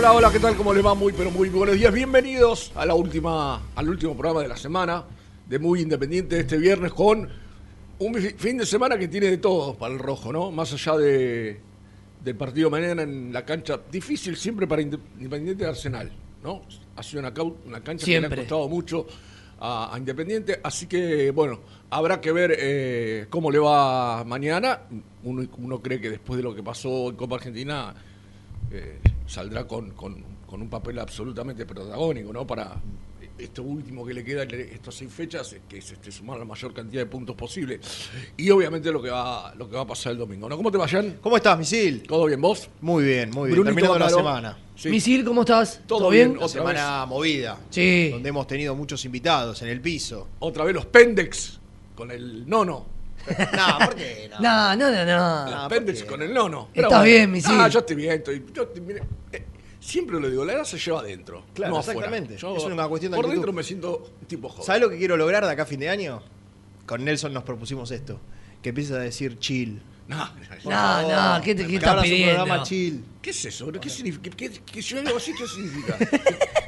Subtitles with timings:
[0.00, 0.56] Hola, hola, ¿qué tal?
[0.56, 0.94] ¿Cómo les va?
[0.94, 1.92] Muy, pero muy buenos días.
[1.92, 5.04] Bienvenidos a la última, al último programa de la semana
[5.46, 7.28] de Muy Independiente este viernes con
[7.98, 10.50] un fi- fin de semana que tiene de todo para el rojo, ¿no?
[10.50, 11.60] Más allá de,
[12.24, 16.10] del partido mañana en la cancha, difícil siempre para Inde- Independiente de Arsenal,
[16.42, 16.62] ¿no?
[16.96, 18.32] Ha sido una, cancha que le Siempre.
[18.32, 19.06] ha costado mucho
[19.60, 24.80] a, a Independiente, así que, bueno, habrá que ver eh, cómo le va mañana.
[25.24, 27.94] Uno, uno cree que después de lo que pasó en Copa Argentina
[28.70, 28.98] eh,
[29.30, 32.44] saldrá con, con- con un papel absolutamente protagónico, ¿no?
[32.46, 32.80] Para
[33.38, 37.00] esto último que le queda, estas seis fechas, que es este, sumar la mayor cantidad
[37.02, 37.80] de puntos posible.
[38.36, 40.56] Y obviamente lo que va, lo que va a pasar el domingo, ¿no?
[40.56, 41.18] ¿Cómo te vayan?
[41.22, 42.02] ¿Cómo estás, Misil?
[42.02, 42.68] ¿Todo bien vos?
[42.80, 43.60] Muy bien, muy bien.
[43.62, 44.58] Brunito Terminando la semana.
[44.74, 44.88] Sí.
[44.90, 45.80] Misil, ¿cómo estás?
[45.86, 47.58] Todo bien, Una otra semana movida.
[47.70, 48.08] Sí.
[48.10, 50.26] Donde hemos tenido muchos invitados en el piso.
[50.40, 51.60] Otra vez los Pendex
[51.94, 52.86] con el nono.
[53.28, 54.40] No, ¿por qué no?
[54.40, 55.60] No, no, no, no.
[55.62, 56.08] ¿por Pendex qué?
[56.08, 56.68] con el nono.
[56.74, 57.52] Está bien, Misil.
[57.54, 58.12] Ah, yo estoy bien.
[58.12, 59.44] Estoy, yo estoy- mire, eh,
[59.78, 61.44] siempre lo digo, la edad se lleva adentro.
[61.54, 61.98] Claro, no afuera.
[62.00, 62.36] exactamente.
[62.36, 63.40] Yo Es una cuestión de Por actitud.
[63.40, 64.64] dentro me siento tipo joven.
[64.66, 66.22] ¿Sabes lo que quiero lograr de acá a fin de año?
[66.86, 68.18] Con Nelson nos propusimos esto.
[68.62, 69.80] Que empieces a decir chill.
[70.08, 70.28] No,
[70.64, 72.34] no, No, ¿qué te- qué estás un pidiendo?
[72.36, 73.04] programa chill.
[73.22, 73.70] ¿Qué es eso?
[73.72, 74.30] ¿Qué significa?
[74.36, 75.96] ¿Qué, qué- que si yo así, ¿qué significa?
[75.98, 76.20] ¿Qué,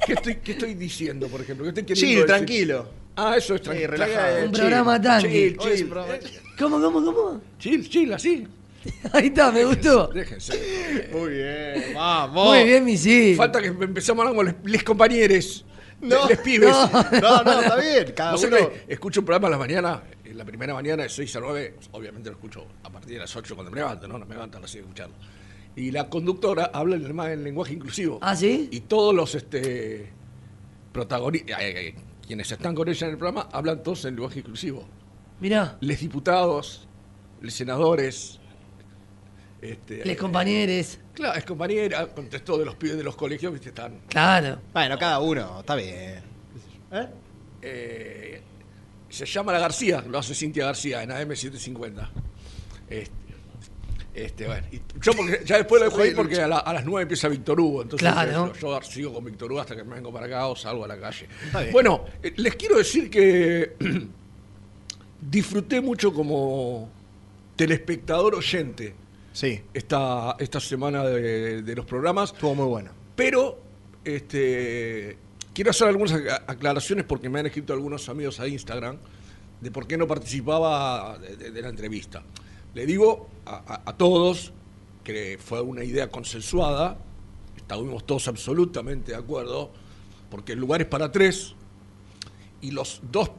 [0.07, 1.65] qué estoy, qué estoy diciendo, por ejemplo?
[1.65, 2.27] ¿Qué estoy queriendo Chill, decir?
[2.27, 2.89] tranquilo.
[3.17, 3.91] Ah, eso es Sí, tranquilo.
[3.91, 4.45] relajado.
[4.47, 5.29] Un programa tranqui.
[5.29, 5.85] Chill, Hoy es chill.
[5.85, 6.21] un programa eh,
[6.59, 7.41] ¿Cómo, cómo, cómo?
[7.59, 8.47] Chill, chill, así.
[9.13, 10.09] Ahí está, me gustó.
[10.09, 11.09] Déjense.
[11.13, 12.49] Muy bien, vamos.
[12.49, 13.37] Muy bien, Misil.
[13.37, 15.65] Falta que empezamos hablando con les, les compañeros.
[16.01, 16.71] No, les pibes.
[16.71, 17.21] no.
[17.21, 18.13] No, no, está bien.
[18.15, 18.57] Cada No sé uno.
[18.89, 22.29] escucho un programa a la mañana, en la primera mañana de 6 a 9, obviamente
[22.29, 24.19] lo escucho a partir de las 8 cuando me levanto, ¿no?
[24.19, 25.15] No me levanto a las 6 de escucharlo.
[25.77, 28.19] Y la conductora habla en, en lenguaje inclusivo.
[28.21, 28.69] ¿Ah, sí?
[28.73, 30.11] Y todos los este,
[30.93, 31.59] protagonistas,
[32.27, 34.85] quienes están con ella en el programa, hablan todos en lenguaje inclusivo.
[35.43, 36.87] Mirá, Les diputados,
[37.43, 38.39] les senadores.
[39.61, 40.99] Este, les compañeros.
[41.15, 44.01] Claro, es compañera, contestó de los pibes de los colegios, viste, están.
[44.09, 44.59] Claro.
[44.73, 46.23] Bueno, cada uno, está bien.
[46.93, 47.09] ¿Eh?
[47.63, 48.43] eh,
[49.09, 52.09] se llama La García, lo hace Cintia García en AM750.
[52.89, 53.13] Este,
[54.15, 56.85] este, bueno, y yo porque, ya después lo dejo ahí porque a, la- a las
[56.85, 58.47] 9 empieza Víctor Hugo, entonces Claro.
[58.47, 60.85] eh, yo, yo sigo con Víctor Hugo hasta que me vengo para acá o salgo
[60.85, 61.29] a la calle.
[61.47, 61.73] Está bien.
[61.73, 63.77] Bueno, eh, les quiero decir que
[65.23, 66.89] disfruté mucho como
[67.57, 68.95] telespectador oyente
[69.33, 72.33] Sí, esta, esta semana de, de los programas.
[72.35, 72.91] estuvo muy bueno.
[73.17, 73.59] Pero
[74.05, 75.17] este,
[75.55, 78.99] quiero hacer algunas ac- aclaraciones porque me han escrito algunos amigos a Instagram
[79.61, 82.23] de por qué no participaba de, de- de la entrevista.
[82.75, 84.53] Le digo a, a- a todos
[85.03, 86.99] que fue una idea consensuada,
[87.57, 89.71] estábamos todos absolutamente de acuerdo,
[90.31, 91.55] porque el lugar es para tres,
[92.61, 93.31] y los dos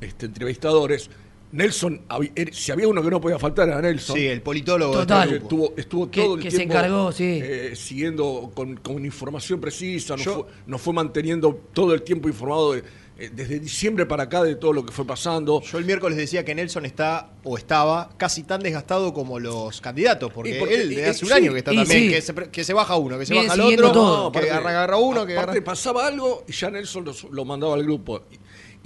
[0.00, 1.08] este, entrevistadores,
[1.52, 2.02] Nelson,
[2.34, 4.16] er- si había uno que no podía faltar era Nelson.
[4.16, 4.92] Sí, el politólogo.
[4.92, 5.32] Total.
[5.32, 5.36] Eh.
[5.36, 7.40] Estuvo, todo el que se tiempo encargó, sí.
[7.42, 12.72] eh, siguiendo con, con información precisa, nos, fue, nos fue manteniendo todo el tiempo informado
[12.72, 12.82] de-
[13.18, 15.62] eh, desde diciembre para acá de todo lo que fue pasando.
[15.62, 20.30] Yo el miércoles decía que Nelson está o estaba casi tan desgastado como los candidatos,
[20.34, 22.08] porque, él de y- hace un sí, año que está también, sí.
[22.10, 24.32] que, se, que se baja uno, que se Viene baja el otro, todo.
[24.32, 25.64] que aparte- agarra, agarra uno, que aparte agarra...
[25.64, 28.22] pasaba algo y ya Nelson los- lo, mandaba al grupo.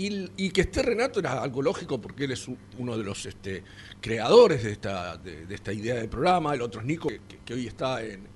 [0.02, 2.48] Y, que esté Renato era algo lógico porque él es
[2.78, 3.62] uno de los este,
[4.00, 6.54] creadores de esta, de, de esta idea del programa.
[6.54, 8.26] El otro es Nico, que, que hoy está en,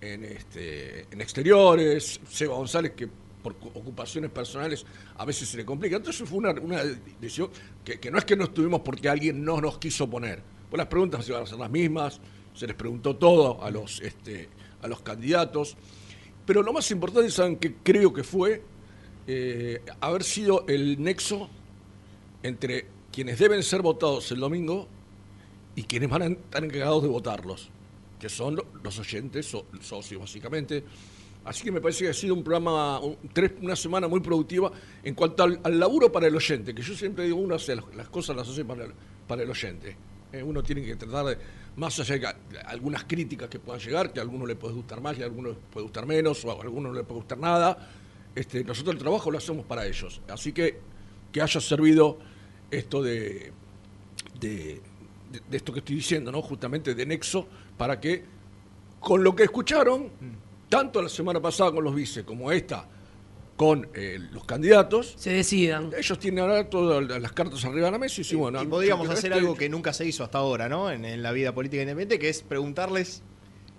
[0.00, 2.20] este, en exteriores.
[2.30, 3.08] Seba González, que
[3.42, 4.86] por cu- ocupaciones personales
[5.16, 5.96] a veces se le complica.
[5.96, 7.50] Entonces fue una, una decisión
[7.84, 10.40] que, que no es que no estuvimos porque alguien no nos quiso poner.
[10.70, 12.20] Pues las preguntas iban a ser las mismas,
[12.54, 14.48] se les preguntó todo a los, este,
[14.82, 15.76] a los candidatos.
[16.46, 18.62] Pero lo más importante, ¿saben qué creo que fue?
[19.30, 21.50] Eh, haber sido el nexo
[22.42, 24.88] entre quienes deben ser votados el domingo
[25.76, 27.68] y quienes van a estar encargados de votarlos,
[28.18, 30.82] que son lo- los oyentes, so- socios básicamente.
[31.44, 33.00] Así que me parece que ha sido un programa,
[33.34, 34.72] tres- una semana muy productiva
[35.04, 38.08] en cuanto al, al laburo para el oyente, que yo siempre digo, uno hace las,
[38.08, 38.92] cosas las hace para el,
[39.26, 39.94] para el oyente.
[40.32, 41.38] Eh, uno tiene que tratar de,
[41.76, 42.16] más allá
[42.50, 45.26] de algunas críticas que puedan llegar, que a algunos le puede gustar más y a
[45.26, 47.90] algunos les puede gustar menos, o a algunos no les puede gustar nada,
[48.38, 50.20] este, nosotros el trabajo lo hacemos para ellos.
[50.28, 50.78] Así que
[51.32, 52.18] que haya servido
[52.70, 53.52] esto de,
[54.40, 54.80] de,
[55.30, 56.40] de- de esto que estoy diciendo, ¿no?
[56.42, 57.46] Justamente de nexo,
[57.76, 58.24] para que
[59.00, 60.10] con lo que escucharon,
[60.68, 62.88] tanto la semana pasada con los vice como esta
[63.56, 65.90] con eh, los candidatos, Se decidan.
[65.98, 69.08] ellos tienen ahora todas las cartas arriba de la mesa y sí, bueno, y podríamos
[69.08, 70.90] hacer este- algo que nunca se hizo hasta ahora, ¿no?
[70.92, 73.22] En, en la vida política independiente, que es preguntarles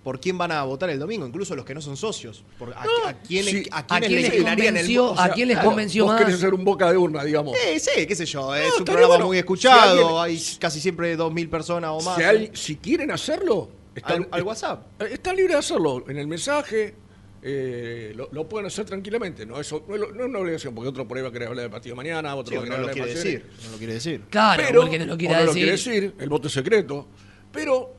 [0.02, 2.42] por quién van a votar el domingo, incluso los que no son socios.
[2.58, 3.62] Por a, No, a quién, sí.
[3.70, 5.04] a ¿A quiénes quién le les el convenció?
[5.08, 5.20] voto.
[5.20, 6.24] ¿A quién les Claro, convenció vos más?
[6.24, 7.54] querés ser un boca de urna, digamos.
[7.66, 9.26] Eh, sí, qué sé yo, es No, un programa bueno.
[9.26, 12.16] muy Si escuchado, alguien- hay casi siempre 2.000 personas o más.
[12.16, 14.86] Si, hay- si quieren hacerlo, están, Al- al WhatsApp.
[15.02, 16.04] eh, Están libres de hacerlo.
[16.08, 16.94] En el mensaje
[17.42, 19.46] eh, lo, lo pueden hacer tranquilamente.
[19.46, 21.32] No, eso, no, es lo- no es una obligación, porque otro por ahí va a
[21.32, 23.12] querer hablar del partido mañana, otro Sí, va a que querer no lo hablar de
[23.14, 23.42] quiere Paceres.
[23.50, 24.20] decir, no lo quiere decir.
[24.30, 25.62] Claro, pero, porque no lo o quiera no lo decir.
[25.62, 27.06] quiere decir, el voto es secreto.
[27.52, 27.94] Pero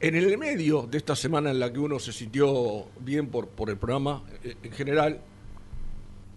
[0.00, 3.70] en el medio de esta semana en la que uno se sintió bien por, por
[3.70, 5.20] el programa eh, en general,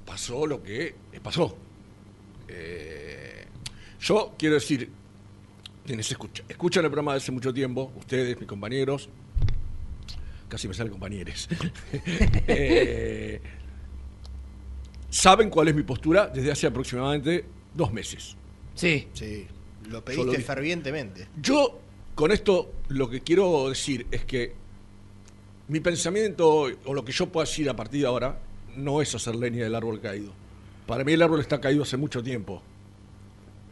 [0.06, 1.56] pasó lo que pasó.
[2.48, 3.46] Eh,
[4.00, 4.90] yo quiero decir,
[5.86, 9.10] quienes escuchan, escuchan el programa desde hace mucho tiempo, ustedes, mis compañeros,
[10.50, 11.48] casi me sale compañeros,
[12.48, 13.42] eh,
[15.10, 18.36] saben cuál es mi postura desde hace aproximadamente dos meses.
[18.74, 19.08] Sí.
[19.13, 19.48] Sí,
[19.84, 21.28] lo Yo lo pediste fervientemente.
[21.40, 21.80] Yo
[22.16, 24.54] con esto lo que quiero decir es que
[25.68, 28.40] mi pensamiento o lo que yo puedo decir a partir de ahora
[28.75, 30.31] no es hacer leña del árbol caído.
[30.88, 32.62] Para mí el árbol está caído hace mucho tiempo.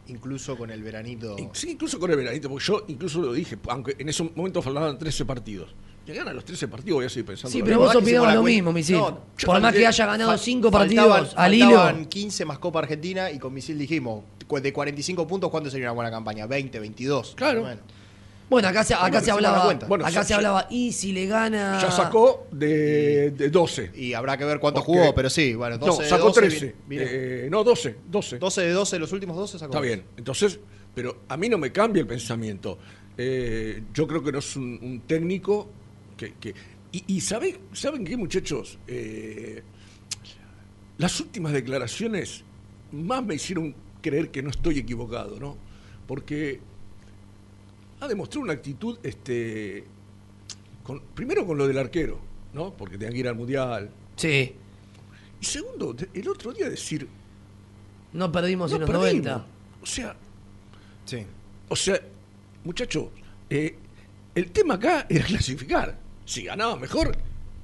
[0.08, 1.36] Incluso con el veranito.
[1.52, 4.98] Sí, incluso con el veranito, porque yo incluso lo dije, aunque en ese momento faltaban
[4.98, 5.70] 13 partidos.
[6.06, 7.52] Llegan a los 13 partidos, voy a seguir pensando.
[7.52, 8.96] Sí, pero vos opinabas lo mismo, Misil.
[8.96, 12.08] No, Por más que haya ganado Fal- cinco faltaban- partidos al faltaban hilo.
[12.08, 14.24] 15 más Copa Argentina y con Misil dijimos,
[14.62, 16.46] de 45 puntos, ¿cuánto sería una buena campaña?
[16.46, 17.34] 20, 22.
[17.36, 17.60] Claro.
[17.60, 17.80] Bueno.
[18.50, 19.74] Bueno, acá se, acá Bueno, se hablaba.
[19.88, 20.66] Bueno, acá ya- se hablaba.
[20.70, 21.78] Y si le gana.
[21.80, 23.92] Ya sacó de, de 12.
[23.94, 26.40] Y habrá que ver cuánto Porque- jugó, pero sí, bueno, 12 no, de sacó 12
[26.40, 26.74] 13.
[26.88, 27.96] viene- Eh, no, 12.
[28.10, 28.38] 12.
[28.38, 29.72] 12 de 12, los últimos 12 sacó.
[29.72, 30.02] Está bien.
[30.16, 30.58] Entonces,
[30.94, 32.76] pero a mí no me cambia el pensamiento.
[33.16, 35.70] Eh, yo creo que no es un, un técnico
[36.16, 36.34] que...
[36.34, 36.54] que-
[36.92, 38.76] y y ¿saben, ¿saben qué, muchachos?
[38.88, 39.62] Eh,
[40.98, 42.42] las últimas declaraciones
[42.92, 45.56] más me hicieron creer que no estoy equivocado, ¿no?
[46.08, 46.60] Porque
[48.00, 49.84] ha demostrado una actitud, este,
[50.82, 52.18] con- primero con lo del arquero,
[52.52, 52.74] ¿no?
[52.76, 53.90] Porque tenía que ir al Mundial.
[54.16, 54.54] Sí.
[55.40, 57.06] Y segundo, el otro día decir,
[58.12, 59.24] No perdimos no en los perdimos.
[59.26, 59.46] 90.
[59.82, 60.16] O sea,
[61.04, 61.24] Sí.
[61.68, 62.00] O sea,
[62.64, 63.06] muchachos,
[63.48, 63.76] eh,
[64.34, 65.98] el tema acá era clasificar.
[66.24, 67.16] Si ganaba mejor,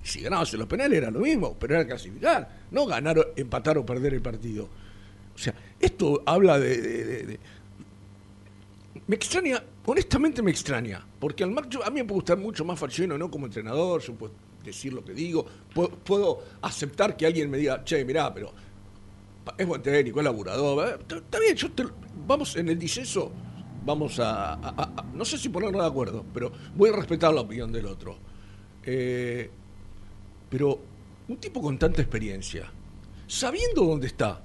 [0.02, 3.84] si ganabas en los penales era lo mismo, pero era clasificar, no ganar, empatar o
[3.86, 4.68] perder el partido.
[5.34, 6.80] O sea, esto habla de...
[6.80, 7.40] de- de- de-
[9.08, 12.78] Me extraña, honestamente me extraña, porque al yo- a mí me puede gustar mucho más
[12.78, 14.32] Falciano, no como entrenador, yo puedo
[14.64, 18.52] decir lo que digo, puedo, aceptar que alguien me diga, che, mirá, pero
[19.56, 20.88] es buen técnico, es laburador.
[21.08, 21.68] eh, Está bien, yo
[22.26, 23.30] vamos en el disenso,
[23.84, 27.86] vamos a- no sé si ponernos de acuerdo, pero voy a respetar la opinión del
[27.86, 28.16] otro.
[28.82, 29.48] Eh,
[30.50, 30.80] pero
[31.28, 32.68] un tipo con tanta experiencia,
[33.28, 34.42] sabiendo dónde está,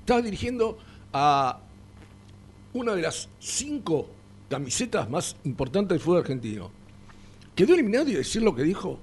[0.00, 0.76] está dirigiendo
[1.10, 1.58] a
[2.74, 4.08] una de las cinco
[4.50, 6.70] camisetas más importantes del fútbol argentino,
[7.54, 8.98] quedó eliminado y decir lo que dijo.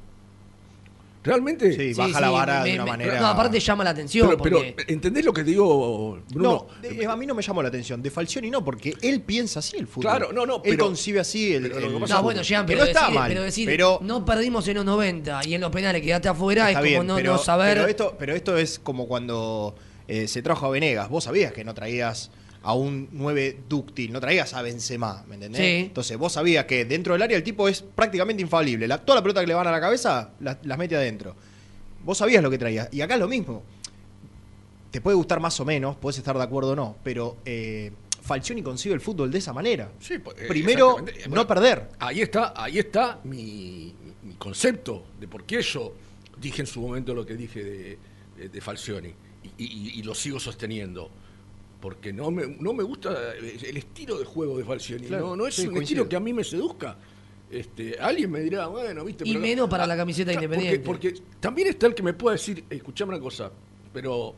[1.24, 1.72] Realmente.
[1.74, 3.20] Sí, baja la vara de una manera.
[3.22, 4.28] No, aparte llama la atención.
[4.28, 6.66] pero, pero, porque ¿entendés lo que te digo, Bruno?
[6.82, 8.02] No, de- a mí no me llamó la atención.
[8.02, 10.02] De Falcioni no, porque él piensa así el fútbol.
[10.10, 11.62] Claro, no, no, Él pero- concibe así el.
[11.64, 13.28] pero lo que el- pasa- No, bueno, Jean, que pero, no está decir, mal.
[13.30, 16.80] pero decir, pero- no perdimos en los 90 y en los penales quedaste afuera Está
[16.80, 17.76] es como bien, no, pero, no saber.
[17.78, 19.76] Pero esto, pero esto es como cuando
[20.08, 21.08] eh, se trajo a Venegas.
[21.08, 22.32] Vos sabías que no traías
[22.64, 25.62] a un 9 dúctil, no traías a Benzema, ¿me entendés?
[25.62, 25.86] Sí.
[25.88, 28.88] Entonces vos sabías que dentro del área el tipo es prácticamente infalible.
[28.88, 31.36] La- toda la pelota que le van a la cabeza las, las mete adentro.
[32.04, 32.88] Vos sabías lo que traías.
[32.92, 33.64] Y acá es lo mismo.
[34.92, 37.92] Te puede gustar más o menos, puedes estar de acuerdo o no, pero eh,
[38.22, 39.90] Falcioni concibe el fútbol de esa manera.
[40.00, 40.98] Sí, pues, eh, Primero,
[41.30, 41.90] no perder.
[41.98, 45.94] Ahí está, ahí está mi, mi- mi concepto de por qué yo
[46.40, 47.98] dije en su momento lo que dije de,
[48.38, 49.14] de- de Falcioni
[49.58, 51.10] y, y- y lo sigo sosteniendo.
[51.82, 55.08] Porque no me, no me gusta el estilo de juego de Falcioni.
[55.08, 56.02] Claro, no, no es sí, un coincido.
[56.04, 56.96] estilo que a mí me seduzca.
[57.50, 59.24] Este, alguien me dirá, bueno, viste.
[59.28, 60.80] Y pero- menos para la camiseta Claro, independiente.
[60.86, 63.52] Porque, porque también está el que me pueda decir, escuchame una cosa,
[63.92, 64.36] pero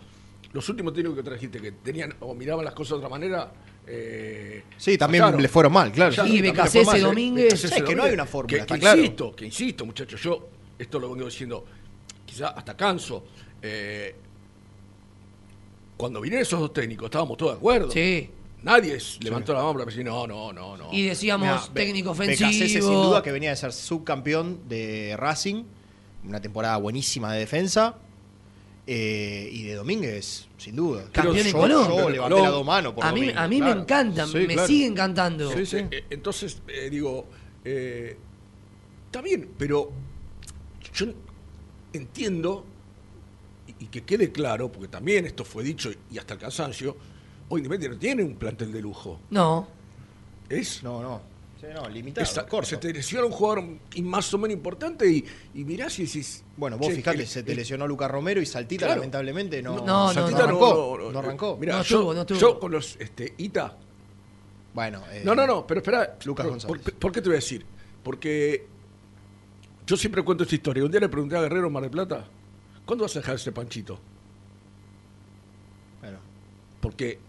[0.54, 3.52] los últimos técnicos que trajiste que tenían o miraban las cosas de otra manera.
[3.86, 5.42] eh, Sí, también fallaron.
[5.42, 6.14] le fueron mal, claro.
[6.14, 6.36] Fallaron.
[6.38, 7.00] Y Becasese.
[7.02, 7.46] Domínguez.
[7.46, 9.00] Becasese Es que no hay una fórmula, Que, está que claro.
[9.02, 10.48] insisto, que insisto, muchachos, yo
[10.80, 11.66] esto lo vengo diciendo,
[12.26, 13.26] quizá hasta canso.
[13.62, 14.16] eh,
[16.04, 17.90] cuando vinieron esos dos técnicos, estábamos todos de acuerdo.
[17.90, 18.30] Sí.
[18.62, 20.90] Nadie levantó la mano para decir, no, no, no, no.
[20.92, 22.88] Y decíamos Mirá, técnico Becasese, ofensivo.
[22.90, 25.64] sin duda que venía de ser subcampeón de Racing,
[26.28, 27.96] una temporada buenísima de defensa.
[28.86, 31.06] eh, y de Domínguez, sin duda.
[31.14, 31.88] Campeón yo, en Colón.
[31.88, 33.76] Yo levanté las dos manos por a mí, Domínguez, a mí claro.
[33.76, 34.68] me encantan, Sí, me claro.
[34.68, 35.52] sigue encantando.
[35.54, 35.78] Sí, sí.
[35.90, 37.26] Eh, Entonces, eh, digo,
[37.64, 39.90] está bien, pero
[40.94, 41.06] yo
[41.94, 42.66] entiendo,
[43.84, 46.96] y, que quede claro, porque también esto fue dicho y hasta el cansancio,
[47.50, 49.20] hoy Independiente no tiene un plantel de lujo.
[49.30, 49.68] No.
[50.50, 50.84] Es.
[50.84, 51.34] No, no.
[51.60, 52.70] Sí, no, limitado, esa- corto.
[52.72, 53.64] se te lesiona un jugador
[53.96, 55.24] y más o menos importante y,
[55.56, 56.44] y mirás y decís.
[56.58, 59.00] Bueno, vos che, fijate, el- se te el- lesionó Lucas Romero y Saltita, Claro.
[59.00, 60.44] lamentablemente, no, No, no, Saltita no.
[60.46, 61.12] arrancó.
[61.14, 61.58] No, arrancó.
[61.58, 62.40] Mirá, No yo, estuvo.
[62.40, 63.78] yo con los este, Ita.
[64.74, 66.18] Bueno, eh, No, no, no, pero espera.
[66.26, 66.82] Lucas González.
[66.82, 67.66] por- por qué te voy a decir?
[68.04, 68.66] Porque
[69.88, 70.84] yo siempre cuento esta historia.
[70.84, 72.26] Un día le pregunté a Guerrero en Mar del Plata,
[72.86, 74.00] ¿cuándo vas a dejar ese panchito?
[76.02, 76.20] Bueno,
[76.82, 77.20] Porque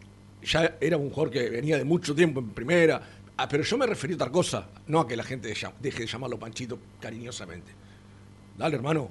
[0.42, 3.00] ya era un jugador que venía de mucho tiempo en primera.
[3.36, 5.48] Ah, pero yo me referí a otra cosa, no a que la gente
[5.80, 7.72] deje de llamarlo Panchito cariñosamente.
[8.56, 9.10] Dale, hermano.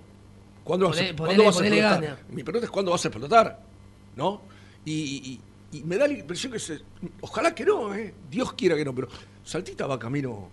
[0.64, 2.02] ¿Cuándo vas, a, ¿cuándo vas a explotar?
[2.02, 2.20] gana.
[2.30, 3.62] Mi pregunta es cuándo vas a explotar,
[4.16, 4.42] ¿no?
[4.86, 5.42] Y, y-
[5.78, 6.80] y me da la impresión que se,
[7.20, 8.14] ojalá que no, ¿eh?
[8.30, 9.10] Dios quiera que no, pero
[9.44, 10.48] Saltita va camino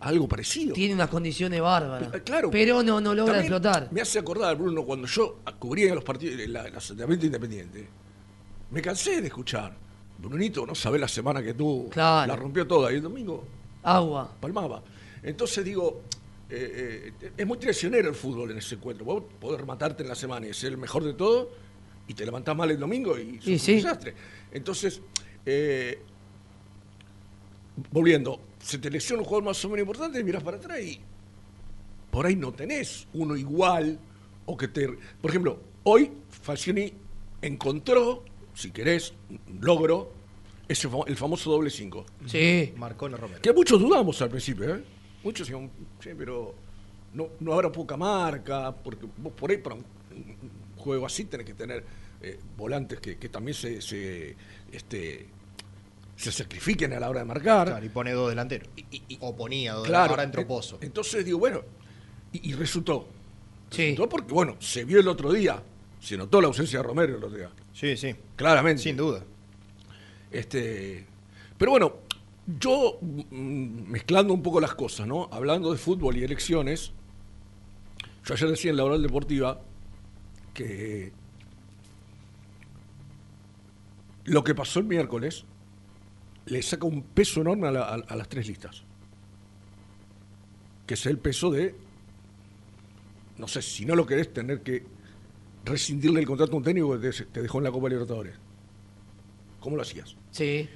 [0.00, 0.72] algo parecido.
[0.74, 2.14] Tiene unas condiciones bárbaras.
[2.14, 2.50] Eh, Claro.
[2.50, 3.88] Pero no, no logra explotar.
[3.92, 7.86] Me hace acordar, Bruno, cuando yo cubría los partidos, la, la asentamiento independiente,
[8.70, 9.76] me cansé de escuchar.
[10.18, 11.88] Brunito, no sabe la semana que tuvo.
[11.90, 12.26] Claro.
[12.28, 13.44] La rompió toda y el domingo
[13.82, 14.34] Agua.
[14.40, 14.82] palmaba.
[15.22, 16.02] Entonces digo,
[16.48, 19.04] eh, eh, es muy traicionero el fútbol en ese encuentro.
[19.04, 21.50] Vos podés rematarte en la semana y ser el mejor de todo
[22.06, 23.74] y te levantás mal el domingo y Y un sí.
[23.76, 24.14] desastre.
[24.52, 25.00] Entonces,
[25.46, 25.98] eh,
[27.90, 31.00] volviendo, se te lesiona un jugador más o menos importante y mirás para atrás y
[32.10, 33.98] por ahí no tenés uno igual
[34.46, 34.88] o que te...
[35.20, 36.92] Por ejemplo, hoy Falcioni
[37.40, 38.24] encontró,
[38.54, 40.12] si querés, un logro,
[40.68, 42.06] ese, el famoso doble 5.
[42.26, 42.72] Sí.
[42.76, 43.40] Marcone Romero.
[43.42, 44.84] Que muchos dudamos al principio, ¿eh?
[45.22, 46.54] Muchos decían, "Che, pero
[47.14, 51.46] no, no habrá poca marca, porque vos por ahí para un, un juego así tenés
[51.46, 51.84] que tener
[52.22, 54.36] eh, volantes que, que también se, se,
[54.72, 55.26] este,
[56.20, 57.68] se sacrifiquen a la hora de marcar.
[57.68, 58.68] Claro, y pone dos delanteros.
[58.76, 60.10] Y- y- o ponía dos Claro, delanteros.
[60.10, 60.78] Ahora entró en- Pozo.
[60.82, 61.62] Entonces digo, bueno,
[62.32, 63.08] y, y resultó.
[63.70, 63.82] Sí.
[63.92, 65.62] Resultó porque, bueno, se vio el otro día,
[66.00, 68.14] se notó la ausencia de Romero el otro día, Sí, sí.
[68.36, 68.82] claramente.
[68.82, 69.24] Sin duda.
[70.30, 71.06] Este,
[71.56, 71.94] pero bueno,
[72.58, 75.28] yo mm, mezclando un poco las cosas, ¿no?
[75.32, 76.92] Hablando de fútbol y elecciones,
[78.26, 79.60] yo ayer decía en la oral deportiva
[80.52, 81.12] que
[84.24, 85.44] lo que pasó el miércoles
[86.46, 88.82] le saca un peso enorme a, la- a- a las tres listas.
[90.86, 91.74] Que es el peso de,
[93.38, 94.84] no sé, si no lo querés, tener que
[95.64, 98.34] rescindirle el contrato a un técnico que te, te dejó en la Copa Libertadores.
[99.60, 100.16] ¿Cómo lo hacías?
[100.30, 100.68] Sí.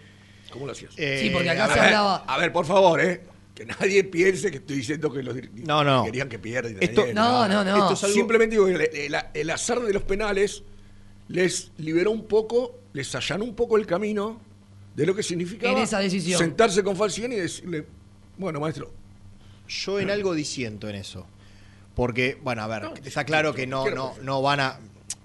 [0.53, 0.93] ¿Cómo lo hacías?
[0.97, 2.17] Eh, Sí, porque acá se ver, hablaba.
[2.27, 3.23] a ver, por favor, ¿eh?
[3.55, 6.05] Que nadie piense que estoy diciendo que los No, no.
[6.05, 6.77] querían que pierdan.
[6.81, 7.77] Esto- No, no, no.
[7.77, 10.63] Esto es algo- Simplemente digo que el, el- el azar de los penales
[11.29, 14.41] les liberó un poco, les allanó un poco el camino
[14.95, 16.39] de lo que significaba En esa decisión.
[16.39, 17.85] sentarse con Falcioni y decirle,
[18.39, 18.91] bueno, maestro,
[19.69, 21.27] Yo en algo disiento en eso.
[21.95, 24.79] Porque, bueno, a ver, No, está claro que no, no, no van a.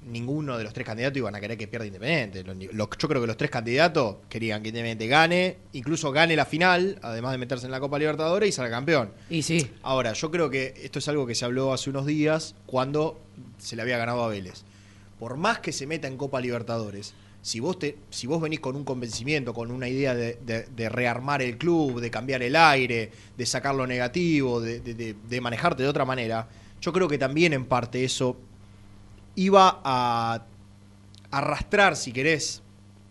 [0.05, 2.43] ninguno de los tres candidatos iban a querer que pierda Independiente.
[2.43, 6.45] Lo- lo- yo creo que los tres candidatos querían que Independiente gane, incluso gane la
[6.45, 9.11] final, además de meterse en la Copa Libertadores y salga campeón.
[9.29, 9.69] Y sí.
[9.83, 13.19] Ahora, yo creo que esto es algo que se habló hace unos días cuando
[13.59, 14.63] se le había ganado a Vélez.
[15.19, 18.75] Por más que se meta en Copa Libertadores, si vos, te, si vos venís con
[18.75, 23.11] un convencimiento, con una idea de, de- de rearmar el club, de cambiar el aire,
[23.37, 26.47] de sacar lo negativo, de, de- manejarte de otra manera,
[26.81, 28.37] yo creo que también en parte eso
[29.35, 30.43] iba a
[31.31, 32.61] arrastrar, si querés,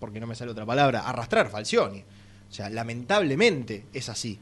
[0.00, 2.00] porque no me sale otra palabra, arrastrar Falcioni.
[2.50, 4.38] O sea, lamentablemente es así.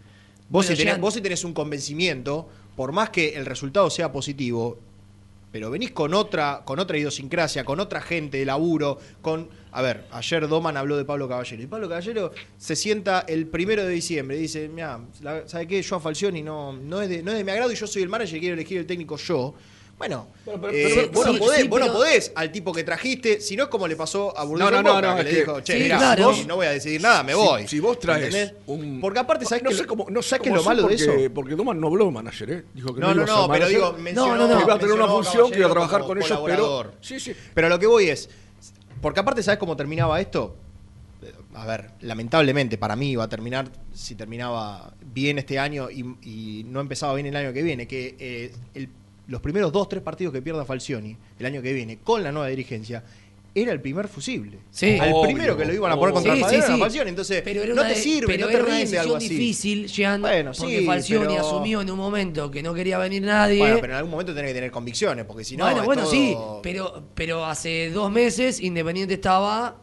[0.49, 4.12] Vos, Bueno, si tenés, vos si tenés un convencimiento, por más que el resultado sea
[4.12, 4.78] positivo,
[5.57, 9.49] pero venís con otra, con otra idiosincrasia, con otra gente de laburo, con.
[9.73, 11.63] A ver, ayer Doman habló de Pablo Caballero.
[11.63, 15.01] Y Pablo Caballero se sienta el primero de diciembre y dice, mira,
[15.47, 15.81] ¿sabe qué?
[15.81, 18.03] Yo a Falcioni no, no, es de, no es de mi agrado y yo soy
[18.03, 19.55] el manager y quiero elegir el técnico yo.
[19.99, 22.85] Bueno, pero- eh, pero- vos, no podés, sí, vos no pero- podés al tipo que
[22.85, 25.21] trajiste, si no es como le pasó a Burdizo No, no, no, Boca, no, que
[25.21, 26.25] es le que- dijo, che, Sí, mirá, claro.
[26.25, 27.62] vos no voy a decidir nada, me voy.
[27.62, 28.55] Si, si vos traes ¿Entendés?
[28.67, 29.00] un.
[29.00, 30.97] Porque aparte, ¿sabés no qué sé cómo, no sé ¿sabés qué es lo malo porque,
[30.97, 31.35] de eso?
[31.35, 32.65] Porque Duman no habló de manager, ¿eh?
[32.75, 34.57] Dijo que No, no, ser no, pero digo, No, mencionó, no, no.
[34.59, 36.93] que iba a tener una función, que iba a trabajar con ellos, pero.
[37.00, 37.33] Sí, sí.
[37.55, 38.29] Pero lo que voy es,
[39.00, 40.57] porque aparte, ¿sabes cómo terminaba esto?
[41.55, 46.65] A ver, lamentablemente para mí iba a terminar, si terminaba bien este año y, y
[46.65, 48.91] no empezaba bien el año que viene, que eh, el-
[49.28, 52.49] los primeros dos, tres partidos que pierda Falcioni el año que viene con la nueva
[52.49, 53.02] dirigencia,
[53.54, 54.59] era el primer fusible.
[54.71, 54.99] Sí.
[55.00, 56.80] Al Obvio, primero que lo iban a poner contra Sí, Padrón sí, era sí.
[56.80, 57.09] Falcioni.
[57.09, 59.02] Entonces, Pero era no una te de- sirve, pero no te era una rinde decisión
[59.02, 59.28] algo así.
[59.30, 63.59] difícil, Jean, Bueno, porque Falcioni pero- asumió en un momento que no quería venir nadie.
[63.59, 65.64] Bueno, pero en algún momento tenés que tener convicciones, porque si no.
[65.64, 69.76] bueno, bueno, todo- sí, pero, pero hace dos meses Independiente estaba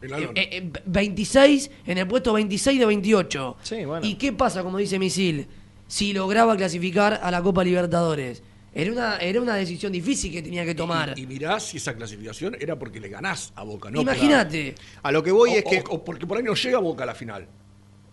[0.00, 3.56] eh, eh, eh, 26, en el puesto 26 de 28.
[3.62, 4.06] Sí, bueno.
[4.06, 5.46] ¿Y qué pasa, como dice Misil,
[5.86, 8.42] si lograba clasificar a la Copa Libertadores?
[8.76, 11.14] Era una, era una decisión difícil que tenía que tomar.
[11.16, 14.00] Y, y mirá si esa clasificación era porque le ganás a Boca, ¿no?
[14.00, 15.78] Imagínate, A lo que voy O, es que.
[15.88, 17.46] o- o porque por ahí no llega Boca a la final.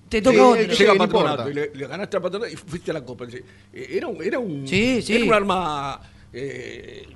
[0.07, 0.67] te toca otro.
[0.67, 3.25] que Llega Patronato y le, le ganaste a Patronato y fuiste a la Copa.
[3.31, 3.43] Eh,
[3.89, 5.15] Era un, era un, Sí, sí.
[5.15, 5.99] era un arma
[6.31, 7.07] eh,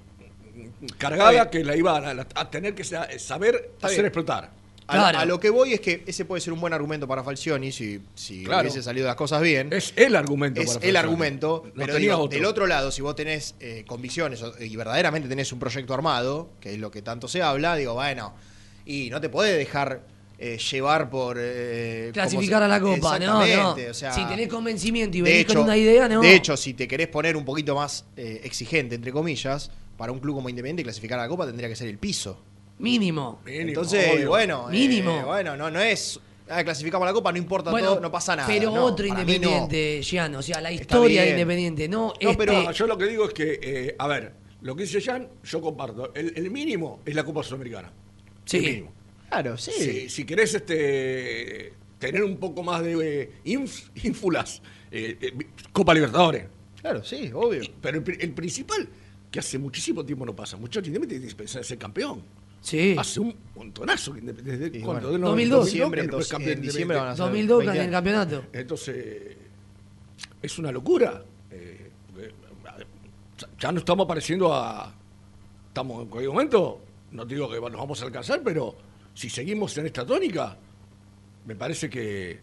[0.97, 4.51] cargada que la iba a, a tener que sa- saber hacer explotar.
[4.87, 5.17] A, Claro.
[5.19, 7.99] a lo que voy es que ese puede ser un buen argumento para Falcioni si,
[8.13, 8.61] si Claro.
[8.61, 9.73] hubiese salido las cosas bien.
[9.73, 10.61] Es el argumento.
[10.61, 12.37] Es para el argumento, No pero digo, otro.
[12.37, 16.73] del otro lado, si vos tenés eh, convicciones y verdaderamente tenés un proyecto armado, que
[16.73, 18.33] es lo que tanto se habla, digo, bueno,
[18.85, 20.01] y no te podés dejar
[20.37, 21.37] eh, llevar por...
[21.39, 23.71] eh, Clasificar a la Copa, no, no.
[23.89, 26.21] O sea, si tenés convencimiento y de venís hecho, con una idea, no.
[26.21, 30.19] De hecho, si te querés poner un poquito más eh, exigente, entre comillas, para un
[30.19, 32.39] club como Independiente clasificar a la Copa tendría que ser el piso.
[32.79, 33.41] Mínimo.
[33.45, 34.29] Mínimo, Entonces, obvio.
[34.29, 35.25] bueno, eh, Mínimo.
[35.25, 36.19] bueno, no, no es.
[36.49, 38.47] ah, clasificamos a la copa, no importa Bueno, todo, no pasa nada.
[38.47, 39.47] Pero No, otro para mí no.
[39.47, 41.39] Independiente, Gian, o sea, la historia de bien.
[41.39, 44.33] Independiente, no, No, este, pero No, yo lo que digo es que, eh, a ver,
[44.61, 46.13] lo que dice Jan, yo comparto.
[46.15, 47.91] El, el mínimo es la Copa Sudamericana.
[48.45, 48.57] Sí.
[48.57, 48.91] El mínimo.
[49.29, 49.71] Claro, sí.
[49.71, 54.61] Si, si querés este, tener un poco más de eh, inf- ínfulas,
[54.91, 55.33] eh, eh,
[55.71, 56.45] Copa Libertadores.
[56.81, 57.63] Claro, sí, obvio.
[57.81, 58.87] Pero el, pri- el principal,
[59.31, 62.21] que hace muchísimo tiempo no pasa, muchachos, Independiente tiene que pensar en ser campeón.
[62.65, 62.95] Sí.
[62.97, 64.79] Hace un montonazo que Independiente.
[64.79, 65.65] Del 2002.
[65.65, 68.43] Diciembre, campeón en diciembre van a ser 2002 20 en el campeonato.
[68.51, 69.37] Entonces,
[70.41, 71.23] es una locura.
[71.51, 71.91] eh,
[73.59, 74.93] ya no estamos apareciendo a.
[75.67, 78.75] Estamos en cualquier momento, no te digo que nos vamos a alcanzar, pero
[79.13, 80.57] si seguimos en esta tónica,
[81.45, 82.39] me parece que.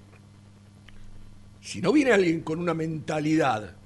[1.61, 3.77] Si no viene alguien con una mentalidad.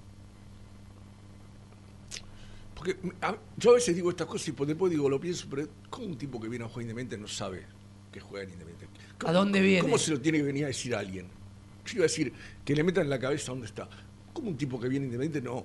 [2.86, 5.66] Porque a- yo a veces digo estas cosas y por después digo, lo pienso, pero
[5.90, 7.64] ¿cómo un tipo que viene a jugar Independiente no sabe
[8.12, 8.96] que juega en Independiente?
[9.18, 9.82] ¿Cómo- ¿A dónde viene?
[9.82, 11.26] ¿Cómo se lo tiene que venir a decir a alguien?
[11.84, 12.32] Yo iba a decir
[12.64, 13.88] que le metan en la cabeza dónde está.
[14.32, 15.64] ¿Cómo un tipo que viene Independiente no,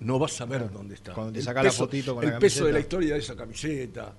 [0.00, 1.14] no va a saber dónde está?
[1.14, 3.20] Cuando te El saca la peso- fotito con El la peso de la historia de
[3.20, 4.14] esa camiseta.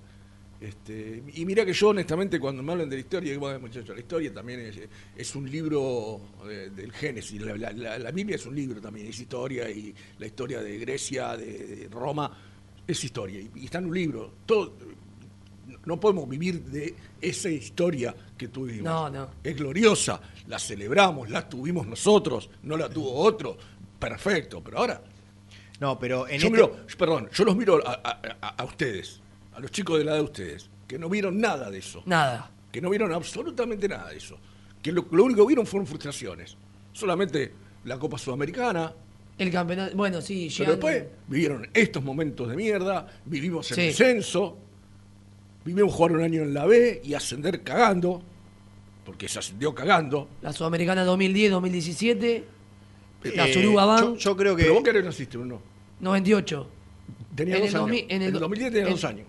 [0.62, 3.96] Este, y mira que yo honestamente cuando me hablan de la historia, digo, "Bueno, muchachos,
[3.96, 4.78] la historia también es,
[5.16, 9.08] es un libro de- del Génesis, la, la- la- la Biblia es un libro también,
[9.08, 11.46] es historia y la historia de Grecia, de,
[11.78, 12.38] de Roma,
[12.86, 14.34] es historia y, y está en un libro.
[14.46, 14.74] Todo,
[15.86, 18.84] no podemos vivir de esa historia que tuvimos.
[18.84, 19.30] No, no.
[19.42, 23.58] Es gloriosa, la celebramos, la tuvimos nosotros, no la tuvo otro,
[23.98, 25.02] perfecto, pero ahora
[25.80, 29.22] No, pero en yo este- miro, perdón, yo los miro a, a- a- a ustedes,
[29.60, 32.50] a los chicos de la edad de ustedes, que no vieron nada de eso, Nada.
[32.72, 34.38] que no vieron absolutamente nada de eso,
[34.82, 36.56] que lo, lo único que vieron fueron frustraciones,
[36.94, 37.52] solamente
[37.84, 38.94] la Copa Sudamericana,
[39.38, 43.82] El campeonato, bueno, sí, pero después vivieron estos momentos de mierda, vivimos el Sí.
[43.84, 44.58] descenso,
[45.66, 48.22] vivimos jugar un año en la B y ascender cagando,
[49.06, 50.28] porque se ascendió cagando.
[50.42, 52.44] la Sudamericana 2010, 2017,
[53.36, 54.64] la eh, Suruga yo, Bank, yo creo que.
[54.64, 55.62] Pero vos querés naciste, ¿o no?
[56.00, 56.70] 98.
[57.36, 57.82] Tenía En dos el años.
[57.88, 59.28] 2000 en el el do- 2010 tenía en- dos años.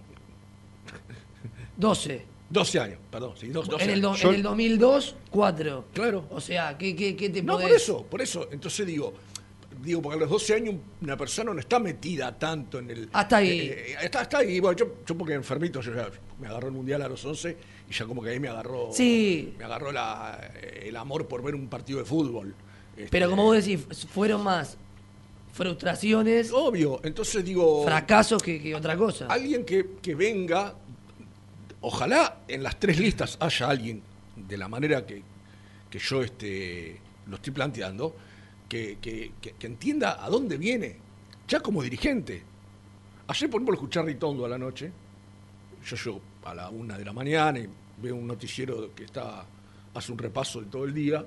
[1.81, 2.27] 12.
[2.51, 3.35] 12 años, perdón.
[3.37, 4.25] Sí, dos, 12 En el, do- años.
[4.25, 5.85] en el 2002, 4.
[5.95, 6.27] Claro.
[6.31, 8.49] O sea, ¿qué, qué, qué te No, podés- por eso, por eso.
[8.51, 9.15] Entonces digo,
[9.83, 13.09] digo, porque a los 12 años una persona no está metida tanto en el.
[13.13, 13.61] Hasta ahí.
[13.73, 14.59] eh, está, está ahí.
[14.59, 17.57] Bueno, yo, yo porque enfermito, yo ya me agarró el mundial a los 11
[17.89, 18.89] y ya como que ahí me agarró.
[18.93, 19.55] Sí.
[19.57, 20.51] Me agarró la,
[20.83, 22.53] el amor por ver un partido de fútbol.
[22.97, 24.77] Este, Pero como vos decís, fueron más
[25.53, 27.85] frustraciones, Obvio, entonces digo.
[27.85, 29.27] fracasos que, que otra cosa.
[29.27, 30.75] Alguien que, que venga,
[31.83, 34.03] ojalá en las tres listas haya alguien
[34.37, 35.23] de la manera que,
[35.91, 38.15] que yo este, lo estoy planteando,
[38.69, 39.33] que, que-
[39.67, 40.97] entienda a dónde viene,
[41.49, 42.43] ya como dirigente.
[43.29, 44.91] Ayer, por ejemplo, escuché a Ritondo a la noche,
[45.85, 47.69] yo llego a la una de la mañana y
[48.01, 49.45] veo un noticiero que está
[49.95, 51.25] hace un repaso de todo el día,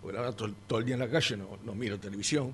[0.00, 2.52] porque la verdad todo, todo el día en la calle no, no miro televisión.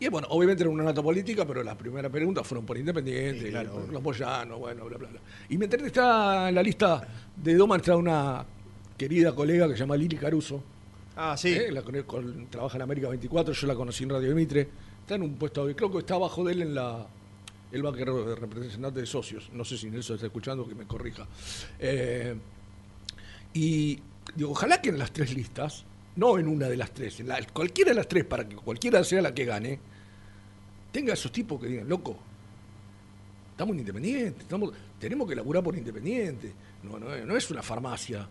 [0.00, 3.50] Y bueno, obviamente era una nota política, pero las primeras preguntas fueron por Independiente, Sí,
[3.50, 5.20] claro, por los Boyanos, bueno, bla, bla, bla.
[5.48, 8.44] Y me enteré que está en la lista de Doman, está una
[8.96, 10.62] querida colega que se llama Lili Caruso.
[11.16, 11.48] Ah, sí.
[11.48, 11.72] ¿eh?
[11.72, 14.68] La conozco, trabaja en América 24, yo la conocí en Radio Mitre.
[15.00, 17.06] Está en un puesto, creo que está abajo de él en la.
[17.72, 19.50] Él va a querer representante de socios.
[19.52, 21.26] No sé si Nelson está escuchando, que me corrija.
[21.78, 22.36] Eh,
[23.52, 23.98] y
[24.34, 25.84] digo, ojalá que en las tres listas,
[26.18, 29.02] no en una de las tres, en la- cualquiera de las tres, para que cualquiera
[29.04, 29.78] sea la que gane,
[30.92, 32.16] tenga esos tipos que digan, loco,
[33.52, 36.52] estamos en Independiente, estamos, tenemos que laburar por Independiente.
[36.82, 38.28] No, no, es- no es una farmacia.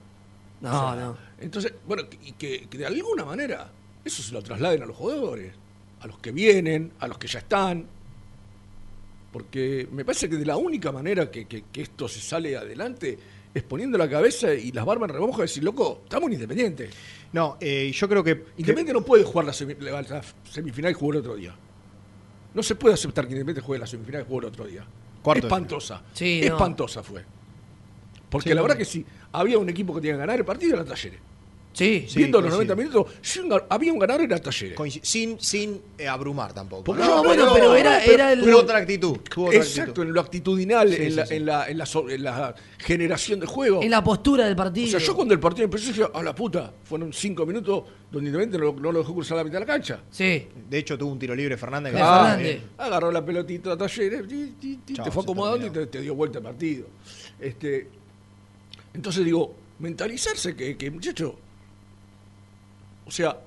[0.61, 1.17] No, O sea, no.
[1.39, 3.69] Entonces, bueno, y que, que de alguna manera
[4.03, 5.53] eso se lo trasladen a los jugadores,
[6.01, 7.85] a los que vienen, a los que ya están.
[9.31, 13.17] Porque me parece que de la única manera que, que- que esto se sale adelante
[13.53, 16.89] es poniendo la cabeza y las barbas en remojo y decir, loco, estamos en Independiente.
[17.33, 18.31] No, eh, yo creo que.
[18.57, 21.53] Independiente no puede jugar la, semi- la- la semifinal y jugar otro día.
[22.53, 24.85] No se puede aceptar que Independiente juegue la semifinal y juegue otro día.
[25.21, 26.01] Cuarto Espantosa.
[26.13, 26.53] Sí, no.
[26.55, 27.23] Espantosa fue.
[28.29, 28.63] Porque Sí, la no.
[28.63, 31.19] verdad que si había un equipo que tenía que ganar el partido era Talleres.
[31.77, 32.75] Sí, Sí, Viendo los coincido.
[32.75, 34.75] 90 minutos, si un ga- había un ganador era Talleres.
[34.75, 36.83] coinci- sin, sin eh, abrumar tampoco.
[36.83, 39.17] Porque No, yo- bueno, pero era- era el- Tuvo otra actitud.
[39.31, 40.01] tuvo otra Exacto, actitud.
[40.07, 41.35] en lo actitudinal, Sí, en, sí, la, sí.
[41.35, 43.83] En, la, en la so- en la generación de juego.
[43.83, 44.87] en la postura del o partido.
[44.89, 48.57] sea, yo cuando el partido empezó dije, a la puta, fueron cinco minutos donde Independiente
[48.65, 49.99] no, no lo dejó cruzar la mitad de la cancha.
[50.09, 51.91] Sí, De hecho, tuvo un tiro libre Fernández.
[51.91, 52.47] que De estaba Fernández.
[52.55, 52.69] bien.
[52.79, 55.85] Agarró la pelotita a Talleres, ti, ti, ti, Chao, te fue se acomodando y terminó.
[55.91, 56.87] te, te dio vuelta el partido.
[57.39, 57.87] Este,
[58.95, 61.35] entonces digo, mentalizarse que, que muchacho,
[63.07, 63.37] o sea,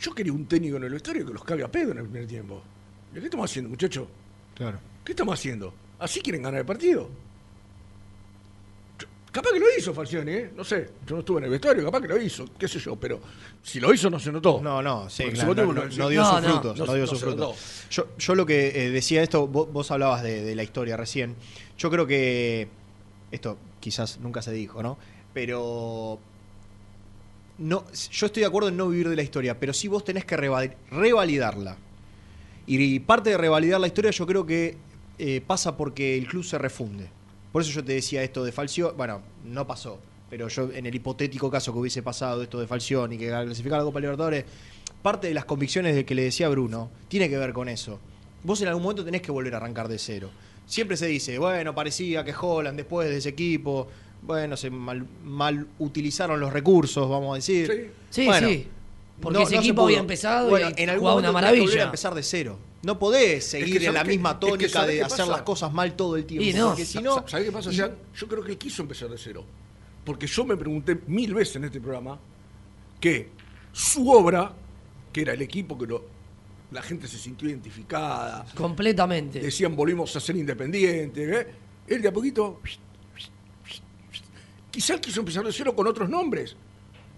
[0.00, 2.26] yo quería un técnico en el vestuario que los cague a pedo en el primer
[2.26, 2.62] tiempo.
[3.14, 4.08] ¿Y qué estamos haciendo, muchacho?
[4.54, 4.78] Claro.
[5.04, 5.74] ¿Qué estamos haciendo?
[5.98, 7.08] ¿Así quieren ganar el partido?
[8.98, 10.52] Yo- Capaz que lo hizo Falcioni, ¿eh?
[10.56, 12.96] No sé, yo no estuve en el vestuario, capaz que lo hizo, qué sé yo,
[12.96, 13.20] pero
[13.62, 14.60] si lo hizo no se notó.
[14.62, 16.78] No, no, sí, claro, no, no- dio sus frutos.
[16.78, 17.56] no dio sus frutos.
[17.90, 21.36] Yo, yo lo que eh, decía esto, vos, vos hablabas de, de la historia recién.
[21.78, 22.68] Yo creo que
[23.30, 24.98] esto quizás nunca se dijo, ¿no?
[25.32, 26.18] Pero
[27.60, 30.24] no, yo estoy de acuerdo en no vivir de la historia, pero sí vos tenés
[30.24, 31.76] que reva- revalidarla.
[32.66, 34.76] Y parte de revalidar la historia yo creo que
[35.18, 37.08] eh, pasa porque el club se refunde.
[37.52, 40.94] Por eso yo te decía esto de Falcioni, bueno, no pasó, pero yo en el
[40.94, 44.44] hipotético caso que hubiese pasado esto de Falcioni, que clasificar a la Copa Libertadores,
[45.02, 47.98] parte de las convicciones de que le decía Bruno tiene que ver con eso.
[48.44, 50.30] Vos en algún momento tenés que volver a arrancar de cero.
[50.66, 53.88] Siempre se dice, bueno, parecía que Holland después de ese equipo,
[54.22, 57.92] bueno, se mal, mal utilizaron los recursos, vamos a decir.
[58.10, 58.66] Sí, Bueno, sí.
[59.20, 61.56] Porque no- ese no equipo había empezado Bueno, y en algún jugaba una tenés que
[61.58, 61.84] maravilla.
[61.84, 62.58] empezar de cero.
[62.82, 65.32] No podés seguir en ¿sabés la misma Es que tónica ¿sabés de hacer pasa?
[65.32, 66.48] las cosas mal todo el tiempo.
[66.48, 66.68] Y no.
[66.68, 67.28] Porque si no.
[67.28, 67.94] ¿Sabes qué pasa, y- Jean?
[68.16, 69.44] Yo creo que él quiso empezar de cero.
[70.04, 72.18] Porque yo me pregunté mil veces en este programa
[72.98, 73.28] que
[73.72, 74.52] su obra,
[75.12, 76.04] que era el equipo que lo-
[76.70, 79.40] la gente se sintió identificada, Completamente.
[79.40, 81.46] decían volvimos a ser independientes, ¿eh?
[81.88, 82.60] él de a poquito,
[84.70, 86.56] quizá él quiso empezar de cero con otros nombres.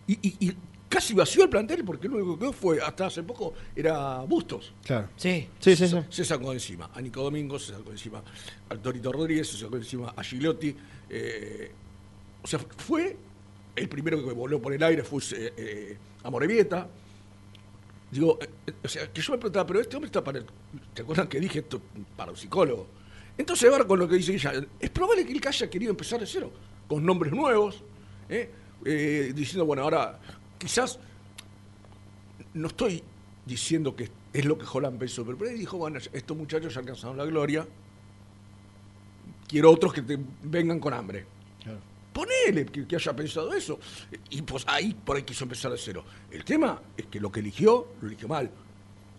[0.07, 0.57] Y, y- y
[0.89, 4.73] casi vació el plantel porque lo único que quedó fue, hasta hace poco, era Bustos.
[4.85, 5.09] Claro.
[5.17, 5.49] Sí.
[5.59, 5.97] Sí, sí, sí.
[5.97, 8.23] Se, se sacó encima a Nico Domingo, se sacó encima
[8.69, 10.77] al Torito Rodríguez, se sacó encima a Gigliotti.
[11.11, 11.71] eh,
[12.43, 13.17] o sea, fue
[13.77, 16.89] el primero que voló por el aire, fue eh, eh, a Morevieta.
[18.11, 20.39] Digo, eh, o sea, que yo me preguntaba, pero este hombre está para.
[20.39, 20.47] el-
[20.93, 21.81] ¿Te acuerdan que dije esto
[22.17, 22.87] para un psicólogo?
[23.39, 26.27] Entonces, ahora con lo que dice ella, es probable que él haya querido empezar de
[26.27, 26.53] cero,
[26.93, 27.83] con nombres nuevos,
[28.29, 28.51] ¿eh?
[28.85, 30.19] Eh, diciendo, bueno, ahora
[30.59, 30.99] quizás
[32.53, 33.03] no estoy
[33.47, 36.81] diciendo que es lo que Holland pensó, pero por ahí dijo, bueno, estos muchachos ya
[36.81, 37.67] alcanzaron la gloria,
[39.49, 41.25] quiero otros que te vengan con hambre.
[42.13, 43.79] Ponele que, que haya pensado eso.
[44.29, 46.05] Y pues ahí por ahí quiso empezar de cero.
[46.31, 48.51] El tema es que lo que eligió, lo eligió mal.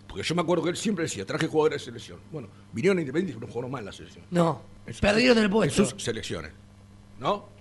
[0.08, 2.20] Porque yo me acuerdo que él siempre decía, traje jugadores de selección.
[2.32, 4.26] Bueno, vinieron a Independiente pero no jugaron mal en la selección.
[4.30, 5.86] No, En sus- perdieron el En puesto.
[5.86, 6.52] sus selecciones.
[7.20, 7.53] ¿No?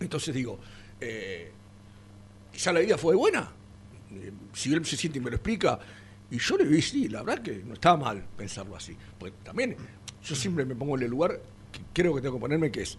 [0.00, 0.58] Entonces digo,
[1.00, 1.52] eh,
[2.52, 3.50] quizá la idea fue buena.
[4.12, 5.78] Eh, si él se siente y me lo explica.
[6.30, 8.96] Y yo le vi, sí, la verdad que no estaba mal pensarlo así.
[9.18, 9.76] Porque también
[10.24, 12.98] yo siempre me pongo en el lugar que creo que tengo que ponerme, que es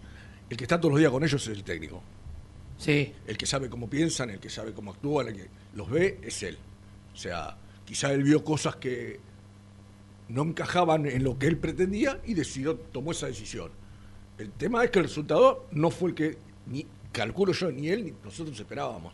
[0.52, 2.02] el que está todos los días con ellos es el técnico.
[2.76, 3.12] Sí.
[3.26, 6.42] El que sabe cómo piensan, el que sabe cómo actúan, el que los ve, es
[6.42, 6.58] él.
[7.14, 9.18] O sea, quizá él vio cosas que
[10.28, 13.70] no encajaban en lo que él pretendía y decidió, tomó esa decisión.
[14.36, 18.04] El tema es que el resultado no fue el que, ni calculo yo, ni él
[18.04, 19.12] ni nosotros esperábamos.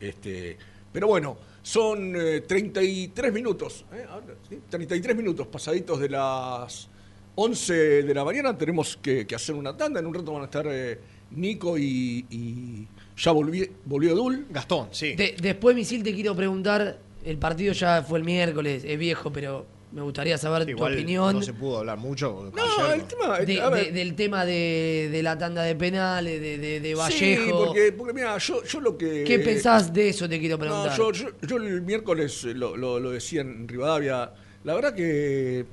[0.00, 0.56] Este,
[0.92, 4.04] pero bueno, son eh, 33 minutos, ¿eh?
[4.08, 4.58] Ahora, ¿sí?
[4.68, 6.88] 33 minutos pasaditos de las
[7.34, 8.56] 11 de la mañana.
[8.56, 10.00] Tenemos que, que hacer una tanda.
[10.00, 10.98] En un rato van a estar eh,
[11.32, 14.46] Nico y, y ya volví- volvió Dul.
[14.50, 15.14] Gastón, sí.
[15.14, 19.66] De- después, Misil, te quiero preguntar, el partido ya fue el miércoles, es viejo, pero
[19.94, 22.50] me gustaría saber Igual tu opinión no se pudo hablar mucho.
[22.54, 25.76] No, ayer, el tema, de- a ver, de- del tema de, de la tanda de
[25.76, 27.44] penales, de, de, de Vallejo.
[27.44, 29.22] Sí, porque, porque mira, yo, yo lo que...
[29.24, 30.28] ¿Qué pensás de eso?
[30.28, 30.96] Te quiero No, preguntar.
[30.98, 34.32] yo, yo, yo el miércoles eh, lo, lo- lo decía en Rivadavia.
[34.64, 35.64] La verdad que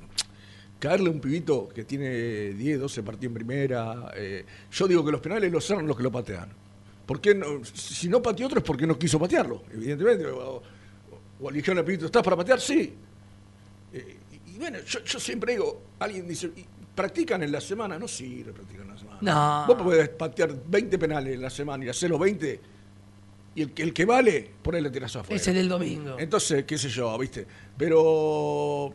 [0.78, 4.12] caerle a un pibito que tiene 10, 12 partidos en primera.
[4.16, 6.48] eh, yo digo que los penales los cerran los que lo patean.
[7.06, 7.64] ¿Por qué no?
[7.64, 10.26] Si no pateó otro es porque no quiso patearlo, evidentemente.
[10.26, 10.62] O,
[11.40, 12.60] o eligieron al pibito, ¿estás para patear?
[12.60, 12.94] Sí.
[14.62, 17.98] Bueno, yo, yo siempre digo, alguien dice, "¿Y ¿practican en la semana?
[17.98, 19.18] No sirve practicar en la semana.
[19.20, 19.66] No.
[19.74, 22.60] Vos podés patear 20 penales en la semana y hacer los 20
[23.56, 25.34] y el, que- el que vale, por ahí le tiras afuera.
[25.34, 26.16] Es el del domingo.
[26.16, 27.44] Entonces, qué sé yo, ¿viste?
[27.76, 28.94] Pero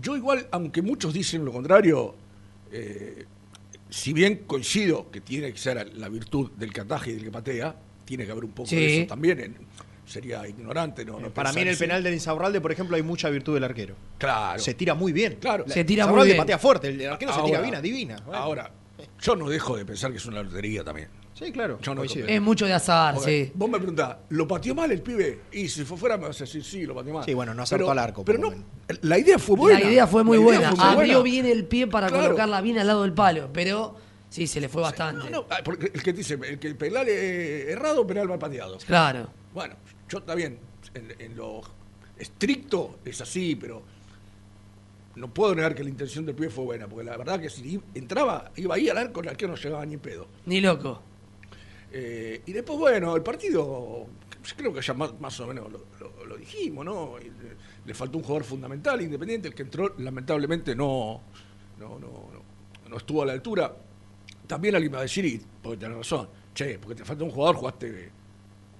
[0.00, 2.14] yo igual, aunque muchos dicen lo contrario,
[2.72, 3.26] eh,
[3.90, 7.76] si bien coincido que tiene que ser la virtud del cataje y del que patea,
[8.06, 8.76] tiene que haber un poco Sí.
[8.76, 9.38] de eso también.
[9.40, 9.56] en-
[10.10, 11.18] sería ignorante, ¿no?
[11.20, 11.84] no Para mí en el así.
[11.84, 13.94] penal del Insaurralde, por ejemplo, hay mucha virtud del arquero.
[14.18, 14.58] Claro.
[14.60, 15.38] Se tira muy bien.
[15.40, 15.64] Claro.
[15.66, 16.36] La- Se tira muy bien.
[16.36, 18.16] patea fuerte, el arquero se tira bien, adivina.
[18.24, 18.40] Bueno.
[18.42, 18.70] Ahora,
[19.20, 21.08] yo no dejo de pensar que es una lotería también.
[21.32, 21.78] Sí, claro.
[21.80, 22.02] Yo no.
[22.04, 23.50] Es mucho de azar, sí.
[23.54, 25.40] Vos me preguntás, ¿lo pateó mal el pibe?
[25.52, 27.24] Y si fue fuera me vas a decir, sí, lo pateó mal.
[27.24, 28.52] Sí, bueno, no acertó Pero- al arco, Pero no,
[29.02, 29.80] la idea fue buena.
[29.80, 30.68] La idea fue muy idea buena.
[30.76, 31.22] fue muy Abrió buena.
[31.22, 32.24] bien el pie para Claro.
[32.24, 33.96] colocarla bien al lado del palo, pero
[34.28, 35.30] sí, se le fue bastante.
[35.30, 38.38] No, no, ah, porque el que dice, el que el penal es errado, penal mal
[38.38, 38.76] pateado.
[38.86, 39.30] Claro.
[39.54, 39.76] Bueno,
[40.10, 40.58] yo está bien,
[40.94, 41.62] en, en lo
[42.18, 43.82] estricto es así, pero
[45.16, 47.80] no puedo negar que la intención del pibe fue buena, porque la verdad que si
[47.94, 50.26] entraba, iba ahí al arco, el arquero no llegaba ni en pedo.
[50.46, 51.00] Ni loco.
[51.92, 54.06] Eh, y después, bueno, el partido,
[54.56, 57.18] creo que ya más, más o menos lo, lo- lo dijimos, ¿no?
[57.18, 57.30] Le,
[57.84, 61.20] le faltó un jugador fundamental, independiente, el que entró, lamentablemente no,
[61.78, 63.74] no, no, no, no estuvo a la altura.
[64.46, 67.56] También alguien va a decir, y porque tenés razón, che, porque te falta un jugador,
[67.56, 68.10] jugaste.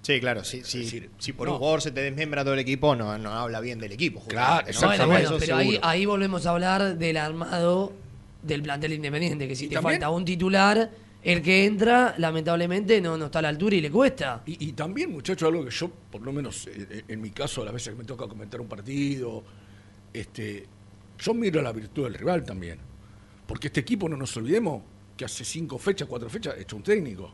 [0.02, 0.42] Sí, claro.
[0.44, 1.54] Si, si, decir, si por no.
[1.54, 4.24] un jugador se te desmembra todo el equipo, no, no habla bien del equipo.
[4.26, 4.54] Claro.
[4.54, 5.06] Bueno, Exactamente.
[5.06, 7.92] bueno, Eso pero ahí, ahí volvemos a hablar del armado
[8.42, 9.94] del plantel independiente, que si ¿Y te también?
[10.00, 10.90] falta un titular,
[11.22, 14.42] el que entra, lamentablemente, no, no está a la altura y le cuesta.
[14.46, 17.66] Y, y también, muchachos, algo que yo, por lo menos eh, en, mi caso, a
[17.66, 19.44] las veces que me toca comentar un partido,
[20.14, 20.66] este,
[21.18, 22.78] yo miro la virtud del rival también.
[23.46, 24.82] Porque este equipo, no nos olvidemos,
[25.14, 27.30] que hace cinco fechas, cuatro fechas, hecho un técnico.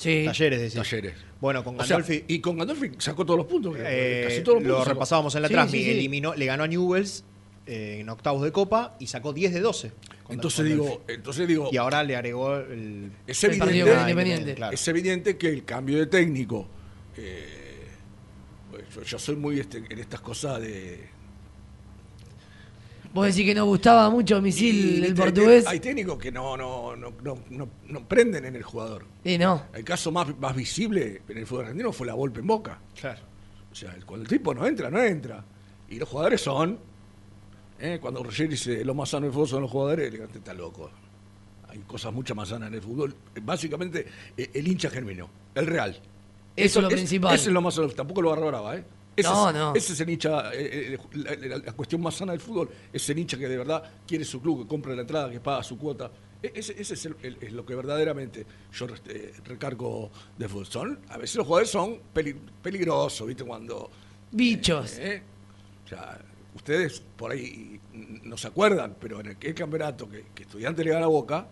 [0.00, 0.22] Sí.
[0.24, 0.74] Talleres, decís.
[0.74, 1.14] Talleres.
[1.40, 3.76] Bueno, con O sea, Gandolfi y con Gandolfi sacó todos los puntos.
[3.78, 4.84] eh, casi todos los lo puntos.
[4.84, 4.94] sacó.
[4.94, 5.90] repasábamos en la Sí, transmi, sí, sí.
[5.90, 7.24] eliminó, le ganó a Newells
[7.66, 9.92] eh, en octavos de Copa y sacó 10 de 12.
[10.24, 14.54] con- Entonces digo, entonces digo, Y ahora le agregó el, es el evidente, con Independiente.
[14.54, 14.72] claro.
[14.74, 16.66] es evidente que el cambio de técnico,
[17.16, 17.86] eh,
[18.70, 21.08] pues, yo, yo soy muy este, en estas cosas de,
[23.12, 25.66] Vos decís que no gustaba mucho Y, Misil el portugués.
[25.66, 29.04] Hay técnicos que no, no, no, no, no, no prenden en el jugador.
[29.24, 29.64] Y no.
[29.74, 32.78] El caso más, más visible en el fútbol argentino fue la golpe en boca.
[32.98, 33.20] Claro.
[33.70, 35.44] O sea, el- cuando el tipo no entra, no entra.
[35.88, 36.78] Y los jugadores son.
[37.80, 37.98] ¿eh?
[38.00, 40.54] Cuando Roger dice lo más sano del fútbol son los jugadores, le digo, "Este está
[40.54, 40.90] loco.
[41.68, 43.14] Hay cosas mucho más sanas en el fútbol.
[43.42, 45.98] Básicamente, eh, el hincha genuino, el real.
[46.56, 47.34] Eso es lo principal.
[47.34, 47.88] Ese es lo más sano.
[47.88, 48.84] Tampoco lo agarra brava, ¿eh?
[49.16, 49.74] Ese No, es, no.
[49.74, 50.52] Ese es el hincha.
[50.54, 53.56] eh, eh, la, la- la cuestión más sana del fútbol es el hincha que de
[53.58, 56.10] verdad quiere su club, que compra la entrada, que paga su cuota.
[56.42, 60.66] E- Ese, ese es, el- el- es lo que verdaderamente yo eh, recargo de fútbol.
[60.66, 63.44] Son, a veces los jugadores son peli- peligrosos, ¿viste?
[63.44, 63.90] Cuando.
[64.32, 64.96] Bichos.
[64.98, 65.22] ¿eh?
[65.84, 66.18] O sea,
[66.54, 67.78] ustedes por ahí
[68.22, 71.46] no se acuerdan, pero en aquel campeonato que, que Estudiante le gana a Boca,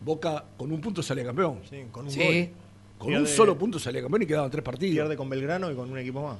[0.00, 1.60] Boca con un punto sale campeón.
[1.68, 2.18] Sí, con un Sí.
[2.24, 2.50] gol.
[2.98, 4.94] Con Pierde- un solo punto salía campeón y quedaban tres partidos.
[4.94, 6.38] Pierde con Belgrano y con un equipo más.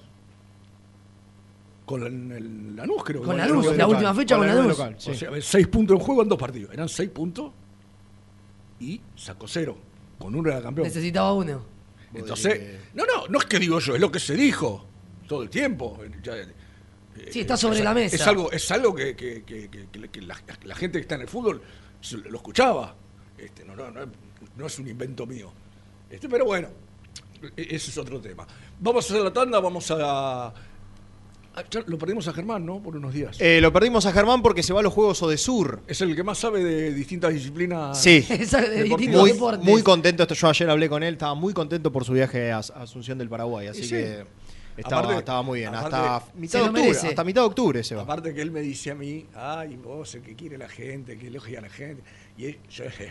[1.87, 3.23] Con el, el Lanús, creo.
[3.23, 4.79] Con que Lanús, la última fecha con Lanús Lanús.
[4.79, 5.15] local, O sí.
[5.15, 6.73] sea, seis puntos en juego en dos partidos.
[6.75, 7.53] Eran seis puntos
[8.81, 9.77] y sacó cero.
[10.19, 10.87] Con uno era campeón.
[10.87, 11.63] Necesitaba uno.
[12.13, 14.85] Entonces, Podría- no, no, no es que digo yo, es lo que se dijo
[15.27, 15.99] todo el tiempo.
[16.23, 16.35] Ya,
[17.33, 18.15] Sí, está sobre la mesa.
[18.15, 21.17] Es algo, es algo que, que- que- que- que- que la, la gente que está
[21.17, 21.61] en el fútbol
[22.29, 22.95] lo escuchaba.
[23.37, 24.01] Este, no, no, no,
[24.57, 25.51] no es un invento mío.
[26.11, 26.69] Este, pero bueno,
[27.57, 28.47] e- ese es otro tema.
[28.81, 30.47] Vamos a hacer la tanda, vamos a.
[30.47, 30.55] a-
[31.71, 32.81] ya lo perdimos a Germán, ¿no?
[32.81, 33.37] Por unos días.
[33.41, 35.81] Eh, lo perdimos a Germán porque se va a los Juegos Odesur.
[35.89, 38.01] es el que más sabe de distintas disciplinas.
[38.01, 38.21] Sí.
[38.29, 39.65] De distintos Muy, deportes.
[39.65, 40.23] muy contento.
[40.23, 43.19] Esto, yo ayer hablé con él, estaba muy contento por su viaje a, a Asunción
[43.19, 43.67] del Paraguay.
[43.67, 43.89] Así sí.
[43.91, 44.25] que
[44.77, 45.75] estaba, Aparte- estaba muy bien.
[45.75, 46.91] Hasta mitad de octubre.
[47.09, 48.03] Hasta mitad de octubre se va.
[48.03, 51.27] Aparte que él me dice a mí, ay, vos, el que quiere la gente, que
[51.27, 52.05] elogia a la gente.
[52.37, 53.09] Y él- yo dije,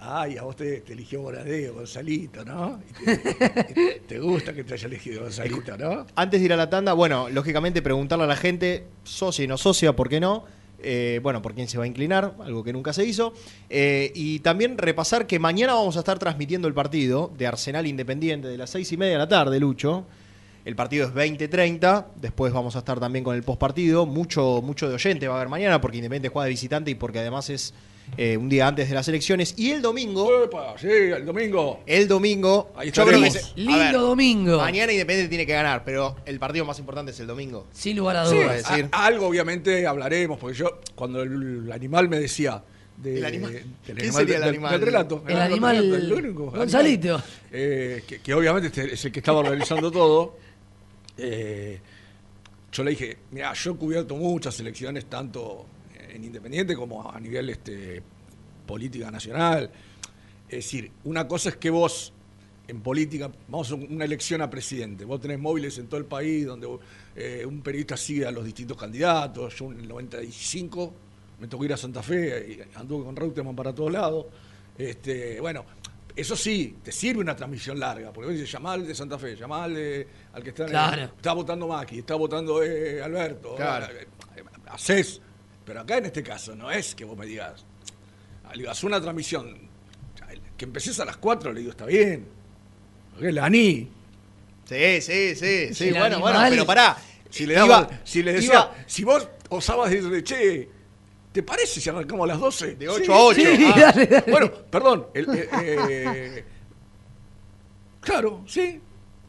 [0.00, 2.80] ay, a vos te, te eligió Boradeo, Gonzalito, ¿no?
[3.00, 6.06] Y te, te gusta que te haya elegido Gonzalito, ¿no?
[6.14, 9.56] Antes de ir a la tanda, bueno, lógicamente preguntarle a la gente, socia y no
[9.56, 10.44] socia, ¿por qué no?
[10.80, 13.32] Eh, bueno, por quién se va a inclinar, algo que nunca se hizo.
[13.68, 18.48] Eh, y también repasar que mañana vamos a estar transmitiendo el partido de Arsenal Independiente
[18.48, 20.06] de las seis y media de la tarde, Lucho.
[20.64, 24.06] El partido es 20-30, después vamos a estar también con el postpartido.
[24.06, 27.20] Mucho, mucho de oyente va a haber mañana porque Independiente juega de visitante y porque
[27.20, 27.74] además es
[28.16, 29.54] eh, un día antes de las elecciones.
[29.56, 31.80] Y el domingo, Epa, sí, el domingo.
[31.86, 33.50] el domingo, Ahí yo creo que estaremos.
[33.54, 34.58] se- a Lindo ver, domingo.
[34.58, 37.66] Mañana Independiente tiene que ganar, pero el partido más importante es el domingo.
[37.72, 38.50] Sin lugar a Sí, dudas.
[38.50, 38.88] a decir.
[38.92, 42.62] a- algo obviamente hablaremos, porque yo, cuando el, el animal me decía.
[42.96, 43.52] De, ¿El animal?
[43.52, 44.72] del ¿Quién sería el del- animal?
[44.72, 45.22] del relato.
[45.28, 47.22] El animal el único Gonzalito.
[47.52, 50.36] eh, que, que obviamente este es el que estaba organizando todo.
[51.16, 51.78] Eh,
[52.72, 55.64] yo le dije, mira, yo he cubierto muchas elecciones, tanto
[56.18, 58.02] en Independiente como a nivel este,
[58.66, 59.70] política nacional.
[60.48, 62.12] Es decir, una cosa es que vos,
[62.66, 66.46] en política, vamos a una elección a presidente, vos tenés móviles en todo el país
[66.46, 66.68] donde
[67.16, 69.56] eh, un periodista sigue a los distintos candidatos.
[69.56, 70.92] Yo en el 95
[71.40, 74.26] me tocó ir a Santa Fe y anduve con Reutemann para todos lados.
[74.76, 75.64] Este, bueno,
[76.16, 79.36] eso sí, te sirve una transmisión larga, porque vos dices, llamá al de Santa Fe,
[79.36, 81.02] llamá al, de- al que está, en el- Claro.
[81.16, 83.54] está votando Macri, está votando eh, Alberto.
[83.54, 83.86] Claro.
[83.94, 84.06] Eh,
[84.66, 85.20] Hacés.
[85.68, 87.62] Pero acá en este caso no es que vos me digas,
[88.46, 89.68] ah, le digo, haz una transmisión,
[90.56, 92.26] que empeces a las 4, le digo, está bien.
[93.12, 93.86] Porque la ANI,
[94.64, 95.90] Sí, sí, sí, sí.
[95.90, 96.96] Bueno, animal- bueno, pero pará.
[97.28, 100.68] si le, Iba- daba, si le decía, iba si vos osabas decirle, che,
[101.32, 102.74] ¿te parece si arrancamos a las 12?
[102.76, 103.40] de 8 a 8.
[103.40, 104.24] Sí, Ah, dale, dale.
[104.32, 105.06] Bueno, perdón.
[105.14, 106.44] el- eh, eh,
[108.00, 108.80] claro, sí.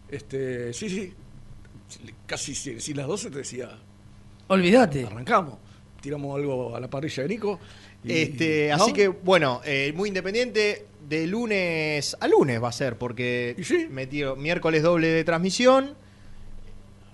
[0.09, 1.13] Este, sí, sí.
[2.25, 3.77] Casi si, si las 12 te decía,
[4.47, 5.05] Olvídate.
[5.05, 5.55] arrancamos.
[6.01, 7.59] Tiramos algo a la parrilla de Nico.
[8.03, 8.75] y- Este, ¿no?
[8.83, 10.85] Así que, bueno, eh, muy independiente.
[11.09, 13.87] De lunes a lunes va a ser, porque ¿Y sí?
[13.89, 15.95] metió miércoles doble de transmisión.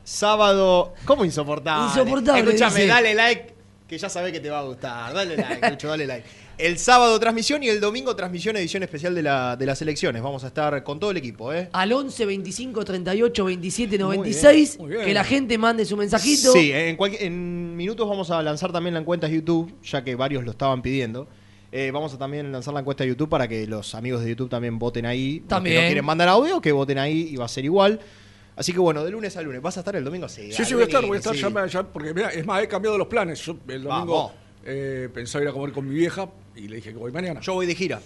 [0.03, 0.93] Sábado.
[1.05, 1.87] ¿Cómo insoportable?
[1.87, 2.87] Insoportable, Escúchame, dice.
[2.87, 3.53] dale like,
[3.87, 5.13] que ya sabés que te va a gustar.
[5.13, 6.27] Dale like, Lucho, dale like.
[6.57, 10.21] El sábado transmisión y el domingo transmisión edición especial de, la, de las elecciones.
[10.21, 11.67] Vamos a estar con todo el equipo, ¿eh?
[11.73, 14.79] Al 11 25 38 27 Muy 96.
[14.79, 15.03] muy bien.
[15.03, 16.53] Que la gente mande su mensajito.
[16.53, 20.51] Sí, en, minutos vamos a lanzar también la encuesta de YouTube, ya que varios lo
[20.51, 21.27] estaban pidiendo.
[21.73, 24.49] Eh, vamos a también lanzar la encuesta de YouTube para que los amigos de YouTube
[24.49, 25.39] también voten ahí.
[25.39, 25.75] Los También.
[25.75, 27.99] que no quieren mandar audio, que voten ahí y va a ser igual.
[28.55, 29.61] Así que bueno, de lunes a lunes.
[29.61, 30.29] ¿Vas a estar el domingo?
[30.29, 31.41] Sí, Sí, sí, voy a estar, voy a estar sí.
[31.41, 33.41] ya, me- ya, porque mira, es más, he cambiado los planes.
[33.41, 34.31] Yo el domingo
[34.63, 37.39] eh, pensaba ir a comer con mi vieja y le dije que voy mañana.
[37.41, 37.99] Yo voy de gira.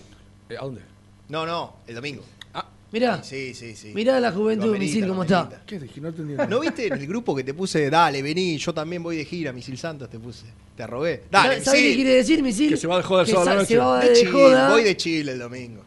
[0.49, 0.81] Eh, ¿A dónde?
[1.27, 2.23] No, no, el domingo.
[2.53, 3.21] Ah, Mirá.
[3.23, 3.91] Sí, sí, sí.
[3.93, 5.39] Mirá la juventud Lo de amerita, Misil lo cómo está.
[5.41, 5.63] amerita.
[5.65, 6.01] ¿qué dije?
[6.01, 6.47] No entendí nada.
[6.49, 9.53] ¿No viste en el grupo que te puse, dale, vení, yo también voy de gira,
[9.53, 10.45] Misil Santos te puse?
[10.75, 11.23] Te robé.
[11.29, 11.95] Dale, ¿Sabes qué Misil.
[12.03, 12.69] quiere decir, Misil?
[12.69, 14.69] Que se va de joda el Que sábado a la sa- Se va De joda
[14.71, 15.83] voy de Chile el domingo.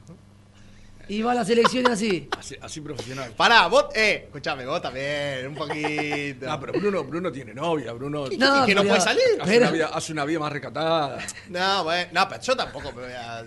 [1.14, 2.28] Y va a las elecciones así.
[2.38, 3.32] Así, así profesional.
[3.36, 6.46] Pará, vos, eh, escuchame, vos también, un poquito.
[6.46, 9.22] No, pero Bruno, Bruno tiene novia, Bruno ¿Y que no pero- puede salir?
[9.40, 11.18] hace, pero- una vida, hace una vida más recatada.
[11.50, 13.40] No, bueno, no, pero yo tampoco me voy a.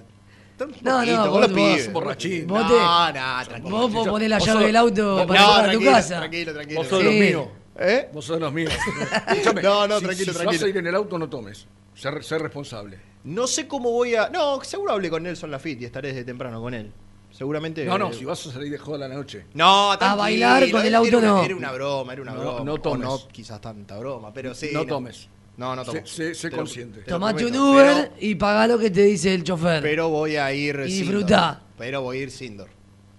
[0.57, 1.85] Un No, poquito, no, vos lo pibes.
[1.85, 2.47] vos- borrachín.
[2.47, 3.77] vos No, te- no, tranquilo.
[3.77, 6.17] Vos podés poner la llave sos- del auto vos- para no, llevar a tu casa.
[6.19, 6.79] tranquilo, tranquilo.
[6.79, 7.19] Vos sos de los Sí.
[7.19, 7.47] míos.
[7.77, 8.09] ¿Eh?
[8.13, 8.73] Vos sos los míos.
[9.27, 10.61] Escúchame, No, no, si- tranquilo, si tranquilo.
[10.61, 11.67] vas a ir en el auto, no tomes.
[11.93, 12.99] Ser, ser responsable.
[13.25, 14.29] No sé cómo voy a.
[14.29, 16.91] No, seguro hablé con Nelson Lafitte y estaré desde temprano con él.
[17.37, 17.83] Seguramente.
[17.85, 19.45] No, no, si vas a salir de joda a la noche.
[19.53, 21.43] No, tranquilo, bailar con el era auto una- no.
[21.43, 22.63] Era una broma, era una No, broma.
[22.63, 23.01] no O tomes.
[23.07, 24.69] no, quizás tanta broma, pero sí.
[24.73, 25.27] No tomes.
[25.57, 25.99] No, no tomo.
[26.05, 26.99] Sé- sé- sé Te lo- consciente.
[27.01, 29.81] te lo Tomate un prometo, Uber pero- y pagá lo que te dice el chofer.
[29.81, 30.81] Pero voy a ir.
[30.85, 31.13] Y Sindor.
[31.15, 31.61] disfrutá.
[31.77, 32.69] Pero voy a ir Sindor.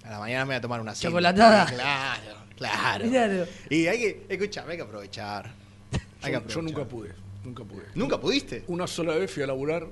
[0.05, 1.13] A la mañana me voy a tomar una Sindor.
[1.13, 1.67] ¿Chocolatada?
[1.77, 3.09] Claro, claro.
[3.11, 3.47] Claro.
[3.71, 4.27] Y hay que.
[4.31, 5.47] Escuchame, hay que aprovechar.
[5.47, 6.63] Hay que Yo, yo aprovechar.
[6.65, 7.11] nunca pude.
[7.45, 7.85] Nunca pude.
[7.95, 8.65] ¿Nunca pudiste?
[8.69, 9.87] Una sola vez fui a laburar.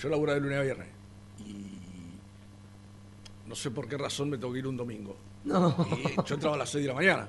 [0.00, 0.88] Yo laburaba de lunes a viernes.
[3.54, 5.16] No sé por qué razón me tocó ir un domingo.
[5.44, 5.86] No.
[5.96, 7.28] Y yo entraba a las 6 de la mañana.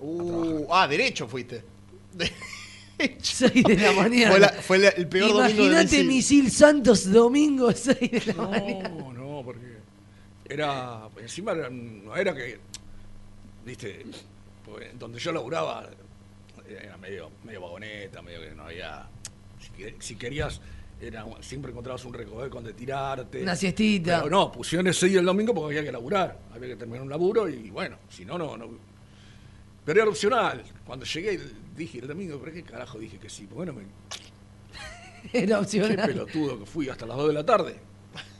[0.00, 1.62] Uh, ah, derecho fuiste.
[2.14, 2.32] Derecho.
[3.20, 4.30] 6 de la mañana.
[4.30, 6.06] Fue, la- fue la- el peor domingo de Imagínate Misil.
[6.44, 8.88] Misil Santos domingo 6 de la mañana.
[8.88, 9.76] No, no, porque
[10.48, 11.06] era.
[11.20, 12.58] Encima era- no era que.
[13.66, 14.06] Viste,
[14.64, 15.90] pues, donde yo laburaba
[16.66, 19.06] era medio, medio vagoneta, medio que no había.
[19.60, 20.62] Si, que- si querías,
[21.00, 23.42] era, siempre encontrabas un recoger donde tirarte.
[23.42, 24.18] Una siestita.
[24.22, 26.38] Pero no, pusieron ese día el domingo porque había que laburar.
[26.54, 28.56] Había que terminar un laburo y bueno, si no, no.
[28.56, 28.68] no.
[29.84, 30.62] Pero era opcional.
[30.86, 31.40] Cuando llegué
[31.76, 33.46] dije el domingo, ¿pero qué carajo dije que sí?
[33.50, 33.82] Bueno, me,
[35.32, 36.06] Era qué opcional.
[36.06, 37.76] pelotudo que fui hasta las 2 de la tarde.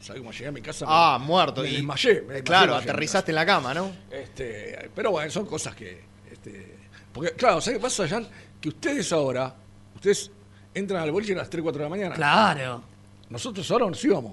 [0.00, 0.84] ¿Sabes cómo llegué a mi casa?
[0.86, 1.62] Me- Ah, muerto.
[1.62, 2.14] Me y- desmayé.
[2.14, 3.92] me desmayé Claro, aterrizaste en la cama, ¿no?
[4.10, 6.00] este, pero bueno, son cosas que.
[6.30, 6.76] Este,
[7.12, 8.26] porque, claro, ¿sabes qué pasa, Jan?
[8.60, 9.54] Que ustedes ahora,
[9.94, 10.30] ustedes
[10.74, 12.14] entran al boliche a las 3, 4 de la mañana.
[12.14, 12.82] Claro.
[13.30, 14.32] Nosotros ahora nos íbamos.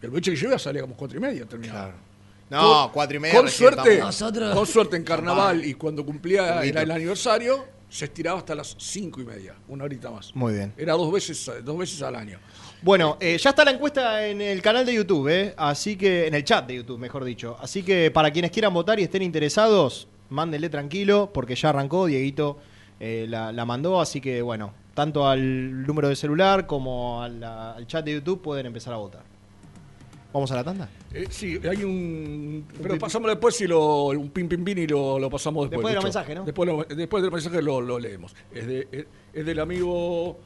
[0.00, 1.92] El boliche que yo iba salía como 4 y media, terminaba.
[2.48, 3.38] No, Con- cuatro y media.
[3.38, 3.98] Con suerte.
[3.98, 8.74] Nosotros- con suerte en carnaval y cuando cumplía era el aniversario, se estiraba hasta las
[8.78, 10.34] 5 y media, una horita más.
[10.34, 10.72] Muy bien.
[10.76, 12.38] Era dos veces, dos veces al año.
[12.82, 15.54] Bueno, eh, ya está la encuesta en el canal de YouTube, ¿eh?
[15.56, 17.56] Así que, en el chat de YouTube, mejor dicho.
[17.60, 22.58] Así que para quienes quieran votar y estén interesados, mándenle tranquilo, porque ya arrancó, Dieguito
[23.00, 27.86] eh, la, la mandó, así que bueno, tanto al número de celular como la- al
[27.86, 29.22] chat de YouTube pueden empezar a votar.
[30.32, 30.88] ¿Vamos a la tanda?
[31.12, 32.64] Eh, sí, hay un.
[32.80, 35.78] Pero pasamos después si lo, un pin pin pin y lo, lo pasamos después.
[35.78, 36.44] Después de los mensajes, ¿no?
[36.44, 38.34] Después, lo- después del mensaje lo, lo leemos.
[38.54, 40.38] Es, de, es, es del amigo.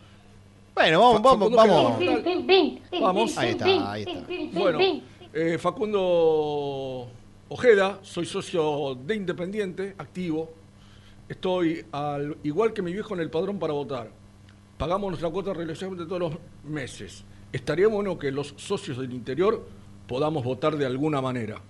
[0.75, 1.99] Bueno, vamos, Fa- vamos, Facundo vamos.
[1.99, 2.81] General.
[3.01, 3.37] Vamos.
[3.39, 4.59] Ahí está, ahí está.
[4.59, 4.79] Bueno,
[5.35, 7.09] eh, Facundo
[7.51, 10.51] Ojeda, soy socio de Independiente, activo.
[11.29, 14.09] Estoy al, igual que mi viejo en el padrón para votar.
[14.79, 16.33] Pagamos nuestra cuota religiosamente todos los
[16.64, 17.25] meses.
[17.53, 19.66] Estaría bueno que los socios del interior
[20.09, 21.61] podamos votar de alguna manera.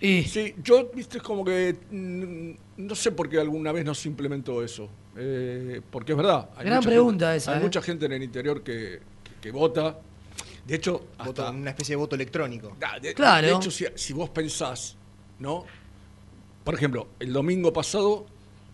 [0.00, 2.50] Y Sí, yo, viste, es como que mm,
[2.86, 4.88] no sé por qué alguna vez no se implementó eso.
[5.16, 6.50] Eh, porque es verdad.
[6.56, 7.62] hay Gran mucha pregunta gente- esa, Hay ¿eh?
[7.62, 9.98] mucha gente en el interior que, que- que vota.
[10.66, 12.76] De hecho, Voto- hasta, una especie de voto electrónico.
[12.78, 13.46] Da, de, Claro.
[13.46, 14.96] de hecho, si, si vos pensás,
[15.38, 15.64] ¿no?
[16.64, 18.26] Por ejemplo, el domingo pasado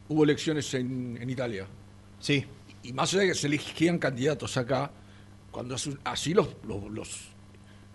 [0.09, 1.67] hubo elecciones en, en Italia.
[2.19, 2.45] Sí.
[2.83, 4.91] Y más allá de que se elegían candidatos acá,
[5.51, 7.21] cuando así los, los, los,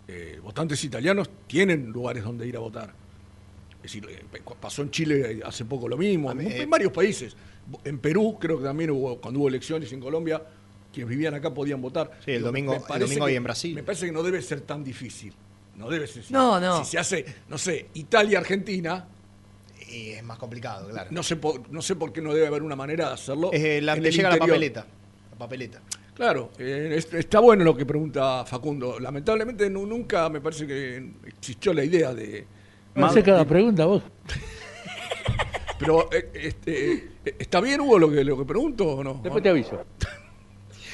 [0.07, 2.93] eh, votantes italianos tienen lugares donde ir a votar.
[3.83, 4.23] Es decir, eh,
[4.59, 7.35] pasó en Chile hace poco lo mismo, mí, en, eh, varios países.
[7.83, 10.41] En Perú creo que también hubo, cuando hubo elecciones, en Colombia,
[10.93, 12.11] quienes vivían acá podían votar.
[12.23, 13.75] Sí, el domingo- el domingo que- ahí en Brasil.
[13.75, 15.33] Me parece que no debe ser tan difícil.
[15.75, 16.23] No debe ser.
[16.31, 16.83] No, no.
[16.83, 19.05] Si se hace, no sé, Italia-Argentina,
[19.89, 21.09] Y es más complicado, claro.
[21.11, 23.49] no sé, por, no sé por qué no debe haber una manera de hacerlo.
[23.53, 24.39] Eh, la- el llega la interior.
[24.39, 24.85] papeleta.
[25.31, 25.81] La papeleta.
[26.13, 28.99] Claro, eh, es- está bueno lo que pregunta Facundo.
[28.99, 32.45] Lamentablemente nu- nunca me parece que existió la idea de...
[32.95, 34.01] No sé cada pregunta vos.
[35.79, 39.19] Pero, eh, este, eh, ¿está bien Hugo lo que, lo que pregunto o no?
[39.23, 39.71] Después te aviso.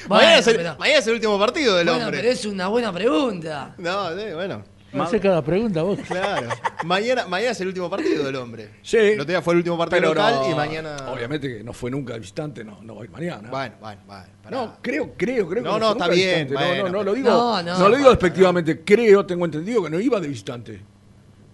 [0.08, 2.20] mañana, Bueno, es el, pero- mañana es el último partido del bueno, hombre.
[2.20, 3.74] pero es una buena pregunta.
[3.78, 4.62] No, sí, bueno.
[4.94, 5.98] No sé cada pregunta vos.
[6.06, 6.48] Claro.
[6.84, 8.70] mañana, mañana es el último partido del hombre.
[8.82, 8.96] Sí.
[8.96, 10.96] El otro día fue el último partido Pero local no, y mañana.
[11.12, 13.50] Obviamente que no fue nunca visitante, no, no va a ir mañana.
[13.50, 14.26] Bueno, bueno, bueno.
[14.42, 14.56] pará.
[14.56, 17.14] No, creo, creo, creo que No, no, fue está bien, bueno, no, no, no, lo
[17.14, 17.88] digo, No, no, no.
[17.88, 18.82] lo digo despectivamente.
[18.84, 20.80] Creo, tengo entendido que no iba de visitante.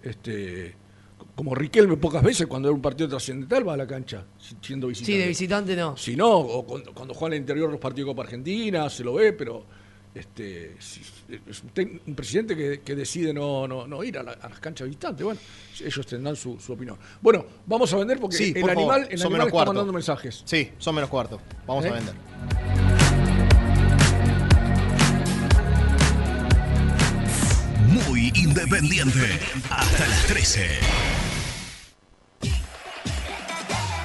[0.03, 0.75] Este,
[1.35, 4.87] como Riquelme pocas veces cuando era un partido trascendental va a la cancha, si- siendo
[4.87, 5.11] visitante.
[5.13, 5.95] Sí, de visitante no.
[5.97, 9.13] Si no, o cuando, cuando juega al interior los partidos de Copa Argentina, se lo
[9.13, 9.65] ve, pero
[10.13, 14.59] este es un, presidente que, que decide no, no, no ir a, la- a las
[14.59, 15.23] canchas visitantes.
[15.23, 15.39] Bueno,
[15.79, 16.97] ellos tendrán su, su opinión.
[17.21, 19.69] Bueno, vamos a vender porque Sí, el por favor, animal, el animal está cuarto.
[19.73, 20.41] mandando mensajes.
[20.45, 21.39] Sí, son menos cuarto.
[21.65, 21.89] Vamos ¿Eh?
[21.89, 22.15] a vender.
[27.89, 29.39] Muy independiente.
[29.69, 30.67] Hasta las 13.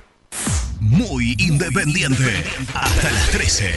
[0.91, 2.43] Muy independiente.
[2.73, 3.71] Hasta las 13.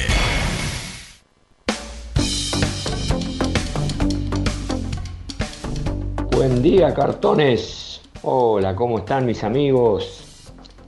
[6.32, 8.00] Buen día, cartones.
[8.22, 10.24] Hola, ¿cómo están mis amigos?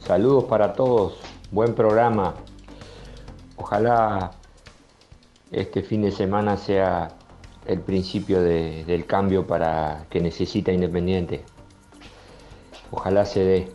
[0.05, 1.19] Saludos para todos.
[1.51, 2.35] Buen programa.
[3.57, 4.33] Ojalá
[5.53, 7.09] este fin de semana sea
[7.67, 11.45] el principio de- del cambio para que necesita Independiente.
[12.91, 13.73] Ojalá se dé.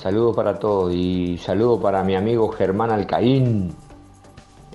[0.00, 3.70] Saludos para todos y saludo para mi amigo Germán Alcaín,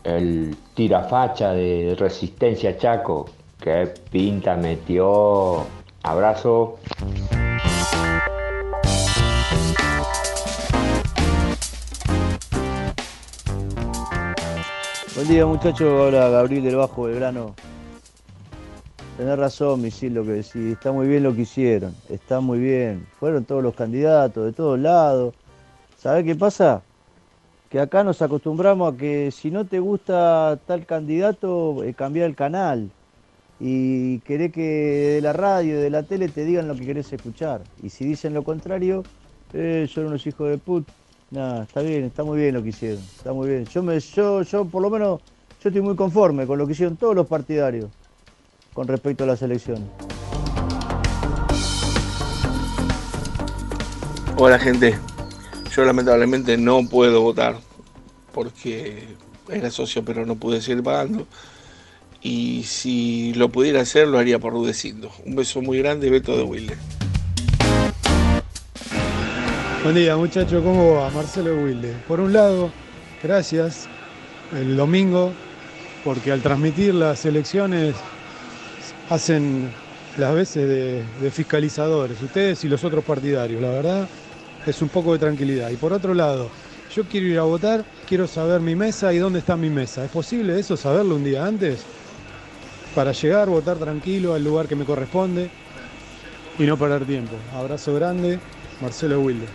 [0.03, 3.26] el tirafacha de Resistencia Chaco.
[3.59, 5.65] Qué pinta metió.
[6.03, 6.78] Abrazo.
[15.15, 17.55] Buen día muchachos, habla Gabriel del Bajo Belgrano.
[19.18, 20.74] Tenés razón, Misil, lo que decís.
[20.74, 21.95] Está muy bien lo que hicieron.
[22.09, 23.07] Está muy bien.
[23.18, 25.34] Fueron todos los candidatos de todos lados.
[25.97, 26.82] ¿Sabés qué pasa?
[27.70, 32.36] Que acá nos acostumbramos a que si no te gusta tal candidato, eh, cambiar el
[32.36, 32.91] canal.
[33.57, 37.61] Y querés que de la radio, de la tele te digan lo que querés escuchar.
[37.82, 39.03] Y si dicen lo contrario,
[39.53, 40.86] eh, son unos hijos de put.
[41.32, 42.99] Nada, está bien, está muy bien lo que hicieron.
[42.99, 43.66] Está muy bien.
[43.66, 45.22] Yo, me, yo, yo por lo menos,
[45.63, 47.89] yo estoy muy conforme con lo que hicieron todos los partidarios
[48.76, 49.88] con respecto a las elecciones.
[54.36, 54.99] Hola gente,
[55.73, 57.55] yo lamentablemente no puedo votar
[58.34, 59.07] porque
[59.49, 61.26] era socio pero no pude seguir pagando
[62.21, 65.09] y si lo pudiera hacer lo haría por Rudecindo.
[65.26, 66.76] Un beso muy grande, Beto de Wilde.
[69.84, 71.09] Buen día muchachos, ¿cómo va?
[71.11, 71.93] Marcelo Wilde.
[72.09, 72.71] Por un lado,
[73.23, 73.88] gracias
[74.51, 75.32] el domingo,
[76.03, 77.95] porque al transmitir las elecciones
[79.10, 79.72] hacen
[80.18, 84.08] las veces de, fiscalizadores, ustedes y los otros partidarios, la verdad
[84.66, 85.70] es un poco de tranquilidad.
[85.70, 86.49] Y por otro lado,
[86.93, 90.06] yo quiero ir a votar, quiero saber mi mesa y dónde está mi mesa.
[90.06, 91.84] ¿Es posible eso, saberlo un día antes?
[92.95, 95.49] Para llegar, votar tranquilo al lugar que me corresponde
[96.58, 97.36] y no perder tiempo.
[97.53, 98.39] Abrazo grande,
[98.82, 99.47] Marcelo Wilde.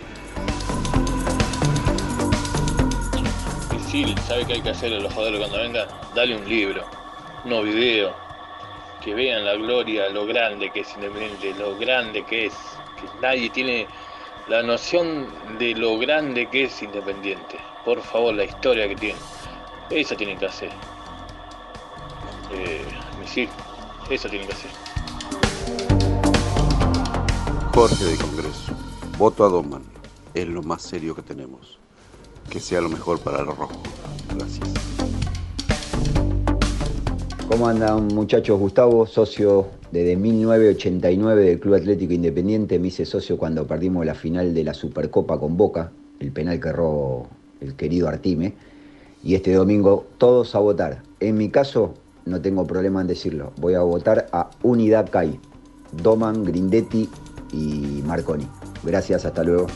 [3.91, 5.87] Sil, ¿sabe qué hay que hacer a los joderos cuando vengan?
[6.15, 6.85] Dale un libro,
[7.43, 8.30] no video.
[9.03, 12.53] Que vean la gloria, lo grande que es Independiente, lo grande que es.
[12.95, 13.87] Que nadie tiene
[14.47, 15.27] la noción
[15.57, 17.57] de lo grande que es Independiente.
[17.83, 19.19] Por favor, la historia que tiene.
[19.89, 20.69] Eso tienen que hacer.
[22.53, 22.85] Eh,
[24.09, 24.71] eso tienen que hacer.
[27.73, 28.73] Jorge de Congreso.
[29.17, 29.83] Voto a Doman.
[30.33, 31.79] Es lo más serio que tenemos.
[32.49, 33.71] que sea lo mejor para el rojo.
[34.35, 35.00] Gracias.
[37.47, 38.59] ¿Cómo andan muchachos?
[38.59, 44.53] Gustavo, socio desde 1989 del Club Atlético Independiente, me hice socio cuando perdimos la final
[44.53, 47.27] de la Supercopa con Boca, el penal que erró
[47.59, 48.53] el querido Artime.
[49.23, 51.03] Y este domingo todos a votar.
[51.19, 51.93] En mi caso,
[52.25, 55.39] no tengo problema en decirlo, voy a votar a Unidad CAI,
[55.91, 57.09] Doman, Grindetti
[57.51, 58.47] y Marconi.
[58.83, 59.67] Gracias, hasta luego.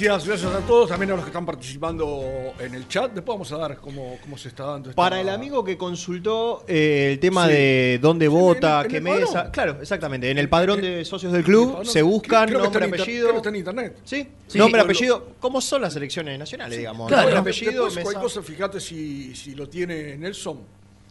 [0.00, 3.12] Gracias, gracias a todos, también a los que están participando en el chat.
[3.12, 4.90] Después vamos a dar cómo, cómo se está dando.
[4.90, 7.52] esta- Para el amigo que consultó eh, el tema Sí.
[7.52, 9.50] de dónde vota, qué mesa.
[9.50, 10.30] Claro, exactamente.
[10.30, 11.86] En el padrón de socios del el club padrón.
[11.86, 13.22] se buscan Creo nombre, inter- apellido.
[13.24, 13.96] creo que está en internet.
[14.04, 14.58] Sí, Sí.
[14.58, 15.28] nombre, lo- apellido.
[15.40, 17.08] ¿Cómo son las elecciones nacionales, digamos?
[17.08, 18.20] Claro, Nombre, apellido, mesa.
[18.20, 20.58] cosa, fíjate si, si lo tiene Nelson.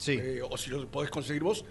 [0.07, 1.63] eh, o si lo podés conseguir vos,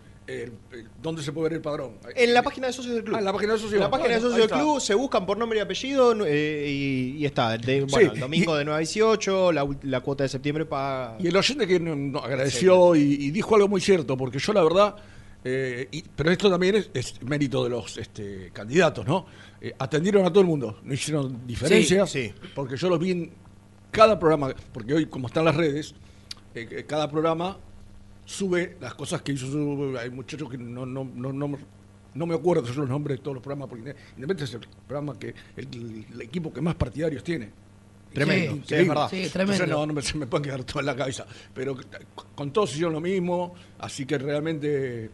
[1.02, 1.92] ¿dónde se puede ver el padrón?
[2.14, 3.16] En la página de socios del club.
[3.16, 3.74] Ah, en la página de socios.
[3.74, 7.16] En la página de socios del club se buscan por nombre y apellido eh, y,
[7.18, 7.56] y está.
[7.58, 10.64] De- Sí, bueno, el domingo y- de 9 a 18, la, la cuota de septiembre
[10.66, 11.16] paga.
[11.20, 14.52] Y el oyente que no- no agradeció y, y dijo algo muy cierto, porque yo
[14.52, 14.96] la verdad,
[15.44, 19.26] eh, pero esto también es, es mérito de los este, candidatos, ¿no?
[19.60, 23.32] Eh, atendieron a todo el mundo, no hicieron diferencias, Sí, porque yo los vi en
[23.90, 25.94] cada programa, porque hoy como están las redes,
[26.86, 27.58] cada programa
[28.30, 31.58] sube las cosas que hizo su, hay muchachos que no, no, no, no,
[32.14, 35.18] no me acuerdo de los nombres de todos los programas, porque Independiente es el programa
[35.18, 37.50] que el, el equipo que más partidarios tiene.
[38.12, 39.08] Tremendo, sí, es verdad.
[39.08, 39.64] Sí, tremendo.
[39.64, 41.26] Entonces, no, no me, se me pueden quedar todo en la cabeza.
[41.54, 41.76] Pero
[42.34, 45.10] con todos hicieron lo mismo, así que realmente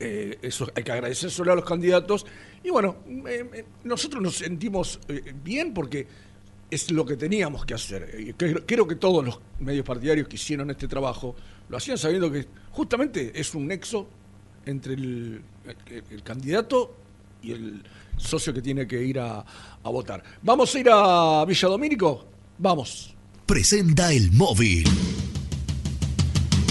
[0.00, 2.26] eh, eso hay que agradecer solo a los candidatos.
[2.62, 2.96] Y bueno,
[3.28, 6.06] eh, eh, nosotros nos sentimos eh, bien porque
[6.70, 8.34] es lo que teníamos que hacer.
[8.36, 11.34] Creo que todos los medios partidarios que hicieron este trabajo
[11.68, 14.08] lo hacían sabiendo que justamente es un nexo
[14.64, 15.42] entre el,
[16.24, 16.94] candidato
[17.42, 17.82] y el
[18.16, 19.44] socio que tiene que ir a,
[19.82, 20.22] a votar.
[20.42, 22.26] ¿Vamos a ir a Villa Domínico?
[22.58, 23.14] Vamos.
[23.46, 24.84] Presenta el móvil.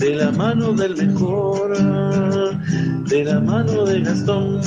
[0.00, 4.60] de la mano del mejor, de la mano de Gastón.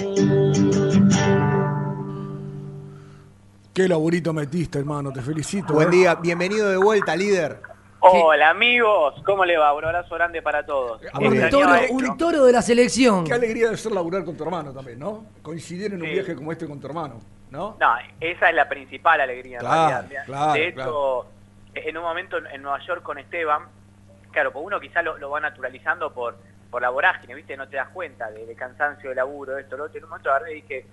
[3.74, 5.74] Qué laburito metiste, hermano, te felicito.
[5.74, 5.92] Buen ¿eh?
[5.92, 7.60] día, bienvenido de vuelta, líder.
[8.00, 9.74] Hola amigos, ¿cómo le va?
[9.74, 11.02] Un abrazo grande para todos.
[11.20, 11.94] Un toro, esto.
[11.96, 13.24] un toro de la selección.
[13.24, 15.26] Qué alegría de ser laburar con tu hermano también, ¿no?
[15.42, 16.14] Coincidir en un Sí.
[16.14, 17.20] viaje como este con tu hermano,
[17.50, 17.76] ¿no?
[17.80, 20.26] No, esa es la principal alegría en realidad.
[20.28, 21.26] claro, de hecho, claro.
[21.74, 23.64] en un momento en en Nueva York con Esteban,
[24.34, 26.38] claro, pues uno quizá lo, va naturalizando por,
[26.70, 27.56] por la vorágine, ¿viste?
[27.56, 29.98] No te das cuenta de, de cansancio, de laburo, esto, lo otro.
[29.98, 30.86] En un momento agarré y dije,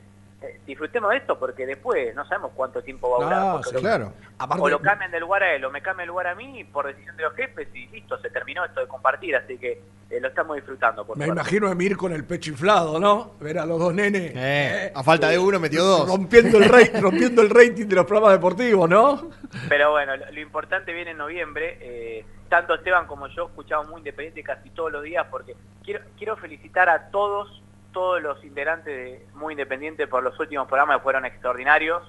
[0.67, 3.53] disfrutemos de esto porque después no sabemos cuánto tiempo va a durar.
[3.53, 4.13] Porque sí, lo- claro.
[4.39, 6.65] Aparte- o lo cambian del lugar a él, o me cambian el lugar a mí
[6.65, 10.19] por decisión de los jefes y listo, se terminó esto de compartir, así que eh,
[10.21, 11.05] lo estamos disfrutando.
[11.07, 11.41] Por Me suerte.
[11.41, 13.35] imagino a Emir con el pecho inflado, ¿no?
[13.41, 14.33] Ver a los dos nenes.
[14.35, 16.09] Eh, a falta de uno metió dos.
[16.09, 19.31] Rompiendo el, rate- rompiendo el rating de los programas deportivos, ¿no?
[19.69, 21.79] Pero bueno, lo, lo importante viene en noviembre.
[21.81, 26.37] eh, tanto Esteban como yo escuchamos muy independiente casi todos los días porque quiero, quiero
[26.37, 27.63] felicitar a todos,
[27.93, 32.03] todos los integrantes de Muy Independiente por los últimos programas que fueron extraordinarios.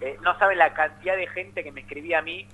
[0.00, 2.46] Eh, no saben la cantidad de gente que me escribía a mí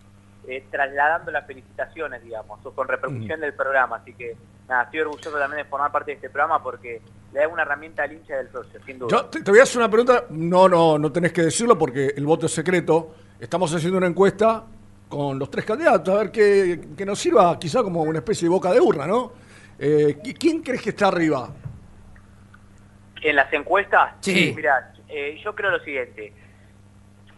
[0.46, 3.96] eh, trasladando las felicitaciones, digamos, o con repercusión del programa.
[3.96, 4.36] Así que
[4.68, 7.00] nada, estoy orgulloso también de formar parte de este programa porque
[7.32, 9.08] le da una herramienta al hincha del socio, sin duda.
[9.10, 10.24] Yo te, te voy a hacer una pregunta.
[10.30, 13.14] No, no, no tenés que decirlo porque el voto es secreto.
[13.40, 14.64] Estamos haciendo una encuesta
[15.08, 18.50] con los tres candidatos, a ver qué, que nos sirva quizá como una especie de
[18.50, 19.32] boca de urna, ¿no?
[19.78, 21.48] Eh, ¿qui- ¿Quién crees que está arriba?
[23.22, 24.52] En las encuestas, Sí.
[24.54, 26.32] mira, eh, yo creo lo siguiente.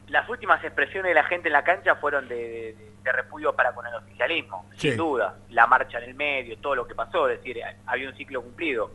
[0.08, 3.72] Las últimas expresiones de la gente en la cancha fueron de, de- de repudio para
[3.72, 4.88] con el oficialismo, Sí.
[4.88, 5.36] sin duda.
[5.50, 8.90] La marcha en el medio, todo lo que pasó, es decir, había un ciclo cumplido.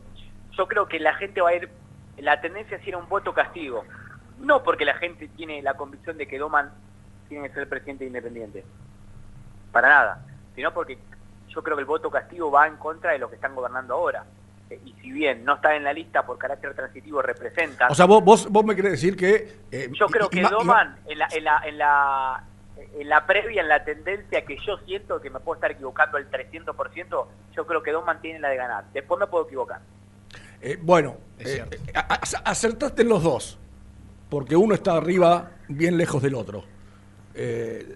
[0.52, 1.68] Yo creo que la gente va a ir,
[2.18, 3.84] la tendencia es ir a un voto castigo.
[4.38, 6.70] No porque la gente tiene la convicción de que Doman
[7.28, 8.64] tiene que ser presidente independiente.
[9.72, 10.24] Para nada.
[10.54, 10.98] Sino porque
[11.48, 14.24] yo creo que el voto castigo va en contra de los que están gobernando ahora.
[14.70, 17.86] Eh, y si bien no está en la lista por carácter transitivo, representa...
[17.88, 19.58] O sea, vos, vos, vos me querés decir que...
[19.70, 22.44] eh, Yo creo que Doman, en la, en, la, en, la,
[22.98, 26.28] en la previa, en la tendencia que yo siento, que me puedo estar equivocando al
[26.30, 28.84] 300%, yo creo que Doman tiene la de ganar.
[28.92, 29.80] Después me puedo equivocar.
[30.60, 31.64] eh, bueno, eh,
[32.44, 33.58] acertaste en los dos.
[34.28, 36.64] porque uno está arriba bien lejos del otro.
[37.34, 37.94] Eh,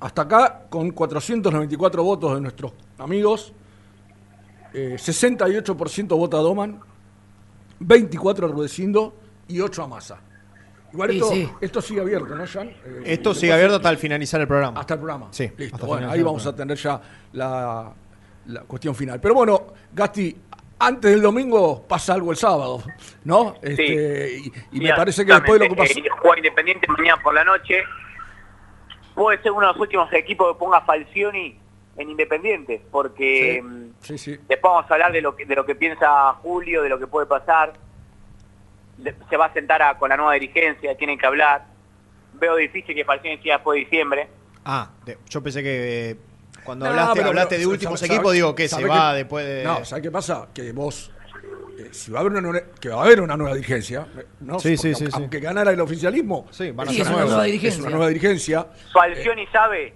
[0.00, 3.52] hasta acá, con 494 votos de nuestros amigos,
[4.76, 6.80] eh, 68% vota a Doman,
[7.80, 9.14] 24 a Rudecindo
[9.48, 10.20] y 8 a Massa.
[10.92, 11.48] Igual Sí, esto, sí.
[11.60, 12.68] esto sigue abierto, ¿no, Jan?
[12.68, 14.80] Eh, Esto sigue abierto hasta el finalizar el programa.
[14.80, 15.28] Hasta el programa.
[15.30, 15.50] Sí.
[15.56, 15.84] Listo.
[15.86, 17.00] Bueno, ahí vamos a tener ya
[17.32, 17.92] la,
[18.46, 19.20] la cuestión final.
[19.20, 20.34] Pero bueno, Gasti,
[20.78, 22.82] antes del domingo pasa algo el sábado,
[23.24, 23.54] ¿no?
[23.60, 26.08] Este, y y me Sí, parece que después de lo que absolutamente.
[26.08, 27.82] Eh, juega Independiente mañana por la noche.
[29.14, 31.58] Puede ser uno de los últimos equipos que ponga Falcioni
[31.98, 34.30] en Independiente, porque mm, Sí, sí.
[34.48, 37.06] después vamos a hablar de lo que, de lo que piensa Julio, de lo que
[37.06, 37.72] puede pasar.
[38.98, 41.66] De- se va a sentar a- con la nueva dirigencia, tienen que hablar.
[42.34, 44.28] Veo difícil que Falcioni siga después de diciembre.
[44.64, 46.16] Ah, de- yo pensé que eh,
[46.64, 49.14] cuando No, hablaste, pero- hablaste pero, de últimos ¿sabe- equipos, sabe- digo que se va
[49.14, 49.64] después de.
[49.64, 50.48] No, ¿sabes qué pasa?
[50.52, 51.12] Que vos,
[51.78, 54.06] eh, si va a haber una, nueva- que va a haber una nueva dirigencia,
[54.40, 54.58] ¿no?
[54.58, 55.12] Sí, sí, Porque sí, sí.
[55.14, 57.30] Aunque ganara el oficialismo, Sí, van a es ser una nuevos.
[57.30, 57.78] nueva Es dirigencia.
[57.78, 58.66] Es una nueva dirigencia.
[58.92, 59.94] Falcioni sabe,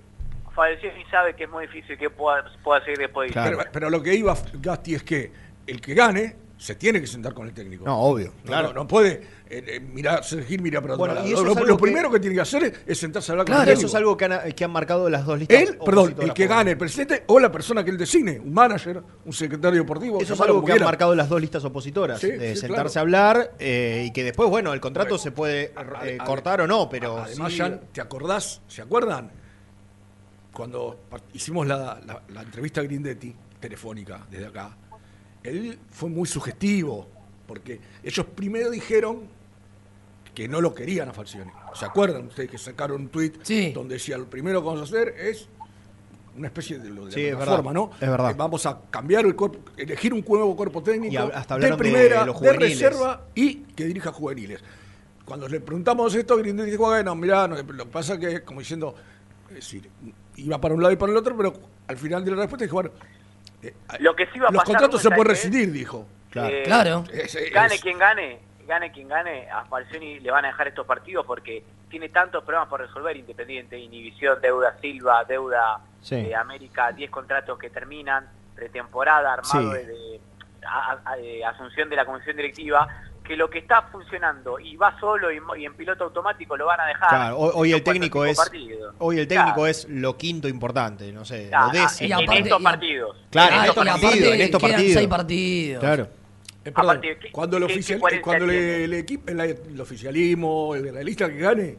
[0.54, 3.56] Falcioni sabe que es muy difícil que pueda, pueda seguir después de diciembre.
[3.64, 5.32] Pero, pero lo que iba Gasti es que
[5.66, 7.86] el que gane se tiene que sentar con el técnico.
[7.86, 8.68] No, obvio, claro.
[8.68, 9.12] No, no puede
[9.48, 11.26] eh, eh, mirar, seguir mirar para otro Bueno, lado.
[11.26, 13.30] y eso Lo, es lo algo que- primero que tiene que hacer es, es sentarse
[13.30, 13.88] a hablar con Claro, el eso técnico.
[13.88, 15.58] es algo que han, que han marcado las dos listas.
[15.58, 19.02] Él, perdón, el que gane, el presidente o la persona que él designe, un manager,
[19.24, 20.20] un secretario deportivo.
[20.20, 22.98] Eso es algo que han marcado las dos listas opositoras, Sí, de sí, sentarse claro.
[22.98, 25.72] a hablar eh, y que después, bueno, el contrato se puede
[26.04, 28.60] eh, a- cortar o no, pero Además, sí- Jan, ¿te acordás?
[28.68, 29.32] ¿Se acuerdan?
[30.60, 30.98] Cuando
[31.32, 34.76] hicimos la, la- la entrevista a Grindetti, telefónica, desde acá,
[35.42, 37.08] él fue muy sugestivo,
[37.46, 39.22] porque ellos primero dijeron
[40.34, 41.50] que no lo querían a Falcioni.
[41.74, 43.42] ¿Se acuerdan ustedes que sacaron un tuit
[43.72, 45.48] donde decía, lo primero que vamos a hacer es
[46.36, 47.90] una especie de, lo de Sí, es plataforma, verdad, ¿no?
[47.98, 48.30] es verdad.
[48.32, 51.74] Eh, vamos a cambiar el cuerpo, elegir un nuevo cuerpo técnico Y hab- hasta de
[51.74, 54.60] primera, los de, reserva y que dirija juveniles.
[55.24, 58.60] Cuando le preguntamos esto, Grindetti dijo, bueno, mirá, no, lo que pasa que es como
[58.60, 58.94] diciendo,
[59.48, 59.88] es decir,
[60.36, 61.52] iba para un lado y para el otro, pero
[61.88, 62.90] al final de la respuesta dijo, bueno,
[63.62, 66.06] eh, Lo que sí va a los pasar, contratos se ¿sabes pueden rescindir, dijo.
[66.34, 66.64] Eh,
[67.12, 70.86] Es- es- Gane quien gane, gane quien gane, a Falcioni le van a dejar estos
[70.86, 76.22] partidos porque tiene tantos problemas por resolver Independiente, Inhibición, Deuda Silva, Deuda Sí.
[76.22, 79.76] de América, 10 contratos que terminan, pretemporada, armado Sí.
[79.78, 80.20] de, de-
[80.66, 82.86] a- a- eh, asunción de la comisión directiva,
[83.30, 86.80] que lo que está funcionando y va solo y, y en piloto automático lo van
[86.80, 87.08] a dejar.
[87.10, 88.36] Claro, hoy, hoy el técnico es
[88.98, 89.66] hoy el técnico Claro.
[89.68, 92.18] es lo quinto importante, no sé, Ah, lo décimo.
[92.18, 93.16] en estos partidos.
[93.30, 94.94] Claro, en Ah, estos aparte partidos, en estos quedan partidos.
[94.94, 95.80] seis partidos.
[95.80, 96.02] Claro.
[96.02, 100.92] Eh, perdón, Aparte, ¿qué- cuando el, oficial, cuando le- el, equipo, el, el oficialismo, el,
[100.92, 101.76] la lista que gane,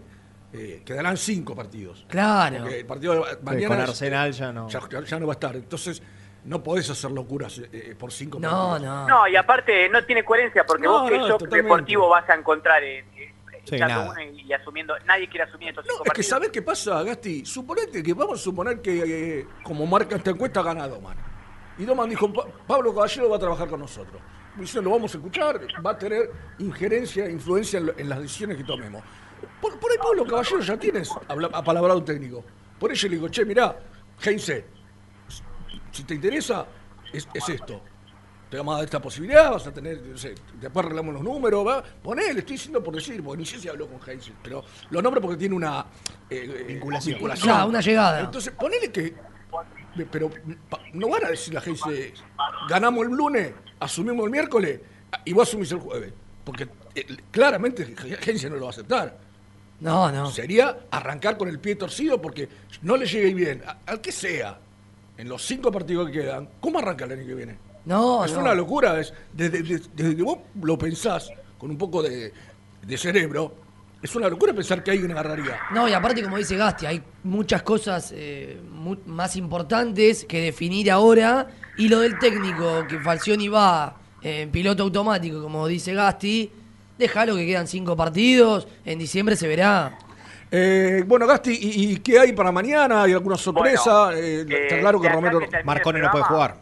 [0.54, 2.06] eh, quedarán cinco partidos.
[2.08, 2.60] Claro.
[2.62, 4.70] Porque el partido de Sí, mañana con es- Arsenal ya no.
[4.70, 5.54] ya, ya no va a estar.
[5.58, 6.02] Entonces,
[6.46, 8.82] no podés hacer locuras eh, eh, por cinco No, partidos.
[8.82, 9.08] no.
[9.08, 11.64] No, y aparte no tiene coherencia porque No, vos qué no, shock totalmente.
[11.64, 13.32] deportivo vas a encontrar en, en-
[13.64, 14.12] Sí, echando nada.
[14.12, 16.24] uno y, y asumiendo, nadie quiere asumir estos cinco Es que.
[16.24, 17.46] ¿sabés qué pasa, Gasti?
[17.46, 21.16] Suponete que vamos a suponer que, eh, como marca esta encuesta, gana Doman.
[21.78, 24.20] Y Doman dijo, "Pa- Pablo Caballero va a trabajar con nosotros.
[24.56, 28.58] Dice, lo vamos a escuchar, va a tener injerencia, influencia en, lo- en las decisiones
[28.58, 29.04] que tomemos.
[29.62, 32.44] Por, por ahí Pablo Caballero ya tienes habla- apalabrado un técnico.
[32.80, 33.78] Por eso le digo, che, mirá,
[34.24, 34.66] Heinze,
[36.02, 36.66] si te interesa,
[37.14, 37.82] es, es esto.
[38.50, 41.66] Te vamos a dar esta posibilidad, vas a tener, no sé, después arreglamos los números,
[41.66, 41.82] va.
[41.82, 45.02] Poné, le estoy diciendo por decir, porque ni sé si habló con Heinze, pero lo
[45.02, 45.86] nombro porque tiene una
[46.30, 47.20] eh, Vinculación.
[47.40, 48.20] Claro, una llegada.
[48.22, 49.14] Entonces, ponele que.
[50.10, 50.32] Pero
[50.94, 52.14] no van a decir la Heinze,
[52.68, 54.82] ganamos el lunes, asumimos el miércoles
[55.24, 56.12] y vos asumís el jueves.
[56.44, 57.96] Porque eh, claramente
[58.26, 59.18] Heinze no lo va a aceptar.
[59.80, 60.30] No, no.
[60.30, 62.50] Sería arrancar con el pie torcido porque
[62.82, 64.60] no le llegue bien, al que sea,
[65.22, 67.56] en los cinco partidos que quedan, ¿cómo arranca el año que viene?
[67.86, 68.40] No, es no.
[68.40, 69.00] una locura.
[69.00, 72.34] Es, desde, desde- desde que vos lo pensás con un poco de,
[72.82, 73.54] de cerebro,
[74.02, 75.60] es una locura pensar que alguien agarraría.
[75.76, 80.90] No, y aparte, como dice Gasti, hay muchas cosas eh, mu- más importantes que definir
[80.90, 81.48] ahora.
[81.78, 86.50] Y lo del técnico, que Falcioni va eh, en piloto automático, como dice Gasti,
[86.98, 88.68] déjalo que quedan cinco partidos.
[88.86, 90.00] En diciembre se verá.
[90.54, 93.04] Eh, bueno, Gasti, ¿y, y qué hay para mañana?
[93.04, 94.14] ¿Hay alguna sorpresa?
[94.14, 96.56] Eh, está eh, claro que Romero que Marconi no puede jugar.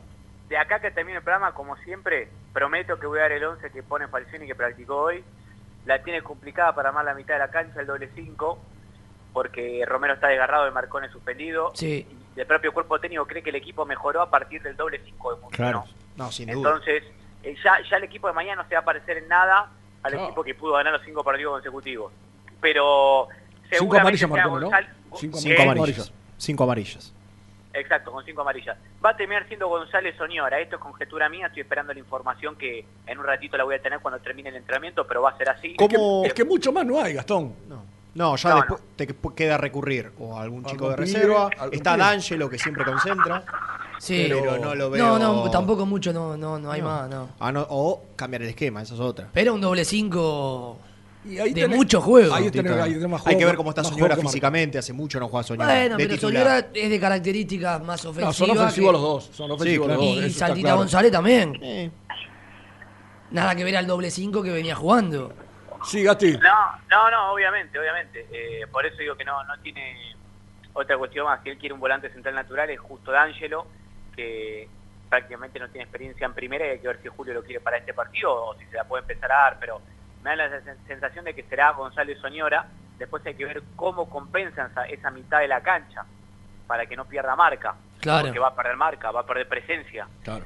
[0.48, 3.72] De acá que termine el programa, como siempre, prometo que voy a dar el 11
[3.72, 5.24] que pone Falcioni que practicó hoy.
[5.86, 8.60] La tiene complicada para más la mitad de la cancha, el doble 5,
[9.34, 11.72] porque Romero está desgarrado y Marconi suspendido.
[11.74, 12.06] Sí.
[12.36, 15.30] Y el propio cuerpo técnico cree que el equipo mejoró a partir del doble 5
[15.34, 15.56] de Mundo.
[15.56, 15.86] Claro.
[16.16, 16.58] No, sin duda.
[16.58, 17.04] Entonces,
[17.42, 19.72] eh, ya, ya el equipo de mañana no se va a parecer en nada
[20.04, 22.12] al equipo que pudo ganar los cinco partidos consecutivos.
[22.62, 23.30] Pero
[23.72, 24.72] Cinco amarillas Marconi, ¿no?
[25.18, 26.12] Cinco amarillas.
[26.38, 27.14] Cinco amarillas.
[27.72, 28.78] Exacto, con cinco amarillas.
[29.04, 30.60] Va a terminar siendo González Soñora.
[30.60, 31.48] Esto es conjetura mía.
[31.48, 34.56] Estoy esperando la información que en un ratito la voy a tener cuando termine el
[34.56, 35.76] entrenamiento, pero va a ser así.
[35.76, 37.54] ¿Cómo- Es que mucho más no hay, Gastón.
[38.16, 41.50] No, ya No, después te que- queda recurrir o a algún chico de reserva.
[41.72, 41.96] Está.
[41.96, 43.44] D'Angelo, que siempre concentra.
[44.00, 44.26] Sí.
[44.30, 45.06] Pero no lo veo.
[45.06, 46.88] No, no, tampoco mucho, no, no, no hay No.
[46.88, 47.30] más, no.
[47.40, 49.28] Ah, no, o cambiar el esquema, esa es otra.
[49.32, 50.80] Pero un doble 5
[51.26, 52.34] ahí de tenés- mucho juego.
[52.34, 54.78] ahí tenés- ahí tenés más Hay que ver cómo está Soñora físicamente.
[54.78, 55.66] Hace mucho no juega Soñora.
[55.74, 56.44] Bueno, de pero titular.
[56.44, 58.36] Soñora es de características más No, ofensivas.
[58.36, 59.30] son ofensivos que- los dos.
[59.34, 60.06] Son ofensivos los dos.
[60.06, 60.78] Y eso Saltita claro.
[60.78, 61.92] González también.
[63.32, 65.34] Nada que ver al doble 5 que venía jugando.
[65.86, 66.34] Sí, Gasti.
[66.38, 68.26] No, no, no, obviamente, obviamente.
[68.32, 69.96] Eh, por eso digo que no, no tiene
[70.74, 71.42] otra cuestión más.
[71.44, 73.68] Si él quiere un volante central natural es justo D'Angelo,
[74.16, 74.68] que
[75.10, 77.78] prácticamente no tiene experiencia en primera y hay que ver si Julio lo quiere para
[77.78, 79.82] este partido o si se la puede empezar a dar, pero
[80.24, 82.68] me da la sen- sensación de que será Gonzalo Soñora.
[82.98, 86.04] Después hay que ver cómo compensan esa, esa mitad de la cancha
[86.68, 87.76] para que no pierda marca.
[88.02, 88.26] Claro.
[88.28, 90.08] Porque va a perder marca, va a perder presencia.
[90.24, 90.46] Claro.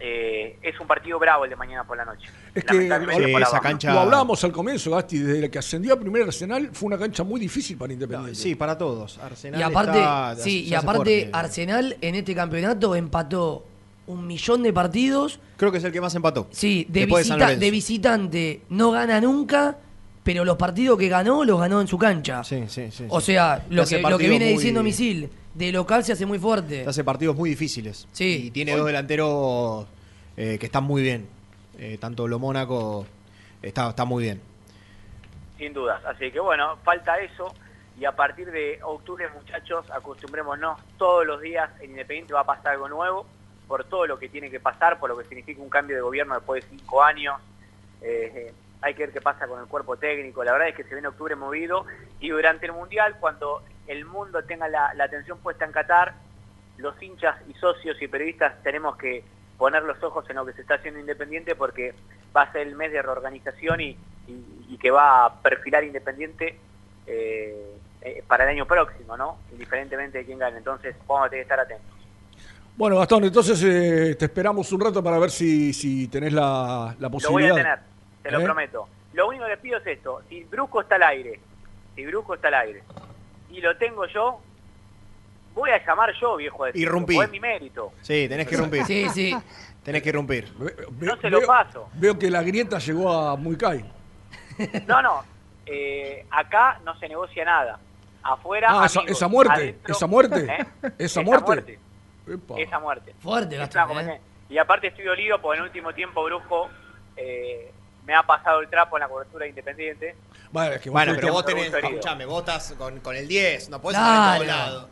[0.00, 2.28] Eh, es un partido bravo el de mañana por la noche.
[2.54, 2.96] Es que la
[3.40, 6.98] esa cancha- Lo hablábamos al comienzo, Gasti, desde que ascendió a primer Arsenal fue una
[6.98, 8.36] cancha muy difícil para Independiente.
[8.36, 9.18] Sí, para todos.
[9.18, 11.30] Arsenal Y aparte, está- sí, y aparte fuerte.
[11.32, 13.64] Arsenal en este campeonato empató
[14.08, 15.38] un millón de partidos.
[15.56, 16.48] Creo que es el que más empató.
[16.50, 19.78] Sí, de, visita- de visitante no gana nunca,
[20.24, 22.42] pero los partidos que ganó los ganó en su cancha.
[22.44, 23.04] Sí, sí, sí.
[23.08, 26.38] O sea, lo que, lo que viene muy- diciendo Misil, de local se hace muy
[26.38, 26.82] fuerte.
[26.84, 28.06] Te hace partidos muy difíciles.
[28.12, 28.44] Sí.
[28.46, 29.86] Y tiene dos delanteros
[30.36, 31.26] eh, que están muy bien.
[31.78, 33.06] Eh, tanto lo Mónaco
[33.62, 34.40] está, está muy bien.
[35.58, 36.02] Sin dudas.
[36.04, 37.52] Así que bueno, falta eso.
[38.00, 42.74] Y a partir de octubre, muchachos, acostumbrémonos todos los días en Independiente va a pasar
[42.74, 43.26] algo nuevo,
[43.68, 46.34] por todo lo que tiene que pasar, por lo que significa un cambio de gobierno
[46.34, 47.38] después de cinco años.
[48.00, 50.42] Eh, eh, hay que ver qué pasa con el cuerpo técnico.
[50.42, 51.84] La verdad es que se viene octubre movido
[52.20, 56.14] y durante el Mundial, cuando el mundo tenga la, atención puesta en Qatar,
[56.78, 59.24] los hinchas y socios y periodistas tenemos que
[59.58, 61.92] poner los ojos en lo que se está haciendo Independiente porque
[62.34, 63.98] va a ser el mes de reorganización y,
[64.80, 66.56] que va a perfilar Independiente
[67.04, 69.38] eh, para el año próximo, ¿no?
[69.50, 70.58] Indiferentemente de quién gane.
[70.58, 71.97] Entonces vamos a tener que estar atentos.
[72.78, 77.08] Bueno, Gastón, entonces eh, te esperamos un rato para ver si, si tenés la, la
[77.08, 77.52] Lo voy posibilidad.
[77.52, 77.78] a tener,
[78.22, 78.44] te lo ¿Eh?
[78.44, 78.88] prometo.
[79.14, 81.40] Lo único que pido es esto, si Brusco está al aire,
[81.96, 82.84] si Brusco está al aire,
[83.50, 84.40] y lo tengo yo,
[85.56, 87.18] voy a llamar yo, viejo de Irrumpí.
[87.18, 87.92] Es mi mérito.
[88.00, 88.84] Sí, tenés que irrumpir.
[88.84, 89.36] Sí, sí.
[89.82, 90.52] Tenés que irrumpir.
[91.00, 91.88] No se lo paso.
[91.94, 93.82] Veo que la grieta llegó a Muicay.
[94.86, 95.24] No, no,
[95.64, 97.78] eh, acá no se negocia nada.
[98.22, 99.16] Afuera, Ah, esa, amigos.
[99.16, 100.46] esa muerte, Adentro, esa muerte,
[100.82, 100.92] ¿eh?
[100.98, 101.78] esa muerte.
[102.58, 103.14] Esa muerte.
[103.20, 104.20] Fuerte, Es Gastón, una ¿eh?
[104.50, 106.68] Y aparte estoy dolido porque en el último tiempo Brusco
[107.16, 107.70] eh,
[108.06, 110.14] me ha pasado el trapo en la cobertura de Independiente.
[110.50, 113.80] Bueno, es que Bueno, pero vos tenés, escuchame, vos estás con, con el 10, no
[113.80, 114.72] podés estar en todos Claro.
[114.72, 114.88] lados.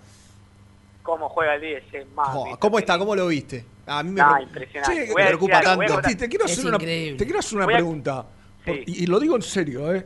[1.02, 1.84] ¿Cómo juega el 10?
[1.94, 2.28] Es más,
[2.58, 2.98] ¿Cómo está?
[2.98, 3.64] ¿Cómo lo viste?
[3.86, 5.06] A mí me, pre- impresionante.
[5.06, 5.92] Sí, me preocupa algo, tanto.
[5.94, 8.26] contar- Te quiero hacer una, te quiero hacer una Voy a- pregunta.
[8.64, 10.04] Por- y, y lo digo en serio, ¿eh?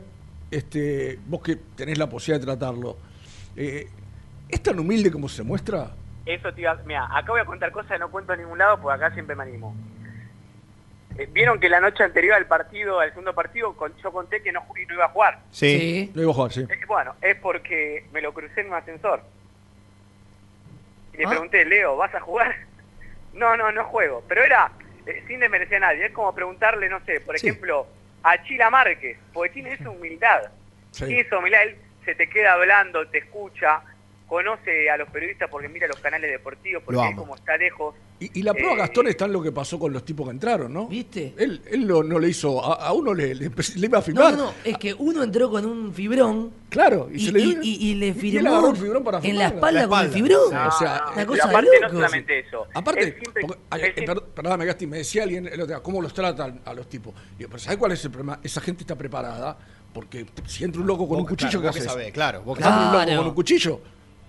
[0.51, 2.97] Este, vos que tenés la posibilidad de tratarlo.
[3.55, 3.87] Eh,
[4.47, 5.91] ¿Es tan humilde como se muestra?
[6.25, 8.79] Eso te iba, mira, acá voy a contar cosas que no cuento en ningún lado
[8.79, 9.75] porque acá siempre me animo.
[11.17, 14.51] Eh, Vieron que la noche anterior al partido, al segundo partido, con- yo conté que
[14.51, 15.39] no, no iba a jugar.
[15.51, 16.11] Sí.
[16.13, 16.61] Lo iba a jugar, sí.
[16.69, 19.21] Eh, bueno, es porque me lo crucé en un ascensor.
[21.13, 21.29] Y le Ah.
[21.29, 22.55] pregunté, Leo, ¿vas a jugar?
[23.33, 24.23] No, no, no juego.
[24.27, 24.71] Pero era
[25.05, 26.05] eh, sin desmerecer a nadie.
[26.07, 27.47] Es como preguntarle, no sé, por Sí.
[27.47, 27.87] ejemplo,
[28.23, 30.51] a Chila Márquez, porque tiene esa humildad.
[30.91, 31.05] Sí.
[31.05, 33.81] Tiene esa humildad, él se te queda hablando, te escucha,
[34.31, 37.93] conoce a los periodistas porque mira los canales deportivos, porque Lo él como está lejos.
[38.17, 40.31] Y, y la prueba, Eh, Gastón, está en lo que pasó con los tipos que
[40.31, 40.87] entraron, ¿no?
[40.87, 41.33] ¿Viste?
[41.37, 44.05] Él, él no, no le hizo, a, a uno le, le, le iba a No,
[44.05, 44.31] firmar.
[44.31, 46.53] no, no, es que uno entró con un fibrón.
[46.69, 49.47] Claro, y y, se le y- dio- y- y le firmó fibrón para en la
[49.47, 50.55] espalda, La con el fibrón.
[50.55, 51.95] o sea, una cosa de aparte no loco.
[51.95, 52.67] solamente eso.
[52.73, 56.13] Aparte, siempre- porque- eh, perd- perdóname, Gasti, me decía alguien el otro día, ¿cómo los
[56.13, 57.13] tratan a los tipos?
[57.37, 58.39] Digo, pero ¿sabes cuál es el problema?
[58.41, 59.57] Esa gente está preparada,
[59.93, 61.91] porque si entra un loco con Vos, un cuchillo, claro, ¿qué vos que haces?
[61.91, 63.81] sabés, claro, vos que Entra un loco con un cuchillo.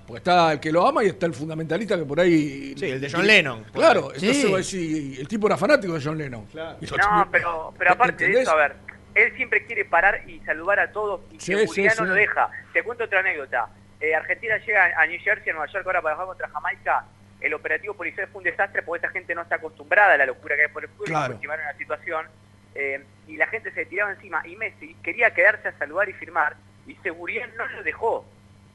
[0.07, 2.75] Porque está el que lo ama y está el fundamentalista que por ahí...
[2.77, 3.65] Sí, el de John Lennon.
[3.73, 4.27] Claro, Sí.
[4.27, 6.47] entonces decir, el tipo era fanático de John Lennon.
[6.81, 8.75] Y lo- No, pero, pero aparte de eso, a ver,
[9.15, 11.87] él siempre quiere parar y saludar a todos y Sí, no sí.
[12.05, 12.51] lo deja.
[12.73, 13.69] Te cuento otra anécdota.
[14.01, 17.05] Eh, Argentina llega a New Jersey, a Nueva York, ahora para jugar contra Jamaica.
[17.41, 20.57] El operativo policial fue un desastre porque esa gente no está acostumbrada a la locura
[20.57, 21.07] que hay por el fútbol.
[21.07, 21.39] Claro.
[21.43, 22.27] La situación.
[22.75, 24.43] eh, y la gente se tiraba encima.
[24.47, 26.57] Y Messi quería quedarse a saludar y firmar.
[26.87, 28.25] Y seguridad no lo dejó.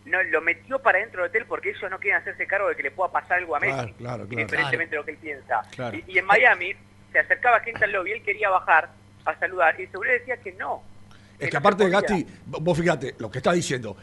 [0.07, 2.83] No, lo metió para dentro del hotel porque ellos no quieren hacerse cargo de que
[2.83, 3.73] le pueda pasar algo a Messi.
[3.73, 4.31] Claro, claro, claro.
[4.31, 5.61] Independientemente de lo que él piensa.
[5.75, 5.97] Claro.
[5.97, 6.73] Y, y en Miami
[7.11, 8.89] se acercaba gente al lobby, él quería bajar
[9.25, 9.79] a saludar.
[9.79, 10.81] Y seguridad decía que no.
[11.39, 11.89] Es que aparte de.
[11.89, 13.95] Gasti, vos fíjate, lo que está diciendo,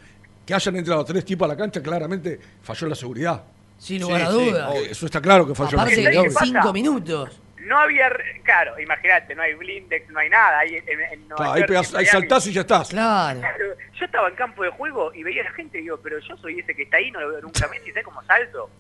[0.47, 3.43] que hayan entrado tres tipos a la cancha, claramente falló la seguridad.
[3.79, 4.75] Sin lugar a dudas.
[4.77, 5.79] Eh, Eso está claro que falló.
[5.79, 6.31] Aparte, Sí, en obvio.
[6.43, 7.41] cinco minutos.
[7.65, 10.59] No había, re- claro, imagínate, no hay blindex, no hay nada.
[10.61, 10.85] Ahí en,
[11.29, 11.63] Claro, ahí,
[11.97, 12.91] ahí saltás y ya estás.
[12.91, 13.41] Claro.
[14.15, 16.61] Estaba en campo de juego y veía a la gente y digo, pero yo soy
[16.61, 18.71] ese que está ahí, no lo veo nunca Messi, ¿sabes cómo salto?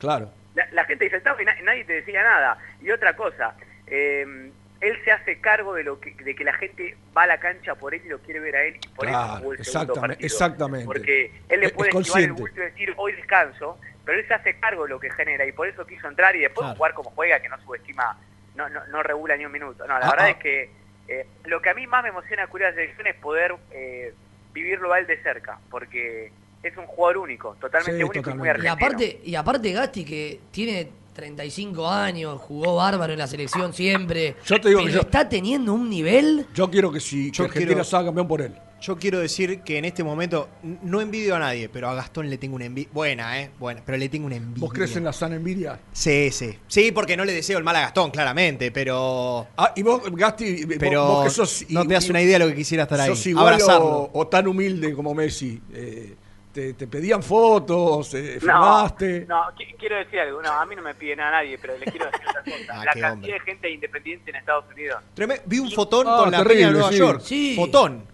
[0.00, 0.28] Claro.
[0.56, 2.58] La, la gente saltaba y na- nadie te decía nada.
[2.82, 3.54] Y otra cosa,
[3.86, 4.50] eh,
[4.80, 7.76] él se hace cargo de lo que, de que la gente va a la cancha
[7.76, 9.92] por él y lo quiere ver a él y por eso Claro, jugó el segundo
[9.92, 10.26] exactamente, partido.
[10.26, 10.86] exactamente.
[10.86, 14.58] Porque él le puede esquivar el bulto y decir hoy descanso, pero él se hace
[14.58, 16.76] cargo de lo que genera y por eso quiso entrar y después Claro.
[16.76, 18.18] jugar como juega, que no subestima,
[18.56, 19.86] no, no, no regula ni un minuto.
[19.86, 20.30] No, la Ah, verdad ah.
[20.30, 20.70] es que
[21.06, 24.12] eh, lo que a mí más me emociona de selección es poder eh,
[24.54, 26.32] vivirlo a él de cerca, porque
[26.62, 28.64] es un jugador único, totalmente Sí, único y muy totalmente.
[28.64, 28.72] Y argentino.
[28.86, 34.34] aparte, y aparte Gasti, que tiene 35 años, jugó bárbaro en la selección siempre.
[34.46, 36.46] Yo te digo que yo- está teniendo un nivel.
[36.54, 38.54] Yo quiero que si que Yo Argentina quiero- salga campeón por él.
[38.86, 40.48] Yo quiero decir que en este momento
[40.82, 42.90] no envidio a nadie, pero a Gastón le tengo una envidia.
[42.92, 43.50] Buena, ¿eh?
[43.58, 44.60] Buena, pero le tengo una envidia.
[44.60, 45.78] ¿Vos crees en la sana envidia?
[45.92, 46.58] Sí, sí.
[46.68, 49.46] Sí, porque no le deseo el mal a Gastón, claramente, pero.
[49.56, 51.64] Ah, y vos, Gasti, vos- Pero vos que sos.
[51.70, 53.08] no te das una idea de lo que quisiera estar ahí.
[53.08, 53.86] ¿Sos igual Abrazarlo.
[53.86, 55.58] o, o tan humilde como Messi?
[55.72, 56.14] Eh,
[56.52, 59.24] te, te pedían fotos, eh, No, firmaste.
[59.26, 60.42] no, qui- quiero decir algo.
[60.42, 62.56] No, a mí no me pide nada nadie, pero le quiero decir otra cosa.
[62.68, 63.32] Ah, la cantidad hombre.
[63.32, 65.02] de gente independiente en Estados Unidos.
[65.16, 66.98] Treme- Vi un fotón Ah, con la terrible, de Nueva sí.
[66.98, 67.20] York.
[67.24, 67.56] Sí.
[67.56, 68.12] Fotón.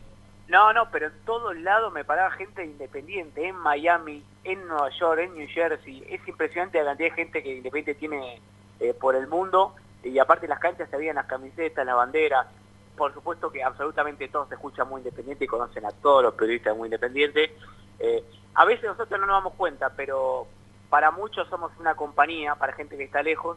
[0.50, 3.46] No, no, pero en todos lados me paraba gente independiente.
[3.46, 6.04] En Miami, en Nueva York, en New Jersey.
[6.08, 8.40] Es impresionante la cantidad de gente que Independiente tiene
[8.80, 9.74] eh, por el mundo.
[10.02, 12.46] Y aparte las canchas se veían las camisetas, las banderas.
[12.96, 16.76] Por supuesto que absolutamente todos se escuchan muy independiente y conocen a todos los periodistas
[16.76, 17.50] muy independientes.
[18.00, 18.24] Eh,
[18.54, 20.46] a veces nosotros no nos damos cuenta, pero
[20.88, 23.56] para muchos somos una compañía, para gente que está lejos,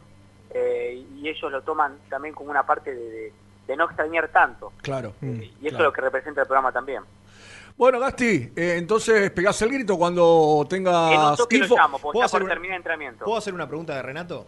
[0.50, 3.32] eh, y ellos lo toman también como una parte de, de-
[3.66, 4.72] de no extrañar tanto.
[4.82, 5.14] Claro.
[5.22, 5.76] Y eso claro.
[5.76, 7.02] es lo que representa el programa también.
[7.76, 11.74] Bueno, Gasti, eh, entonces pegás el grito cuando tengas lo info.
[11.76, 13.24] llamo, porque ¿Puedo hacer por entrenamiento.
[13.24, 14.46] ¿Puedo hacer una pregunta de Renato?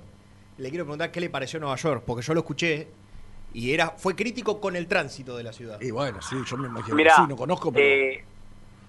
[0.59, 2.89] Le quiero preguntar qué le pareció Nueva York, porque yo lo escuché
[3.53, 5.81] y era fue crítico con el tránsito de la ciudad.
[5.81, 6.95] Y bueno, sí, yo me imagino.
[6.95, 7.85] Mirá, sí, no conozco, pero.
[7.85, 8.25] eh,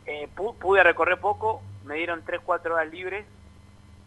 [0.06, 3.26] eh, pu- pude recorrer poco, me dieron 3-4 horas libres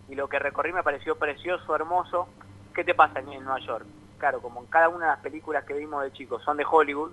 [0.09, 2.29] y lo que recorrí me pareció precioso, hermoso.
[2.75, 3.85] ¿Qué te pasa en Nueva York?
[4.21, 7.11] Claro, como en cada una de las películas que vimos de chicos son de Hollywood,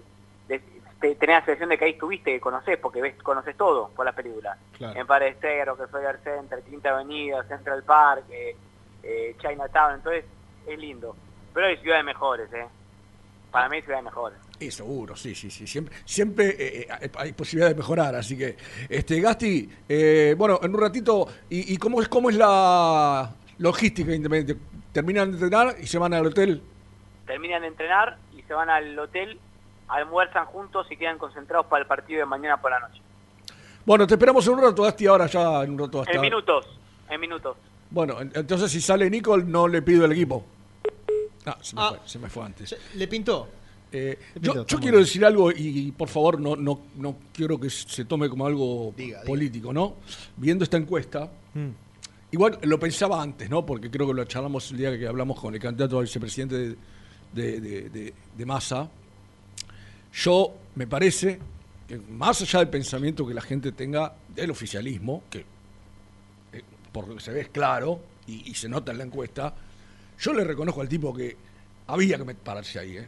[0.47, 0.62] de-
[0.99, 4.05] te, tenés la sensación de que ahí estuviste, que conocés, porque ves, conoces todo por
[4.05, 4.58] las películas.
[4.78, 4.99] Claro.
[4.99, 8.55] Empire State, Rockefeller Center, Quinta Avenida, Central Park, eh,
[9.03, 10.26] eh, Chinatown, entonces
[10.68, 11.16] es lindo.
[11.53, 12.66] Pero hay ciudades mejores, ¿eh?
[13.51, 14.38] Para mí hay ciudades mejores.
[14.60, 15.66] Y seguro, sí, sí, sí.
[15.68, 18.16] Siempre, siempre eh, eh, hay posibilidad de mejorar.
[18.16, 18.58] Así que,
[18.89, 24.14] este, Gasti, eh, bueno, en un ratito, ¿y, y cómo es cómo es la logística
[24.14, 24.62] independiente?
[24.91, 26.62] ¿Terminan de entrenar y se van al hotel?
[27.28, 29.38] Terminan de entrenar y se van al hotel,
[29.88, 33.01] almuerzan juntos y quedan concentrados para el partido de mañana por la noche.
[33.86, 36.13] Bueno, te esperamos en un rato, Gasti, ahora ya en un rato hasta.
[36.13, 36.65] En minutos,
[37.09, 37.55] en minutos.
[37.89, 40.43] Bueno, en- entonces si sale Nicole, no le pido el equipo.
[41.45, 41.89] Ah, se me, Ah.
[41.89, 42.75] fue, se me fue antes.
[42.95, 43.47] ¿Le pintó?
[43.89, 45.55] Eh, yo quiero decir algo y,
[45.88, 49.21] y, por favor no, no, no quiero que se tome como algo Diga, diga.
[49.25, 49.95] político, ¿no?
[50.36, 51.69] Viendo esta encuesta, Mm.
[52.32, 53.65] igual lo pensaba antes, ¿no?
[53.65, 56.75] Porque creo que lo charlamos el día que hablamos con el candidato a vicepresidente de,
[57.34, 58.89] de, de- de- de Massa.
[60.13, 61.39] Yo me parece
[61.88, 65.39] que más allá del pensamiento que la gente tenga del oficialismo, que
[66.53, 66.61] eh,
[66.91, 69.53] por lo que se ve es claro y, y se nota en la encuesta,
[70.19, 71.36] yo le reconozco al tipo que
[71.88, 73.05] había que pararse ahí, ¿eh?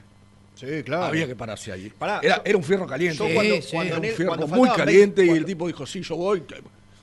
[0.56, 1.06] Sí, claro.
[1.06, 1.90] Había que pararse ahí.
[1.90, 3.18] Pará, era, yo- era un fierro caliente.
[3.18, 3.70] yo cuando- Sí, sí.
[3.72, 6.44] cuando Era un fierro cuando muy caliente y 20 el tipo dijo, sí, yo voy.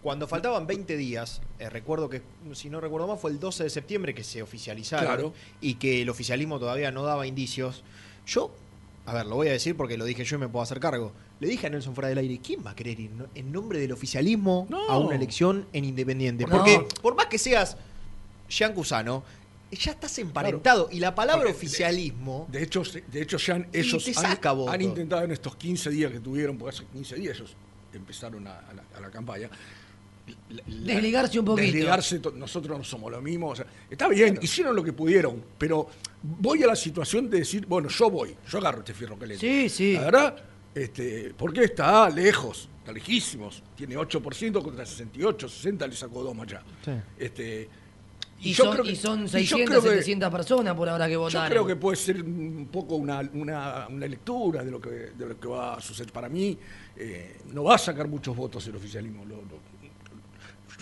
[0.06, 3.70] Cuando faltaban 20 días, eh, recuerdo que, si no recuerdo mal, fue el 12 de
[3.70, 5.32] septiembre que se oficializaron Claro.
[5.60, 7.82] y que el oficialismo todavía no daba indicios.
[8.24, 8.54] Yo,
[9.04, 11.10] a ver, lo voy a decir porque lo dije yo y me puedo hacer cargo.
[11.40, 13.90] Le dije a Nelson fuera del aire, ¿quién va a querer ir en nombre del
[13.90, 14.88] oficialismo No.
[14.88, 16.44] a una elección en Independiente?
[16.44, 16.50] No.
[16.52, 17.76] Porque por más que seas
[18.48, 19.24] Jean Cusano,
[19.72, 22.46] ya estás emparentado y la palabra Porque oficialismo...
[22.48, 26.56] De hecho, de hecho Y ellos han, han intentado en estos 15 días que tuvieron,
[26.56, 27.56] porque hace 15 días ellos
[27.92, 29.50] empezaron a, a la, a la campaña.
[30.50, 30.62] La-
[30.94, 31.66] Desligarse un poquito.
[31.66, 33.48] Desligarse, nosotros no somos lo mismo.
[33.50, 35.88] o sea, está bien, hicieron lo que pudieron, pero
[36.22, 39.46] voy a la situación de decir, bueno, yo voy, yo agarro este fierro caliente.
[39.46, 39.92] Sí, sí.
[39.94, 40.36] La verdad,
[40.74, 43.62] este, porque está lejos, está lejísimos.
[43.76, 46.62] Tiene 8% contra 68, 60 le sacó dos más allá.
[47.18, 47.68] Este,
[48.38, 50.86] Y, yo son, creo que- y son y yo 600, creo que- 700 personas por
[50.90, 51.48] ahora que yo votaron.
[51.48, 55.40] creo que puede ser un poco una, una- una lectura de lo, que, de lo
[55.40, 56.12] que va a suceder.
[56.12, 56.58] Para mí,
[56.98, 59.24] eh, no va a sacar muchos votos el oficialismo.
[59.24, 59.65] Lo- lo-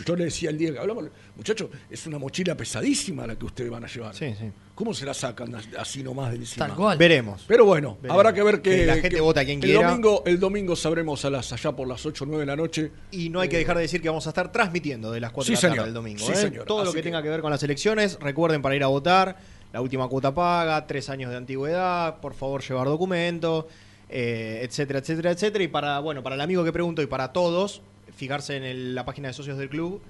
[0.05, 1.05] yo le decía el día que hablamos,
[1.37, 4.15] muchachos, es una mochila pesadísima la que ustedes van a llevar.
[4.15, 4.51] Sí, sí.
[4.75, 6.67] ¿Cómo se la sacan así nomás del encima?
[6.67, 6.99] Tal cual.
[6.99, 7.45] Veremos.
[7.47, 8.17] Pero bueno, Veremos.
[8.19, 9.89] habrá que ver que, Que la gente que vota a quien el quiera.
[9.89, 12.91] Domingo, el domingo sabremos a las allá por las 8 o 9 de la noche.
[13.13, 15.47] Y no hay que dejar de decir que vamos a estar transmitiendo de las 4
[15.47, 15.85] Sí, de la tarde señor.
[15.87, 16.27] del domingo.
[16.27, 16.37] Sí, ¿eh?
[16.37, 16.65] señor.
[16.67, 19.37] Todo lo que, que- tenga que ver con las elecciones, recuerden para ir a votar,
[19.73, 23.69] la última cuota paga, tres años de antigüedad, por favor llevar documento,
[24.09, 25.63] eh, etcétera, etcétera, etcétera.
[25.65, 27.81] Y para, bueno, para el amigo que pregunto y para todos,
[28.17, 30.01] fijarse en el- la página de socios del club,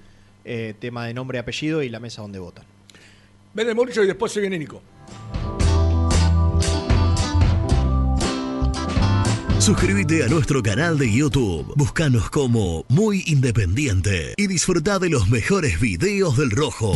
[0.45, 2.65] eh, tema de nombre, apellido y la mesa donde votan.
[3.53, 4.81] Ven el Mauricio y después se viene Nico.
[9.59, 11.73] Suscríbete a nuestro canal de YouTube.
[11.75, 16.95] Búscanos como Muy Independiente y disfruta de los mejores videos del Rojo.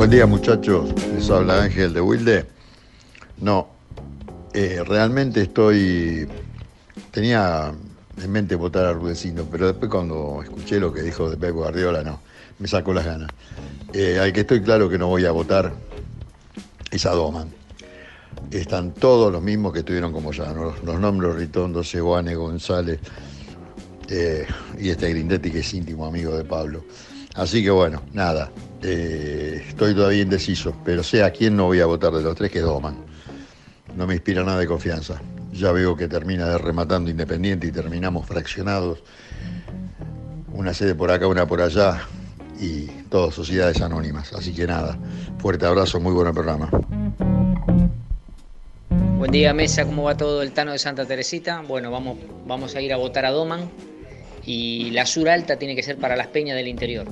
[0.00, 2.46] Buen día muchachos, les habla Ángel de Wilde.
[3.36, 3.68] No,
[4.54, 6.26] eh, realmente estoy,
[7.10, 7.74] tenía
[8.16, 12.02] en mente votar a Rudecindo, pero después cuando escuché lo que dijo de Pep Guardiola,
[12.02, 12.18] no,
[12.58, 13.28] me sacó las ganas.
[13.92, 15.70] Eh, al que estoy claro que no voy a votar
[16.90, 17.50] es a Doman.
[18.50, 23.00] Están todos los mismos que estuvieron como ya, los, nombres Ritondo, Seguane, González
[24.08, 24.46] eh,
[24.78, 26.84] y este Grindetti que es íntimo amigo de Pablo.
[27.34, 28.50] Así que bueno, nada,
[28.82, 32.50] eh, estoy todavía indeciso, pero sé a quién no voy a votar de los tres,
[32.50, 32.96] que es Doman.
[33.96, 35.20] No me inspira nada de confianza.
[35.52, 39.02] Ya veo que termina de rematando Independiente y terminamos fraccionados.
[40.52, 42.02] Una sede por acá, una por allá
[42.60, 44.32] y todas sociedades anónimas.
[44.32, 44.96] Así que nada,
[45.38, 46.70] fuerte abrazo, muy buen programa.
[49.18, 51.62] Buen día, Mesa, ¿cómo va todo el Tano de Santa Teresita?
[51.66, 53.70] Bueno, vamos, vamos a ir a votar a Doman
[54.46, 57.06] Y la sur alta tiene que ser para las peñas del interior.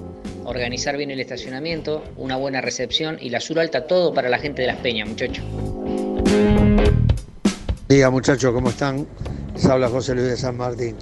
[0.48, 4.62] Organizar bien el estacionamiento, una buena recepción y la sur alta todo para la gente
[4.62, 5.44] de las peñas, muchachos.
[7.86, 9.06] Diga muchachos, ¿cómo están?
[9.54, 10.96] Les habla José Luis de San Martín.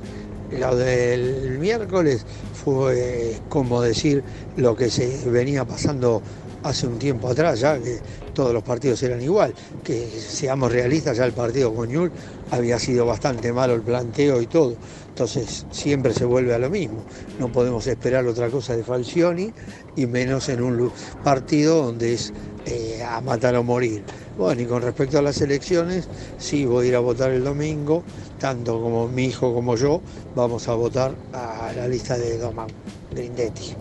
[0.50, 4.24] Lo del miércoles fue como decir
[4.56, 6.22] lo que se venía pasando
[6.64, 8.00] hace un tiempo atrás, ya que
[8.34, 9.54] todos los partidos eran igual.
[9.84, 12.10] Que seamos realistas, ya el partido con Ñul
[12.50, 14.74] había sido bastante malo el planteo y todo.
[15.16, 16.98] Entonces siempre se vuelve a lo mismo.
[17.40, 19.50] No podemos esperar otra cosa de Falcioni
[19.96, 20.92] y menos en un
[21.24, 22.34] partido donde es
[22.66, 24.04] eh, a matar o morir.
[24.36, 26.06] Bueno, y con respecto a las elecciones,
[26.36, 28.02] sí voy a ir a votar el domingo,
[28.38, 30.02] tanto como mi hijo como yo,
[30.34, 32.68] vamos a votar a la lista de Doman
[33.10, 33.74] Grindetti.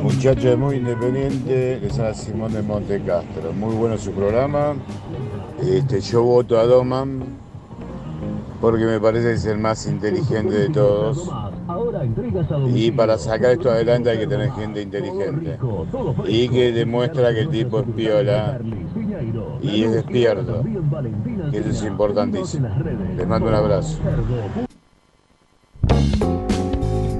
[0.00, 3.52] Muchachos muy independiente, les habla Simón de Monte Castro.
[3.52, 4.76] Muy bueno su programa.
[5.60, 7.27] Este, yo voto a Doman
[8.60, 11.30] porque me parece que es el más inteligente de todos.
[12.68, 15.58] Y para sacar esto adelante hay que tener gente inteligente.
[16.26, 18.58] Y que demuestra que el tipo es piola
[19.62, 20.64] y es despierto.
[21.52, 22.68] Eso es importantísimo.
[23.16, 24.00] Les mando un abrazo.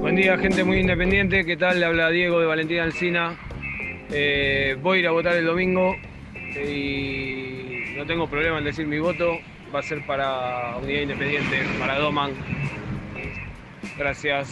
[0.01, 1.45] Buen día, gente muy independiente.
[1.45, 1.79] ¿Qué tal?
[1.79, 3.37] Le habla Diego de Valentina Alcina.
[4.11, 5.93] Eh, voy a ir a votar el domingo
[6.55, 9.25] eh, y no tengo problema en decir mi voto.
[9.73, 12.31] Va a ser para Unidad Independiente, para Doman.
[13.97, 14.49] Gracias.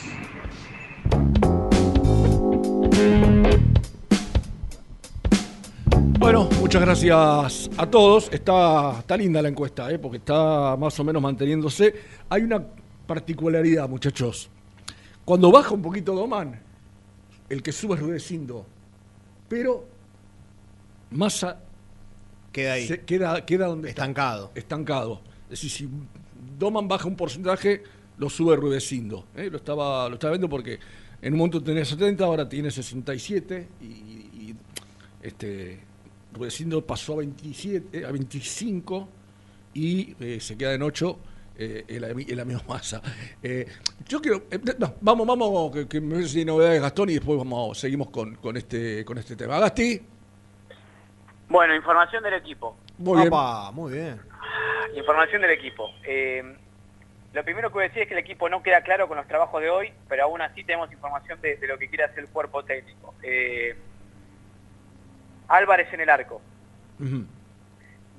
[6.20, 8.32] Bueno, muchas gracias a todos.
[8.32, 9.98] Está, está linda la encuesta, ¿eh?
[9.98, 11.96] porque está más o menos manteniéndose.
[12.30, 12.64] Hay una
[13.08, 14.50] particularidad, muchachos.
[15.26, 16.60] Cuando baja un poquito Doman,
[17.50, 18.66] el que sube es Rudecindo.
[19.50, 19.86] Pero
[21.10, 21.58] Massa
[22.52, 22.88] Queda ahí.
[22.88, 24.04] se- queda, queda donde está.
[24.04, 24.52] Estancado.
[24.56, 25.22] Estancado.
[25.46, 25.90] Es decir, si
[26.58, 27.84] Doman baja un porcentaje,
[28.18, 29.26] lo sube Rudecindo.
[29.36, 29.50] ¿eh?
[29.52, 30.80] Lo, estaba, lo estaba viendo porque
[31.22, 34.56] en un momento tenía 70, ahora tiene 67 y, y,
[35.22, 35.80] este,
[36.34, 39.10] Rudecindo pasó a 27, eh, a 25
[39.74, 41.18] y eh, se queda en 8
[41.60, 43.02] eh, el, ami- el amigo Massa.
[43.42, 43.66] Eh,
[44.08, 47.14] yo quiero, eh, no, vamos, vamos, que, que me parece que hay novedades Gastón y
[47.14, 49.60] después vamos, seguimos con, con este, con este tema.
[49.60, 50.00] Gasti,
[51.50, 52.78] Bueno, información del equipo.
[52.98, 53.28] muy bien.
[53.28, 54.20] Apa, muy bien.
[54.96, 55.90] Información del equipo.
[56.04, 56.44] Eh,
[57.34, 59.28] lo primero que voy a decir es que el equipo no queda claro con los
[59.28, 62.30] trabajos de hoy, pero aún así tenemos información de, de lo que quiere hacer el
[62.30, 63.14] cuerpo técnico.
[63.24, 63.76] Eh,
[65.48, 66.42] Álvarez en el arco.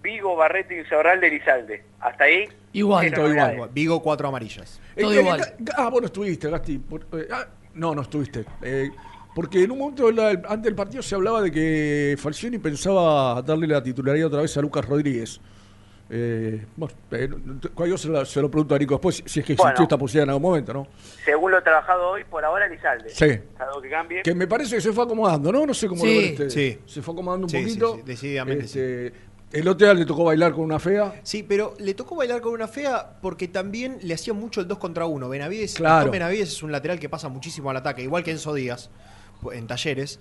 [0.03, 1.85] Vigo, Barreto y Zorral de Lizalde.
[2.01, 2.49] Hasta ahí.
[2.73, 3.13] Igual.
[3.13, 3.69] Todo igual.
[3.73, 4.81] Vigo, cuatro amarillas.
[4.99, 5.41] Todo Eh, igual.
[5.41, 6.79] eh, Ah, vos no estuviste, Gasti.
[6.79, 8.45] Por- eh, ah, no, no estuviste.
[9.39, 13.41] Porque en un momento de la- antes del partido se hablaba de que Falcioni pensaba
[13.43, 15.41] darle la titularidad otra vez a Lucas Rodríguez.
[16.11, 17.29] Eh, bueno, eh,
[17.73, 19.69] cuál se, la- se lo pregunto a Nico después, si es que Bueno.
[19.71, 20.89] existió esta posibilidad en algún momento, ¿no?
[21.25, 23.11] Según lo trabajado hoy, por ahora Lizalde.
[23.11, 23.39] Sí.
[23.57, 24.23] Salvo que cambie.
[24.25, 25.65] Que me parece que se fue acomodando, ¿no?
[25.65, 26.13] No sé cómo Sí.
[26.15, 26.53] lo ven ustedes.
[26.55, 26.79] Sí.
[26.87, 27.95] Se fue acomodando un Sí, poquito.
[27.95, 29.13] sí, decididamente Este,
[29.53, 31.21] El otro le tocó bailar con una fea.
[31.23, 34.79] Sí, pero le tocó bailar con una fea porque también le hacía mucho el 2
[34.79, 35.29] contra 1.
[35.29, 36.11] Benavides, Claro.
[36.11, 38.91] Benavides es un lateral que pasa muchísimo al ataque, igual que Enzo Díaz
[39.53, 40.21] en talleres.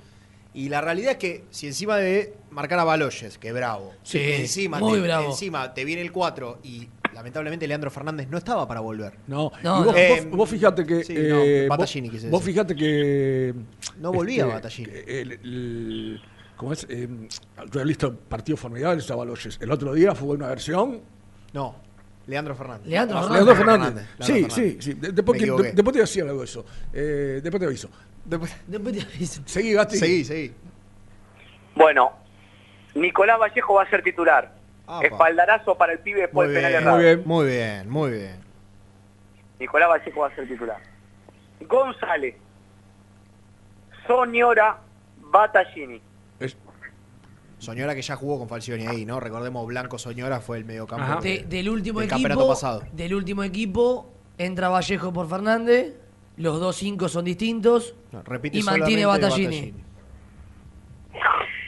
[0.54, 4.80] Y la realidad es que si encima de marcar a Baloyes, que bravo, Sí, encima,
[4.80, 5.30] muy te, bravo.
[5.30, 9.14] encima te viene el 4 y lamentablemente Leandro Fernández no estaba para volver.
[9.28, 10.10] No, No, y vos, no.
[10.32, 11.04] vos- vos fijate que.
[11.04, 11.38] Sí, eh, no,
[11.68, 13.54] vos- Battaglini vos, fijate que.
[14.00, 14.92] No volvía este, Battaglini.
[15.06, 16.22] El, el-
[16.56, 16.88] ¿Cómo es?
[16.90, 17.08] Eh,
[17.72, 19.60] yo he visto partidos formidables Baloyes.
[19.62, 21.02] El otro día fue una versión.
[21.54, 21.76] No,
[22.26, 22.88] Leandro Fernández.
[22.88, 23.46] Leandro Ah, Fernández.
[23.46, 23.94] Leandro Fernández.
[23.96, 24.56] Leandro Sí, Fernández.
[24.56, 24.94] sí, sí.
[24.96, 25.64] De- después, equivoqué.
[25.64, 26.66] de- después te decía algo de eso.
[26.94, 27.90] Eh, después te aviso.
[28.28, 29.42] Después- Después te aviso.
[29.46, 29.98] Seguí, Gasti.
[29.98, 30.54] Seguí, seguí.
[31.76, 32.12] Bueno,
[32.96, 34.54] Nicolás Vallejo va a ser titular.
[35.02, 36.98] Espaldarazo para el pibe después Muy del penal bien, errado.
[36.98, 37.24] muy bien.
[37.26, 38.36] muy bien, muy bien.
[39.60, 40.78] Nicolás Vallejo va a ser titular.
[41.68, 42.36] González,
[44.08, 44.78] Soñora,
[45.32, 46.02] Battaglini.
[46.40, 46.56] Es-
[47.60, 49.20] Soñora que ya jugó con Falcioni ahí, ¿no?
[49.20, 51.22] Recordemos, Blanco Soñora fue el mediocampo.
[51.22, 52.54] De- del último del campeonato equipo.
[52.54, 52.84] pasado.
[52.94, 55.96] Del último equipo entra Vallejo por Fernández.
[56.38, 57.96] Los dos cinco son distintos.
[58.12, 59.74] No, repite y mantiene Battaglini.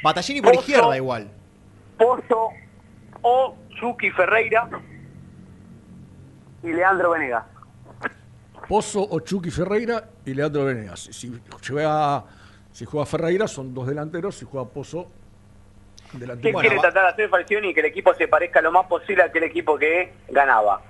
[0.03, 0.61] Battaglini por Pozo.
[0.61, 1.27] izquierda igual.
[1.97, 2.49] Pozo
[3.21, 4.69] o Chucky Ferreira
[6.63, 7.45] y Leandro Venegas.
[8.67, 10.99] Pozo, Ochuki Ferreira y Leandro Venegas.
[11.11, 11.31] Si
[11.67, 12.23] juega,
[12.71, 15.07] si juega Ferreira son dos delanteros, si juega Pozo,
[16.11, 16.53] ¿Qué delantero.
[16.53, 17.73] Bueno, quiere va- tratar de hacer Falcioni?
[17.73, 20.81] Que el equipo se parezca lo más posible a aquel equipo que ganaba.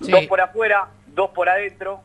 [0.00, 0.10] Sí.
[0.10, 2.00] Dos por afuera, dos por adentro,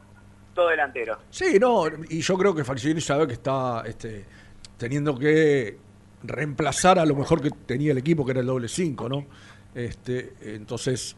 [0.55, 1.19] todo delantero.
[1.29, 4.25] Sí, no, y yo creo que Falcioni sabe que está este,
[4.77, 5.77] teniendo que
[6.23, 9.25] reemplazar a lo mejor que tenía el equipo, que era el doble 5, ¿no?
[9.75, 11.15] Este, entonces,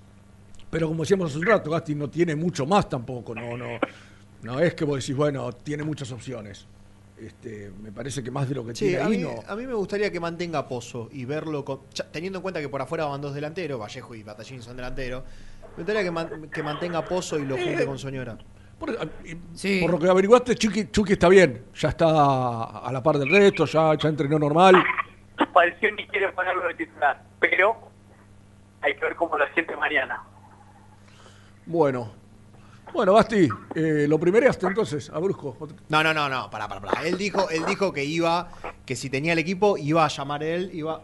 [0.69, 3.80] Pero como decíamos hace un rato, Gasti no tiene mucho más tampoco, no, no,
[4.41, 6.65] no es que vos decís, bueno, tiene muchas opciones.
[7.19, 9.43] Este, me parece que más de lo que Sí, tiene a ahí mí, no.
[9.47, 11.80] a mí me gustaría que mantenga Pozo y verlo con-
[12.11, 15.23] teniendo en cuenta que por afuera van dos delanteros, Vallejo y Batallín son delanteros.
[15.77, 18.38] Me gustaría que, man- que mantenga Pozo y lo junte con Soñora.
[18.79, 23.29] Por, por lo que averiguaste, Chucky, Chucky está bien, ya está a la par del
[23.29, 24.75] resto, ya, ya entrenó normal.
[25.53, 27.75] Pareció ni quiere ponerlo de titular, pero
[28.81, 30.21] hay que ver cómo lo siente mañana.
[31.65, 32.11] Bueno,
[32.93, 35.57] bueno, Basti, eh, lo primeraste entonces, a Brusco.
[35.89, 37.07] No, no, no, no, pará, pará, pará.
[37.07, 38.49] Él dijo, él dijo que iba,
[38.85, 41.01] que si tenía el equipo, iba a llamar él, iba.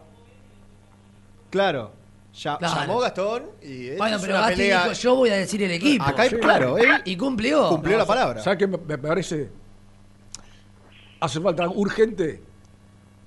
[1.50, 1.92] Claro.
[2.34, 2.80] Ya, Claro.
[2.80, 4.82] Llamó Gastón y Bueno, pero una Gasti pelea.
[4.82, 6.04] dijo, yo voy a decir el equipo.
[6.04, 7.68] Acá, claro, él Y cumplió.
[7.68, 8.42] cumplió la palabra.
[8.42, 9.50] ¿Sabes qué me, me parece?
[11.20, 12.42] Hace falta urgente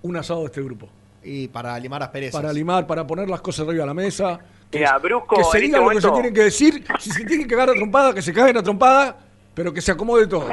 [0.01, 0.89] un asado de este grupo.
[1.23, 2.39] Y para limar asperezas.
[2.39, 4.39] Para limar, para poner las cosas arriba de la mesa.
[4.69, 6.85] Que, Mira, Brusco, que se en diga este lo que se tienen que decir.
[6.99, 9.17] Si se tienen que cagar a trompada, que se caguen a trompada,
[9.53, 10.49] pero que se acomode todo.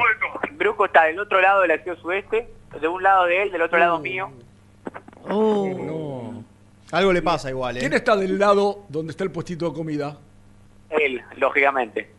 [0.53, 2.49] Brusco está del otro lado de la acción sudeste,
[2.79, 4.31] de un lado de él, del otro lado mío.
[5.27, 6.34] No.
[6.95, 7.79] Algo le pasa igual, ¿eh?
[7.81, 10.17] ¿Quién está del lado donde está el puestito de comida?
[10.89, 12.09] Él, lógicamente.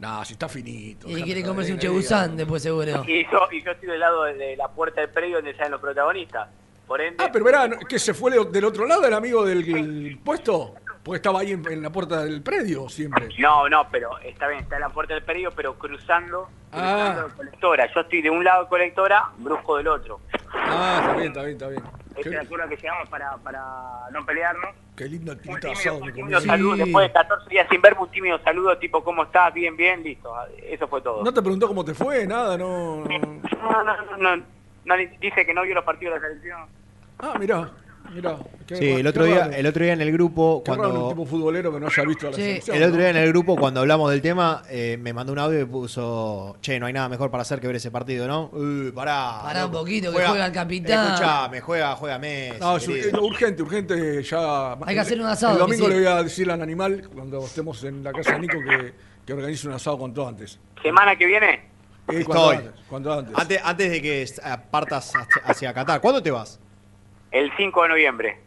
[0.00, 1.08] Nah, si está finito.
[1.08, 3.04] Y quiere comerse un chebusán después seguro.
[3.06, 5.80] Y yo, y yo estoy del lado de, la puerta del predio donde salen los
[5.80, 6.48] protagonistas.
[6.88, 9.62] Por ende, Ah, pero verá, ¿que se fue de- del otro lado el amigo del
[9.74, 10.74] el puesto?
[11.04, 13.28] Porque estaba ahí en, en la puerta del predio siempre.
[13.38, 17.26] No, no, pero está bien, está en la puerta del predio, pero cruzando, cruzando Ah.
[17.28, 17.92] la colectora.
[17.94, 20.20] Yo estoy de un lado de colectora, Brusco del otro.
[20.52, 21.82] Ah, está bien, está bien, está bien.
[22.16, 23.62] Ese es el acuerdo que llegamos para, para
[24.12, 24.70] no pelearnos.
[24.96, 28.00] Qué lindo el Un tímido, asado un tímido saludo después de 14 días sin verme,
[28.02, 29.52] un tímido saludo tipo, ¿cómo estás?
[29.52, 30.32] Bien, bien, listo.
[30.62, 31.22] Eso fue todo.
[31.24, 32.26] ¿No te preguntó cómo te fue?
[32.26, 33.04] Nada, no.
[33.04, 33.04] no.
[33.08, 34.44] No, no, no, no,
[34.84, 36.60] no, dice que no vio los partidos de la selección.
[37.18, 37.68] Ah, mirá,
[38.12, 38.36] mirá.
[38.66, 39.52] Qué Sí, el qué otro día, raro.
[39.52, 42.02] el otro día en el grupo, Qué raro un cuando tipo futbolero que no haya
[42.04, 42.76] visto a la selección.
[42.76, 43.00] el otro ¿no?
[43.00, 46.56] día en el grupo, cuando hablamos del tema, eh, me mandó un audio y puso,
[46.60, 48.50] che, no hay nada mejor para hacer que ver ese partido, ¿no?
[48.52, 49.40] Uy, pará.
[49.42, 51.12] Pará un poquito, que juega el capitán.
[51.14, 52.60] Escuchame, juega, juega Messi.
[52.60, 53.08] No, es, querido.
[53.08, 54.72] es urgente, urgente ya.
[54.84, 55.90] Hay que hacer un asado, El domingo sí.
[55.92, 58.94] le voy a decirle al animal, cuando estemos en la casa de Nico, que,
[59.26, 60.58] que organice un asado cuanto antes.
[60.82, 61.52] ¿Semana que viene?
[62.08, 62.56] Eh, Estoy.
[62.56, 63.34] antes, cuanto antes.
[63.36, 64.26] Antes, antes de que
[64.70, 66.00] partas hacia- hacia Qatar.
[66.02, 66.60] ¿Cuándo te vas?
[67.34, 68.38] El 5 de noviembre.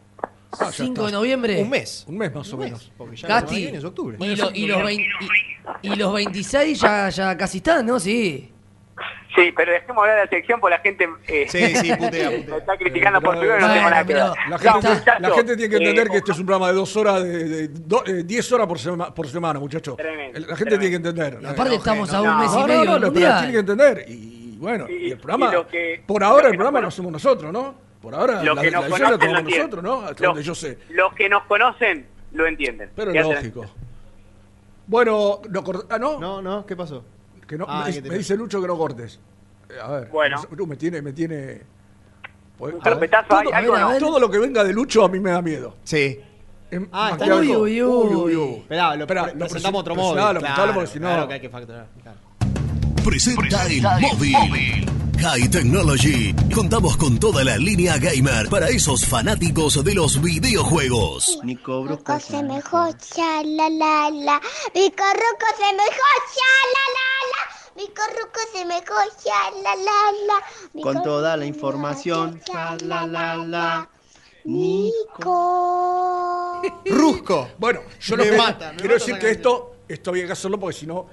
[0.52, 1.60] Ah, ya 5 de noviembre.
[1.62, 2.04] Un mes.
[2.08, 2.90] Un mes más o menos.
[2.96, 3.56] Porque ya Gasti.
[3.56, 4.16] viene es octubre.
[4.18, 5.04] Y, lo- y los vein-
[5.82, 8.00] y- y los 26 ya, ya casi están, ¿no?
[8.00, 8.50] Sí.
[9.36, 11.98] Sí, pero dejemos hablar de la selección porque la gente eh, Sí, sí, putea,
[12.30, 12.30] putea.
[12.30, 14.22] me está criticando por Twitter y no tengo nada que ver.
[14.24, 14.88] La No, gente,
[15.20, 17.44] la gente tiene que entender eh, que este es un programa de dos horas, de,
[17.44, 19.96] de- do- eh, 10 horas por, sema- por semana, muchachos.
[19.98, 21.38] La gente tiene que entender.
[21.42, 23.52] Y aparte estamos a un No, mes y no, medio no, del no, pero tiene
[23.52, 24.04] que entender.
[24.08, 27.52] Y bueno, y el programa, y lo que- por ahora el programa lo hacemos nosotros,
[27.52, 27.86] ¿no?
[28.10, 30.00] Por ahora Lo la, que la nos la conocen lo nosotros, ¿no?
[30.06, 30.78] Hasta Lo- donde yo sé.
[30.90, 32.90] Los que nos conocen lo entienden.
[32.96, 33.64] Pero lógico.
[34.86, 36.18] Bueno, no cort- ah, ¿no?
[36.18, 37.04] No, no, ¿qué pasó?
[37.46, 39.20] Que no, Ah, me, que te- me dice Lucho que no cortes.
[39.68, 40.08] Eh, a ver.
[40.08, 40.42] Bueno.
[40.66, 41.60] me tiene, me tiene.
[42.56, 43.28] pues, Un carpetazo,
[43.98, 45.76] todo, lo que venga de Lucho a mí me da miedo.
[45.84, 46.20] Sí.
[46.70, 48.54] Em- Ah, está algo- Uy, uy, uy.
[48.60, 50.12] Esperá, lo, Esperá, lo presentamos otro móvil.
[50.14, 51.86] presentalo, presentalo, porque si no- Claro que hay que facturar.
[52.02, 52.18] claro.
[53.04, 54.86] Presenta el móvil.
[55.20, 56.32] High Technology.
[56.54, 61.40] Contamos con toda la línea gamer para esos fanáticos de los videojuegos.
[61.42, 64.40] Nico Brusco se me jocha, la la la.
[64.74, 67.42] Mi corruco se me jocha, la la la.
[67.76, 72.40] Mi corruco se me jocha, la la Con toda la información,
[72.84, 73.88] la la la.
[74.44, 75.82] Nico.
[76.86, 77.50] Rusco.
[77.58, 80.60] Bueno, yo Me lo mata, me quiero mata decir que esto, esto había que hacerlo
[80.60, 81.06] porque si no,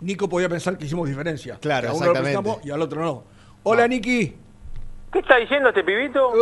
[0.00, 1.58] Nico podía pensar que hicimos diferencia.
[1.60, 2.38] Claro, Que a uno lo exactamente.
[2.42, 3.24] presentamos y al otro no.
[3.64, 4.34] Hola, Niki.
[5.12, 6.32] ¿Qué está diciendo este pibito?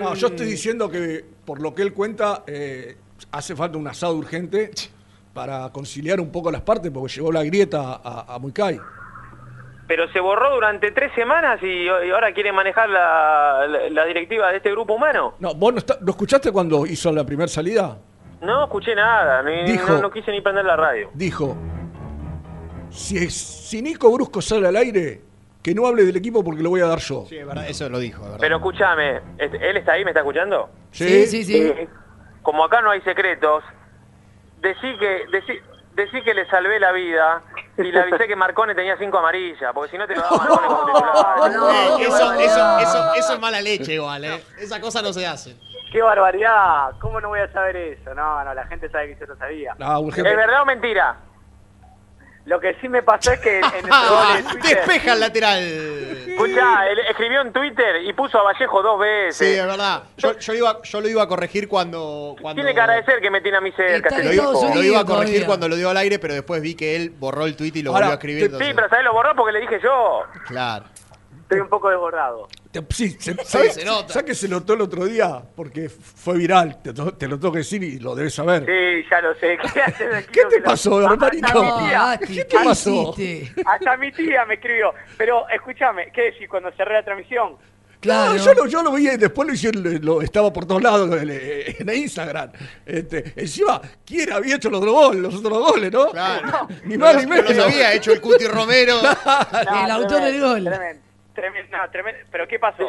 [0.00, 2.96] No, yo estoy diciendo que por lo que él cuenta, eh,
[3.32, 4.70] hace falta un asado urgente
[5.32, 8.78] para conciliar un poco las partes porque llegó la grieta a, a Muicay.
[9.86, 14.50] Pero se borró durante tres semanas y, y ahora quiere manejar la, la- la directiva
[14.50, 15.34] de este grupo humano.
[15.40, 17.98] No, ¿vos no, está- ¿lo escuchaste cuando hizo la primera salida?
[18.44, 21.10] No escuché nada, ni- Dijo- no, no quise ni prender la radio.
[21.14, 21.56] Dijo,
[22.90, 25.20] si, si Nico Brusco sale al aire,
[25.62, 27.24] que no hable del equipo porque lo voy a dar yo.
[27.28, 28.38] Sí, es verdad, eso lo dijo, verdad.
[28.40, 30.04] Pero escúchame, ¿él está ahí?
[30.04, 30.68] ¿Me está escuchando?
[30.92, 31.56] Sí, sí, sí.
[31.56, 31.88] Eh,
[32.42, 33.64] como acá no hay secretos,
[34.60, 35.58] decí que, decí,
[35.94, 37.42] decí que le salvé la vida
[37.78, 40.66] y le avisé que Marcone tenía cinco amarillas, porque si no te lo daba Marcone
[40.66, 41.14] como titular.
[41.74, 42.80] Eh, Qué eso, barbaridad.
[42.82, 44.42] eso, eso, eso es mala leche igual, ¿eh?
[44.60, 45.56] Esa cosa no se hace.
[45.94, 46.90] ¡Qué barbaridad!
[47.00, 48.12] ¿Cómo no voy a saber eso?
[48.16, 49.76] No, no, la gente sabe que yo lo sabía.
[50.00, 50.28] Urgente.
[50.28, 51.16] ¿Es verdad o mentira?
[52.46, 54.76] Lo que sí me pasó es que en el gol de Twitter...
[54.76, 55.58] Despeja el lateral.
[55.62, 59.36] Escucha, él escribió en Twitter y puso a Vallejo dos veces.
[59.36, 60.02] Sí, es verdad.
[60.16, 62.34] Yo, yo, iba, yo lo iba a corregir cuando.
[62.42, 64.18] cuando Tiene que agradecer que me tiene a mí cerca.
[64.18, 64.74] lo, iba, tipo.
[64.74, 67.46] lo iba a corregir cuando lo dio al aire, pero después vi que él borró
[67.46, 68.40] el tweet y lo Ahora, volvió a escribir.
[68.40, 69.04] Sí, entonces- pero ¿sabés?
[69.04, 70.24] Lo borró porque le dije yo.
[70.48, 70.86] Claro.
[71.54, 72.48] Estoy un poco desbordado.
[72.70, 74.12] Te- Sí, se, ¿sabes, se nota.
[74.12, 75.42] ¿sabes que se notó el otro día?
[75.56, 78.64] Porque fue viral, te, lo tengo que decir y lo debes saber.
[78.66, 79.56] Sí, ya lo sé.
[80.32, 81.46] ¿Qué, te pasó, hermanito?
[81.46, 83.14] Hasta mi tía, ¿Qué te pasó?
[83.66, 84.92] hasta mi tía me escribió.
[85.16, 87.56] Pero escúchame, ¿qué decís cuando cerré la transmisión?
[88.04, 91.10] No, yo, lo, yo lo vi y después lo hicieron, lo, estaba por todos lados
[91.22, 92.52] en, en Instagram.
[92.84, 96.10] Este, encima, ¿quién había hecho los otros goles, los otros goles, no?
[96.10, 96.68] Claro.
[96.84, 97.64] Ni más ni No los menos.
[97.64, 98.96] había hecho el Cuti Romero.
[99.84, 100.64] El autor del gol.
[100.64, 101.02] Tremendo,
[101.34, 102.20] tremendo, no, tremendo.
[102.30, 102.88] ¿Pero qué pasó?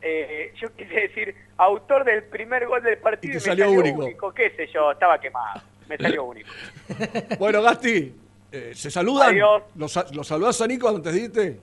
[0.00, 3.64] Eh, yo quise decir, autor del primer gol del partido Y y, te me salió
[3.76, 4.34] salió, único.
[4.34, 5.62] qué sé yo, estaba quemado.
[5.88, 6.48] Me salió único.
[7.38, 8.12] Bueno, Gasti,
[8.50, 9.30] eh, ¿se saludan?
[9.30, 9.62] Adiós.
[9.76, 11.60] ¿Los, los saludás a Nico antes de irte?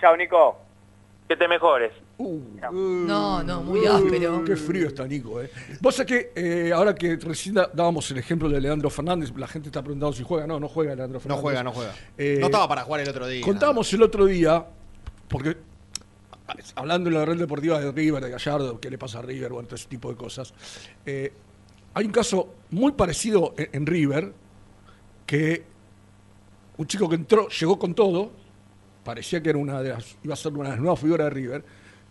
[0.00, 0.58] Chao, Nico.
[1.28, 1.92] Que te mejores.
[2.18, 4.44] No, no, muy áspero.
[4.44, 5.50] Qué frío está Nico, ¿eh?
[5.80, 9.68] Vos sabés que eh, ahora que recién dábamos el ejemplo de Leandro Fernández, la gente
[9.68, 10.46] está preguntando si juega.
[10.46, 11.42] No, no juega Leandro No Fernández.
[11.42, 11.94] juega, no juega.
[12.18, 13.42] Eh, no estaba para jugar el otro día.
[13.44, 14.64] Contábamos el otro día,
[15.32, 15.56] porque
[16.76, 19.66] hablando de la red deportiva de River, de Gallardo, qué le pasa a River, bueno,
[19.68, 20.52] todo ese tipo de cosas.
[21.06, 21.32] eh,
[21.94, 24.32] hay un caso muy parecido en, en River,
[25.26, 25.62] que
[26.78, 28.30] un chico que entró, llegó con todo,
[29.04, 31.30] parecía que era una de las, iba a ser una de las nuevas figuras de
[31.30, 31.64] River,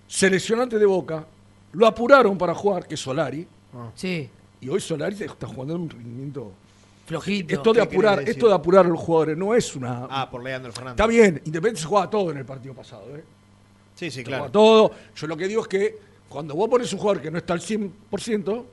[0.08, 1.26] seleccionante de Boca,
[1.74, 3.48] lo apuraron para jugar, que es Solari,
[3.96, 4.30] Sí.
[4.60, 6.52] y hoy Solari está jugando en un rendimiento
[7.12, 7.54] Flojito.
[7.56, 10.08] esto de ¿Qué apurar, esto de apurar a los jugadores no es una.
[10.10, 10.94] Ah, por Leandro Fernández.
[10.96, 13.24] Está bien, Independiente se juega todo en el partido pasado, ¿eh?
[13.96, 14.44] Sí, sí, Se claro.
[14.44, 14.92] juega todo.
[15.16, 15.98] Yo lo que digo es que
[16.30, 18.66] cuando vos pones un jugador que no está al 100%,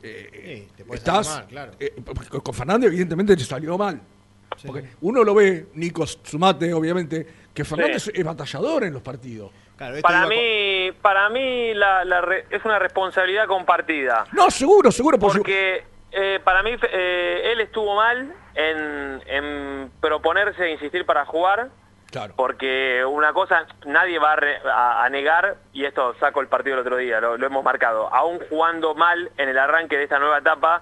[0.00, 1.26] Sí, te puede estás.
[1.26, 1.72] salir mal, claro.
[1.80, 4.00] eh, porque con Fernández, evidentemente, te salió mal.
[4.64, 9.50] Porque uno lo ve, Nico Sumate, obviamente, que Fernández es batallador en los partidos.
[10.02, 14.24] Para mí, para mí la, la re- es una responsabilidad compartida.
[14.32, 15.18] No, seguro, seguro.
[15.18, 15.82] por su- Porque
[16.12, 21.68] eh, para mí eh, él estuvo mal en, en proponerse e insistir para jugar.
[22.10, 22.32] Claro.
[22.36, 26.74] Porque una cosa, nadie va a, re- a- a negar, y esto saco el partido
[26.76, 30.18] el otro día, lo, lo hemos marcado, aún jugando mal en el arranque de esta
[30.18, 30.80] nueva etapa,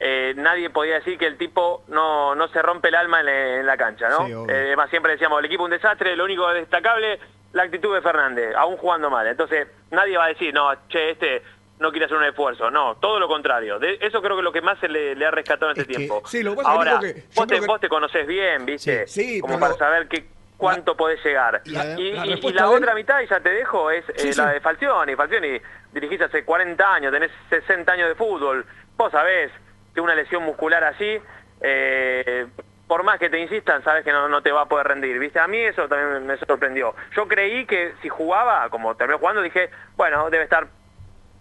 [0.00, 3.56] eh, nadie podía decir que el tipo no, no se rompe el alma en, la-
[3.60, 4.26] en la cancha, ¿no?
[4.26, 7.18] Sí, además siempre decíamos, el equipo un desastre, lo único destacable,
[7.54, 9.26] la actitud de Fernández, aún jugando mal.
[9.26, 11.42] Entonces, nadie va a decir, no, che, este
[11.80, 12.70] no quiere hacer un esfuerzo.
[12.70, 13.78] No, todo lo contrario.
[13.78, 15.92] De- eso creo que es lo que más se le, le ha rescatado en este
[15.94, 16.22] tiempo.
[16.26, 19.06] sí, lo que pasa Ahora, que- vos, te, que- vos te conocés bien, ¿viste?
[19.08, 20.26] Sí, sí, Como para saber qué,
[20.56, 21.62] cuánto podés llegar.
[21.64, 23.90] La- y, la y- y respuesta la de él- otra mitad, y ya te dejo,
[23.90, 24.38] es Sí, eh, sí.
[24.40, 25.16] la de Falcioni.
[25.16, 25.58] Falcioni,
[25.92, 28.64] dirigís hace 40 años, tenés 60 años de fútbol.
[28.96, 29.50] Vos sabés
[29.94, 31.18] que una lesión muscular así,
[31.62, 32.46] eh,
[32.86, 35.18] por más que te insistan, sabes que no, no te va a poder rendir.
[35.18, 35.38] ¿Viste?
[35.38, 36.94] A mí eso también me sorprendió.
[37.16, 40.66] Yo creí que si jugaba, como terminó jugando, dije, bueno, debe estar,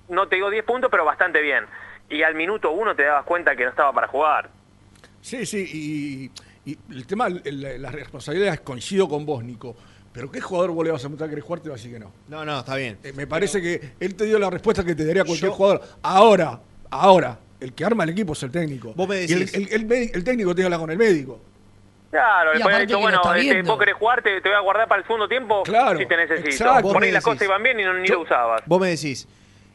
[0.10, 1.66] no te digo 10 puntos, pero bastante bien.
[2.10, 4.50] Y al minuto uno te dabas cuenta que no estaba para jugar.
[5.22, 6.32] Sí, sí,
[6.66, 9.76] y, y el tema, el- las responsabilidades, coincido con vos, Nico.
[10.12, 11.60] Pero ¿qué jugador vos le vas a preguntar que querés jugar?
[11.62, 12.12] Te va a decir que no.
[12.28, 12.98] No, no, está bien.
[13.04, 15.82] Eh, me parece que él te dio la respuesta que te daría cualquier Yo- jugador.
[16.02, 16.60] Ahora,
[16.90, 18.94] ahora, el que arma el equipo es el técnico.
[18.96, 20.98] Vos me Y el, decís- el- el médi- el técnico tiene que hablar con el
[20.98, 21.40] médico.
[22.10, 23.72] Claro, Y le dicho, bueno, este, viendo.
[23.72, 26.18] vos querés jugar, te, te voy a guardar para el segundo tiempo Claro, si te
[26.18, 26.50] necesito.
[26.50, 26.92] exacto.
[26.92, 28.64] Por ahí las cosas iban bien y no, ni Yo- lo usabas.
[28.66, 29.28] Vos me decís,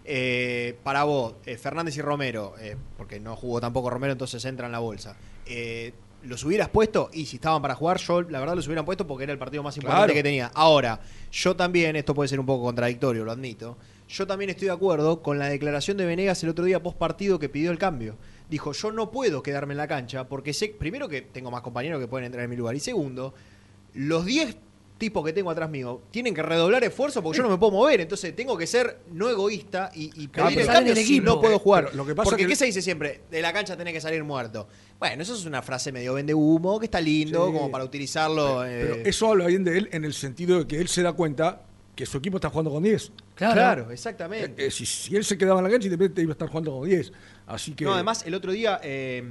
[0.04, 4.66] eh, para vos, eh, Fernández y Romero, eh, porque no jugó tampoco Romero, entonces entra
[4.66, 5.16] en la bolsa.
[5.46, 5.92] Eh,
[6.24, 7.10] ¿Los hubieras puesto?
[7.12, 9.62] Y si estaban para jugar, yo la verdad los hubieran puesto porque era el partido
[9.62, 10.14] más importante Claro.
[10.14, 10.50] que tenía.
[10.54, 11.00] Ahora,
[11.30, 13.76] yo también, esto puede ser un poco contradictorio, lo admito.
[14.08, 17.38] Yo también estoy de acuerdo con la declaración de Venegas el otro día post partido
[17.38, 18.16] que pidió el cambio.
[18.48, 22.00] Dijo, yo no puedo quedarme en la cancha porque sé, primero que tengo más compañeros
[22.00, 22.74] que pueden entrar en mi lugar.
[22.74, 23.34] Y segundo,
[23.92, 24.56] los 10
[24.98, 28.00] tipos que tengo atrás mío tienen que redoblar esfuerzo porque yo no me puedo mover.
[28.00, 31.86] Entonces tengo que ser no egoísta y, y el pero- cambio si no puedo jugar.
[31.86, 33.22] Pero lo que pasa porque que- ¿qué se dice siempre?
[33.30, 34.68] De la cancha tenés que salir muerto.
[34.98, 37.52] Bueno, eso es una frase medio vende humo, que está lindo, Sí.
[37.52, 38.60] como para utilizarlo.
[38.62, 41.12] Pero eh, eso habla bien de él en el sentido de que él se da
[41.12, 41.62] cuenta
[41.96, 43.12] que su equipo está jugando con 10.
[43.34, 43.54] Claro.
[43.54, 44.64] Claro, exactamente.
[44.64, 46.72] Eh, eh, si, si él se quedaba en la cancha, Independiente iba a estar jugando
[46.78, 47.12] con 10.
[47.46, 47.84] Así que.
[47.84, 49.22] No, además, el otro día, eh,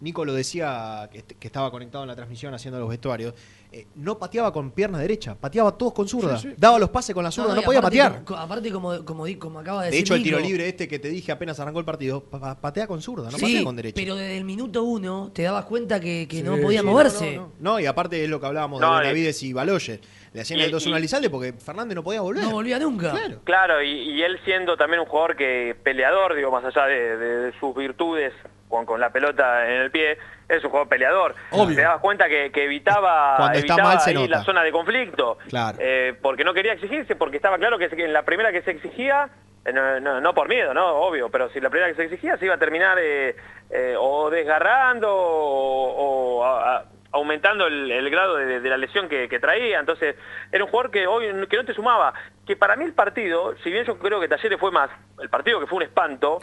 [0.00, 3.34] Nico lo decía, que, que estaba conectado en la transmisión haciendo los vestuarios,
[3.76, 6.38] eh, no pateaba con pierna derecha, pateaba todos con zurda.
[6.38, 6.54] Sí, sí.
[6.56, 8.22] Daba los pases con la zurda, no, podía aparte, patear.
[8.38, 10.86] aparte, como, como, di- como acaba de, De decir hecho, el tiro Nico, libre este
[10.88, 13.64] que te dije apenas arrancó el partido, pa- pa- patea con zurda, no sí, patea
[13.64, 13.94] con derecha.
[13.96, 17.36] pero desde el minuto uno te dabas cuenta que, que no podía sí, moverse.
[17.36, 17.72] No, no, no.
[17.74, 20.00] No, y aparte es lo que hablábamos No, de Benavides y Baloyes.
[20.32, 22.42] Le hacían el 2-1 y- a Lizalde porque Fernández no podía volver.
[22.44, 23.10] No volvía nunca.
[23.12, 23.40] Claro.
[23.44, 27.36] Claro, y, y él siendo también un jugador que peleador, digo, más allá de, de-
[27.50, 28.32] de sus virtudes
[28.68, 30.16] con, con la pelota en el pie,
[30.48, 31.34] es un jugador peleador.
[31.50, 31.74] Obvio.
[31.76, 35.38] Te dabas cuenta que, que evitaba, evitaba mal ahí la zona de conflicto.
[35.48, 35.78] Claro.
[35.80, 39.28] Eh, porque no quería exigirse, porque estaba claro que, en la primera que se exigía,
[39.64, 42.36] eh, no, no- no por miedo, no, obvio, pero si la primera que se exigía
[42.36, 43.34] se iba a terminar eh,
[43.70, 49.08] eh, o desgarrando o, o a- a- aumentando el, el grado de, de la lesión
[49.08, 49.78] que, que traía.
[49.78, 50.16] Entonces,
[50.50, 52.12] era un jugador que hoy que no te sumaba.
[52.44, 54.90] Que para mí el partido, si bien yo creo que Talleres fue más,
[55.22, 56.40] el partido que fue un espanto,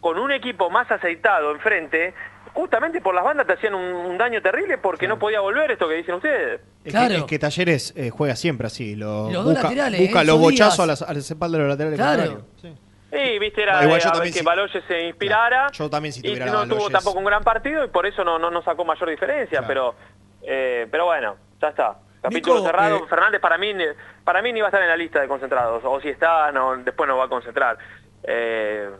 [0.00, 2.14] con un equipo más aceitado enfrente,
[2.58, 5.88] justamente por las bandas te hacían un, un daño terrible porque no podía volver esto
[5.88, 6.60] que dicen ustedes.
[6.84, 8.96] Es que, es que Talleres eh, juega siempre así.
[8.96, 10.24] Lo, Los dos busca laterales, busca ¿eh?
[10.24, 12.42] los bochazos a las, a las espaldas de los laterales Claro.
[12.60, 14.44] Sí, viste, era igual yo a ver que sí.
[14.44, 15.68] Baloyes se inspirara.
[15.72, 18.40] Yo también si y tuviera no tuvo tampoco un gran partido y por eso no,
[18.40, 19.94] no, no sacó mayor diferencia, pero
[20.42, 21.96] eh, pero bueno, ya está.
[22.20, 22.96] Capítulo Nico, cerrado.
[22.96, 23.72] eh, Fernández para mí
[24.24, 26.76] para mí ni va a estar en la lista de concentrados, o si está, no,
[26.76, 27.78] después no va a concentrar.
[28.24, 28.90] Eh,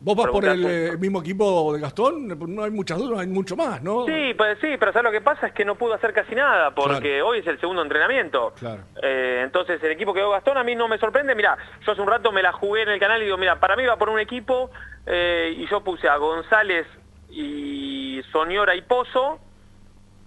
[0.00, 2.28] ¿Vos vas por el eh, mismo equipo de Gastón?
[2.54, 4.04] No hay muchas dudas, no hay mucho más, ¿no?
[4.04, 5.46] Sí, pues sí, pero ¿sabes lo que pasa?
[5.46, 8.52] Es que no pudo hacer casi nada, porque hoy es el segundo entrenamiento.
[8.58, 8.82] Claro.
[9.02, 11.34] Eh, entonces el equipo que dio Gastón a mí no me sorprende.
[11.34, 11.56] Mira,
[11.86, 13.86] yo hace un rato me la jugué en el canal y digo, mira, para mí
[13.86, 14.70] va por un equipo
[15.06, 16.86] eh, y yo puse a González
[17.30, 19.38] y Soñora y Pozo.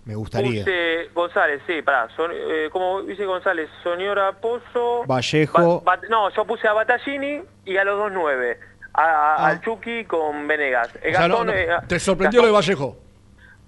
[0.05, 0.63] Me gustaría.
[0.63, 2.07] Puse González, sí, pará.
[2.15, 5.03] Son, eh, como dice González, Soñora Pozo.
[5.05, 5.81] Vallejo.
[5.81, 8.57] Ba- Ba- no, yo puse a Battaglini y a los dos nueve.
[8.97, 10.89] A, a- Al Chucky con Venegas.
[11.01, 12.97] Eh, O sea, no, Gastón, no, eh, ¿Te sorprendió Gastón- lo de Vallejo?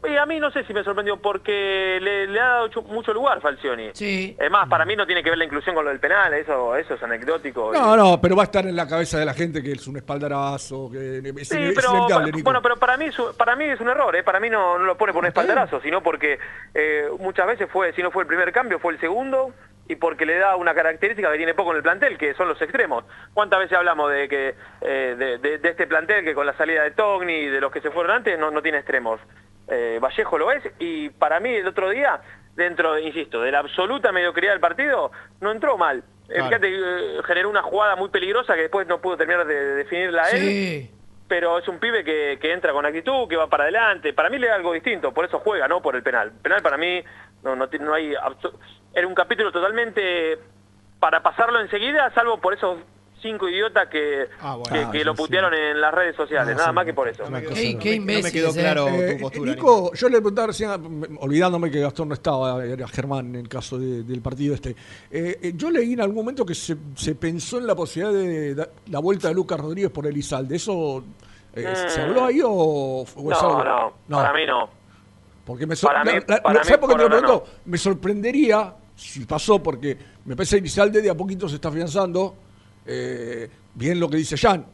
[0.01, 3.41] y a mí no sé si me sorprendió porque le, le ha dado mucho lugar
[3.41, 3.89] Falcioni.
[3.93, 4.34] Sí.
[4.39, 6.73] Es más, para mí no tiene que ver la inclusión con lo del penal, eso
[6.77, 7.73] eso es anecdótico.
[7.73, 9.97] No, no, pero va a estar en la cabeza de la gente que es un
[9.97, 12.43] espaldarazo, que es, Sí, es pero, inevitable, Nico.
[12.45, 14.23] bueno, pero para mí, es un- para mí es un error, ¿eh?
[14.23, 16.39] para mí no, no lo pone por un espaldarazo, sino porque
[16.73, 19.51] eh, muchas veces fue, si no fue el primer cambio, fue el segundo,
[19.90, 22.61] y porque le da una característica que tiene poco en el plantel, que son los
[22.61, 23.03] extremos.
[23.34, 26.84] ¿Cuántas veces hablamos de que eh, de, de- de este plantel que con la salida
[26.84, 29.20] de Togni y de los que se fueron antes no, no tiene extremos?
[29.68, 32.22] Eh, Vallejo lo es, y para mí el otro día,
[32.56, 35.11] dentro, insisto, de la absoluta mediocridad del partido,
[35.41, 35.98] no entró mal.
[35.99, 36.03] Eh,
[36.36, 36.45] Claro.
[36.45, 40.30] Fíjate, eh, generó una jugada muy peligrosa que después no pudo terminar de, de definirla
[40.30, 40.91] él Sí.
[41.28, 44.14] pero es un pibe que, que entra con actitud, que va para adelante.
[44.14, 46.32] Para mí le da algo distinto, por eso juega, no por el penal.
[46.44, 47.03] Penal para mí
[47.44, 48.14] no, no, no hay...
[48.94, 50.38] Era un capítulo totalmente
[50.99, 52.78] para pasarlo enseguida, salvo por esos
[53.22, 54.28] cinco idiotas que,
[54.72, 57.24] que, que lo putearon en las redes sociales, nada más que por eso.
[57.53, 58.74] Qué, qué imbéciles, ¿eh?
[58.78, 60.70] Eh, Nico, yo le preguntaba recién,
[61.20, 64.70] olvidándome que Gastón no estaba, era Germán en el caso de- del partido este.
[65.11, 68.56] Eh, eh, yo leí en algún momento que se, se pensó en la posibilidad de
[68.56, 70.56] da- la vuelta de Lucas Rodríguez por Elizalde.
[70.56, 71.03] ¿Eso
[71.53, 72.03] eh, se Mm.
[72.10, 74.70] habló ahí o, o No, algo- no, para mí no.
[75.50, 77.14] Porque me sor- Para mí- la- la- para ¿sabes mí por qué te lo por
[77.16, 77.62] ahora pregunto?
[77.66, 82.36] Me sorprendería si pasó, porque me parece que Elizalde de a poquito se está afianzando.
[82.86, 84.66] eh, bien lo que dice Jan.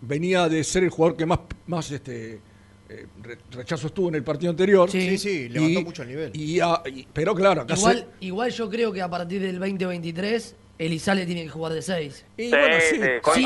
[0.00, 2.40] Venía de ser el jugador que más, más este,
[2.88, 4.90] eh, re- rechazo estuvo en el partido anterior.
[4.90, 6.30] Sí, sí, levantó Y- mucho el nivel.
[6.34, 9.58] y a- y- pero claro, acá Igual, se- igual yo creo que a partir del
[9.58, 12.24] 2023 Elizalde tiene que jugar de 6.
[12.36, 12.96] Y bueno, sí.
[12.96, 13.42] sí,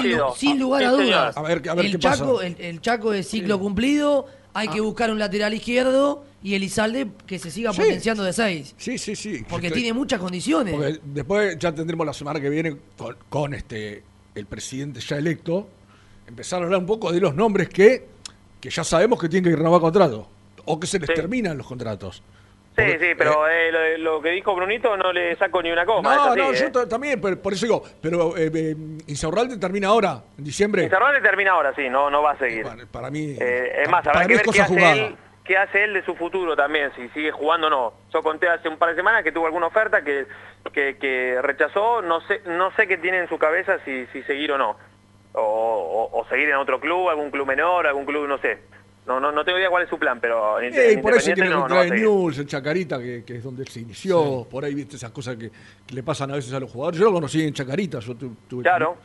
[0.47, 1.37] sin, lugar Sí, a dudas.
[1.37, 2.47] A ver, a ver el, qué Chaco, pasa.
[2.47, 4.27] el, el Chaco es ciclo cumplido,
[4.59, 7.81] hay que buscar un lateral izquierdo y Elizalde que se siga Sí.
[7.81, 8.75] potenciando de 6.
[8.77, 9.45] Sí, sí, sí.
[9.49, 10.75] Porque Estoy- tiene muchas condiciones.
[10.75, 14.03] Porque después ya tendremos la semana que viene con, con este
[14.35, 15.69] el presidente ya electo,
[16.27, 18.07] empezar a hablar un poco de los nombres que,
[18.61, 20.29] que ya sabemos que tienen que renovar contrato
[20.65, 21.15] o que se les Sí.
[21.15, 22.23] terminan los contratos.
[22.85, 26.15] Sí, sí, pero eh, lo, lo que dijo Brunito no le saco ni una coma.
[26.15, 26.57] No, no, eh.
[26.57, 28.75] yo ta- también, pero por eso digo, pero eh, eh,
[29.07, 30.85] Insaurralde termina ahora, en diciembre.
[30.85, 32.67] Insaurralde termina ahora, sí, no, no va a seguir.
[32.91, 33.37] Para mí.
[33.41, 36.55] Eh, es más, habrá que ver qué hace, él, qué hace él de su futuro
[36.57, 37.93] también, si sigue jugando o no.
[38.13, 40.27] Yo conté hace un par de semanas que tuvo alguna oferta que,
[40.73, 44.53] que, que rechazó, no sé no sé qué tiene en su cabeza si, si seguir
[44.53, 44.77] o no.
[45.35, 45.41] O,
[46.13, 48.59] o- o seguir en otro club, algún club menor, algún club, no sé.
[49.09, 51.21] No, no, no tengo idea cuál es su plan, pero en, Eh, en por ahí
[51.21, 51.95] se Independiente quiere no, no a en.
[52.03, 54.47] News, en Chacarita, que, que es donde él se inició.
[54.51, 55.51] Por ahí viste esas cosas que,
[55.87, 57.01] que le pasan a veces a los jugadores.
[57.01, 58.01] Yo lo conocí en Chacarita.
[58.01, 58.97] Yo tu- tuve Claro.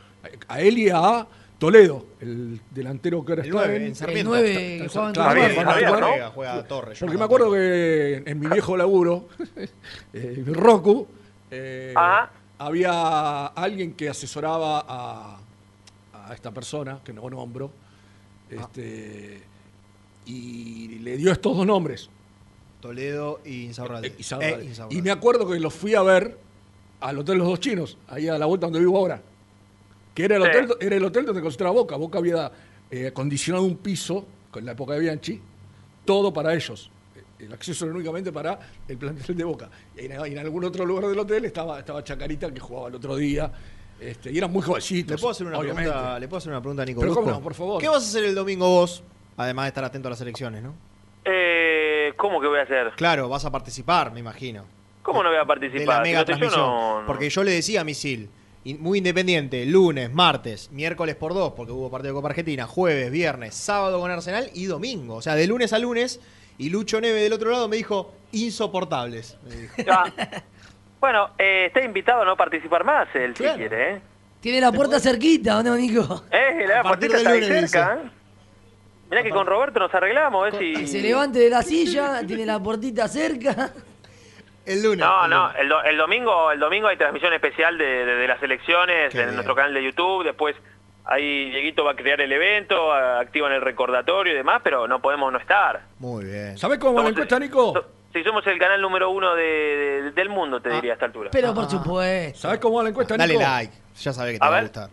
[0.49, 1.25] a él y a
[1.57, 4.35] Toledo, el delantero que ahora El está nueve, en, en Sarmiento.
[4.35, 5.30] El Está- que está- claro,
[5.71, 6.07] Javier, ¿no?
[6.09, 6.99] Juega, juega Torres.
[6.99, 9.30] Porque me acuerdo que en mi viejo laburo,
[10.13, 11.07] eh, Roku,
[11.49, 11.93] eh,
[12.57, 15.38] había alguien que asesoraba a,
[16.27, 17.71] a esta persona, que no nombro,
[18.49, 19.41] este,
[20.26, 22.10] y le dio estos dos nombres.
[22.82, 24.10] Toledo y Insaurralde.
[24.10, 24.64] Eh, Insaurralde.
[24.64, 24.95] Eh, Insaurralde.
[24.98, 26.38] y me acuerdo que los fui a ver
[27.00, 29.22] al Hotel Los Dos Chinos, ahí a la vuelta donde vivo ahora.
[30.14, 30.50] Que era el Sí.
[30.50, 31.95] hotel, era el hotel donde concentraba Boca.
[31.95, 32.52] Boca había
[32.91, 35.41] eh, acondicionado un piso, con la época de Bianchi,
[36.06, 36.91] todo para ellos.
[37.40, 39.70] El acceso era únicamente para el plantel de Boca.
[39.98, 43.16] Y en, en algún otro lugar del hotel estaba, estaba Chacarita, que jugaba el otro
[43.16, 43.52] día.
[44.00, 45.12] Este, y eran muy jovencitos.
[45.16, 45.90] ¿Le puedo hacer una obviamente.
[45.90, 47.82] pregunta, ¿le puedo hacer una pregunta a Nico Pero cómo no, por favor.
[47.82, 49.04] ¿Qué vas a hacer el domingo vos?
[49.38, 50.73] Además de estar atento a las elecciones, ¿no?
[51.26, 52.91] Eh, ¿Cómo que voy a hacer?
[52.95, 54.65] Claro, vas a participar, me imagino.
[55.01, 55.97] ¿Cómo no voy a De participar?
[55.97, 56.61] la mega no yo transmisión.
[56.61, 58.30] no- no- Porque yo le decía a Misil,
[58.80, 63.55] muy independiente, lunes, martes, miércoles por dos, porque hubo partido de Copa Argentina, jueves, viernes,
[63.55, 65.15] sábado con Arsenal y domingo.
[65.15, 66.19] O sea, de lunes a lunes.
[66.57, 69.38] Y Lucho Neve del otro lado me dijo, insoportables.
[69.49, 69.73] me dijo.
[69.89, 70.05] Ah,
[70.99, 74.01] Bueno, eh, está invitado a no participar más, él, si quiere, ¿eh?
[74.39, 76.23] Tiene la puerta cerquita, ¿o no, Nico?
[76.31, 78.10] Eh, la del está ahí cerca, ¿eh?
[79.14, 80.57] Mirá que con Roberto nos arreglamos, ¿eh?
[80.60, 80.73] Si...
[80.73, 83.72] Que se levante de la silla, tiene la puertita cerca.
[84.65, 84.99] El lunes.
[85.06, 88.41] No, no, el, do- el domingo el domingo hay transmisión especial de, de- de las
[88.41, 89.35] elecciones Qué en bien.
[89.35, 90.56] nuestro canal de YouTube, después
[91.06, 95.02] ahí Dieguito va a crear el evento, a- activan el recordatorio y demás, pero no
[95.02, 95.81] podemos no estar.
[95.99, 96.57] Muy bien.
[96.57, 97.73] ¿Sabés cómo va la encuesta, Nico?
[98.14, 99.44] Si somos el canal número uno de-
[100.03, 101.30] de- del mundo, te diría a esta altura.
[101.34, 102.40] Pero por supuesto.
[102.40, 103.45] ¿Sabés cómo va la encuesta, Dale Nico?
[103.45, 104.90] like, ya sabés que te A va a gustar.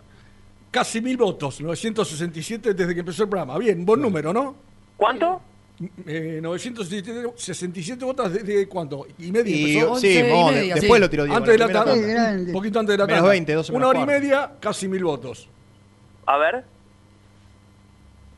[0.71, 3.59] Casi mil votos, 967 desde que empezó el programa.
[3.59, 4.55] Bien, buen número, ¿no?
[4.97, 5.41] ¿Cuánto?
[6.07, 9.07] Eh, 967 votos desde cuánto?
[9.19, 9.97] ¿Y media Y- empezó?
[9.97, 11.01] sí, y media, después sí.
[11.01, 11.93] lo tiró Diego, Antes de la tanda.
[11.95, 13.31] Un poquito antes de la Menos tanda.
[13.31, 14.21] 20, 12 Una menos hora y cuarto.
[14.23, 15.49] media, casi mil votos.
[16.27, 16.65] A ver.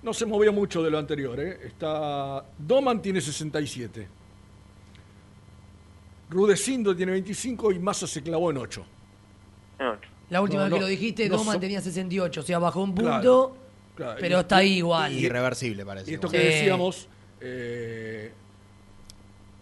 [0.02, 1.58] No se movió mucho de lo anterior, ¿eh?
[1.66, 2.44] Está...
[2.58, 4.08] Doman tiene 67.
[6.30, 8.84] Rudecindo tiene 25 y Massa se clavó en 8.
[10.32, 12.58] La última No, vez que no, lo dijiste, no Doman so- tenía 68, o sea,
[12.58, 13.56] bajó un punto, Claro,
[13.94, 14.16] claro.
[14.20, 15.12] pero Y- está ahí igual.
[15.12, 16.10] Irreversible parece.
[16.10, 16.42] Y esto igual.
[16.42, 16.56] que Sí.
[16.58, 17.08] decíamos,
[17.40, 18.32] eh,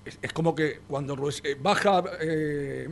[0.05, 2.89] es, es como que cuando eh, baja eh,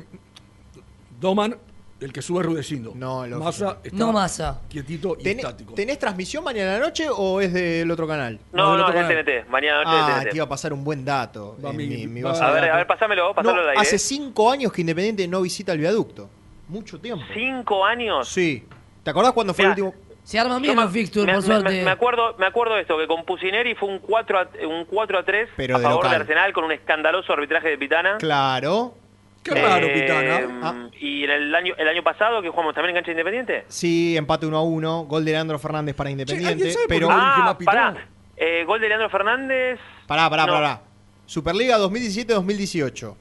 [1.21, 1.57] Doman,
[2.01, 2.93] el que sube es Rudecindo.
[2.95, 3.45] No, lógico.
[3.45, 4.61] Massa está No Massa.
[4.69, 5.75] quietito y ¿Tenés, estático.
[5.75, 8.39] ¿Tenés transmisión mañana a la noche o es del otro canal?
[8.53, 9.15] No, del no, otro es de.
[9.25, 9.49] TNT.
[9.51, 10.31] Mañana noche Ah, de TNT.
[10.31, 11.57] te iba a pasar un buen dato.
[11.65, 13.69] Va en mi- mi- mi va- base A ver, a ver, pasámelo, pasámelo No, al
[13.71, 13.81] aire.
[13.83, 16.31] hace cinco años que Independiente no visita el viaducto.
[16.69, 17.25] Mucho tiempo.
[17.35, 18.29] ¿Cinco años?
[18.29, 18.67] Sí.
[19.03, 20.05] ¿Te acordás cuando fue Mirá, el último?
[20.23, 21.83] Se arman bien los fixtures, me, por suerte.
[21.83, 25.19] me acuerdo, me acuerdo de esto, que con Pusineri fue un 4 a, un 4
[25.19, 26.11] a 3 Pero a de favor local.
[26.11, 28.19] de Arsenal con un escandaloso arbitraje de Pitana.
[28.19, 28.95] Claro.
[29.43, 30.61] Qué raro, Eh, Pitana.
[30.63, 30.89] Ah.
[31.01, 33.65] Y en el año, el año pasado, que jugamos también en cancha independiente.
[33.69, 36.53] Sí, empate 1 a 1, gol de Leandro Fernández para Independiente.
[36.53, 37.09] ¿alguien sabe por pero.
[37.11, 37.95] Ah, más Pitana?
[37.95, 38.07] pará.
[38.37, 39.81] Eh, gol de Leandro Fernández.
[40.07, 40.53] Pará, pará, No.
[40.53, 40.81] pará.
[41.25, 43.17] Superliga 2017-2018.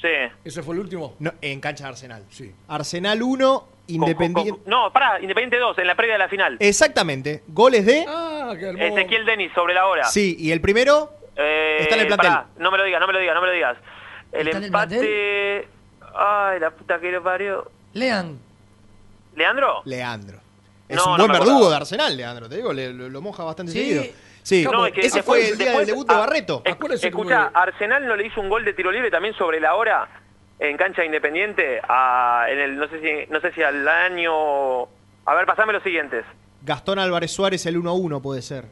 [0.00, 0.08] Sí.
[0.44, 1.14] ¿Ese fue el último?
[1.18, 2.24] No, en cancha de Arsenal.
[2.30, 2.54] Sí.
[2.68, 4.50] Arsenal 1, Con- Independiente.
[4.52, 6.56] con- con- no, pará, Independiente 2, en la previa de la final.
[6.60, 7.42] Exactamente.
[7.48, 8.04] Goles de.
[8.08, 8.84] Ah, qué hermoso.
[8.96, 10.04] Ezequiel Denis sobre la hora.
[10.04, 11.12] Sí, y el primero.
[11.36, 12.28] Eh, Está en el plantel.
[12.30, 13.76] pará, no me lo digas, no me lo digas, no me lo digas.
[14.32, 15.68] El ¿Está en el empate.
[16.14, 17.70] Ay, la puta que lo parió.
[17.94, 18.38] Lean.
[19.36, 19.82] ¿Leandro?
[19.84, 20.38] Leandro.
[20.88, 22.48] Es No, un buen verdugo de Arsenal, Leandro.
[22.48, 23.78] Te digo, le- lo, lo moja bastante Sí.
[23.78, 24.02] seguido.
[24.42, 26.62] Sí, No, es que ese después- fue el día después- del debut de ah, Barreto.
[26.78, 27.50] cómo Escucha.
[27.54, 30.08] Arsenal no le hizo un gol de tiro libre también sobre la hora
[30.58, 34.82] en cancha independiente a, en el no sé si no sé si al año
[35.26, 36.24] a ver, pasame los siguientes.
[36.62, 38.64] Gastón Álvarez Suárez, el 1 a 1 puede ser.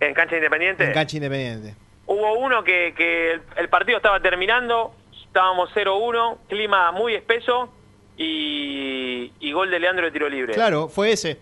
[0.00, 0.84] En cancha independiente.
[0.84, 1.74] En cancha independiente.
[2.06, 4.94] Hubo uno que, que el, el partido estaba terminando,
[5.26, 7.72] estábamos 0-1, clima muy espeso
[8.16, 10.54] y, y gol de Leandro de tiro libre.
[10.54, 11.38] Claro, fue ese.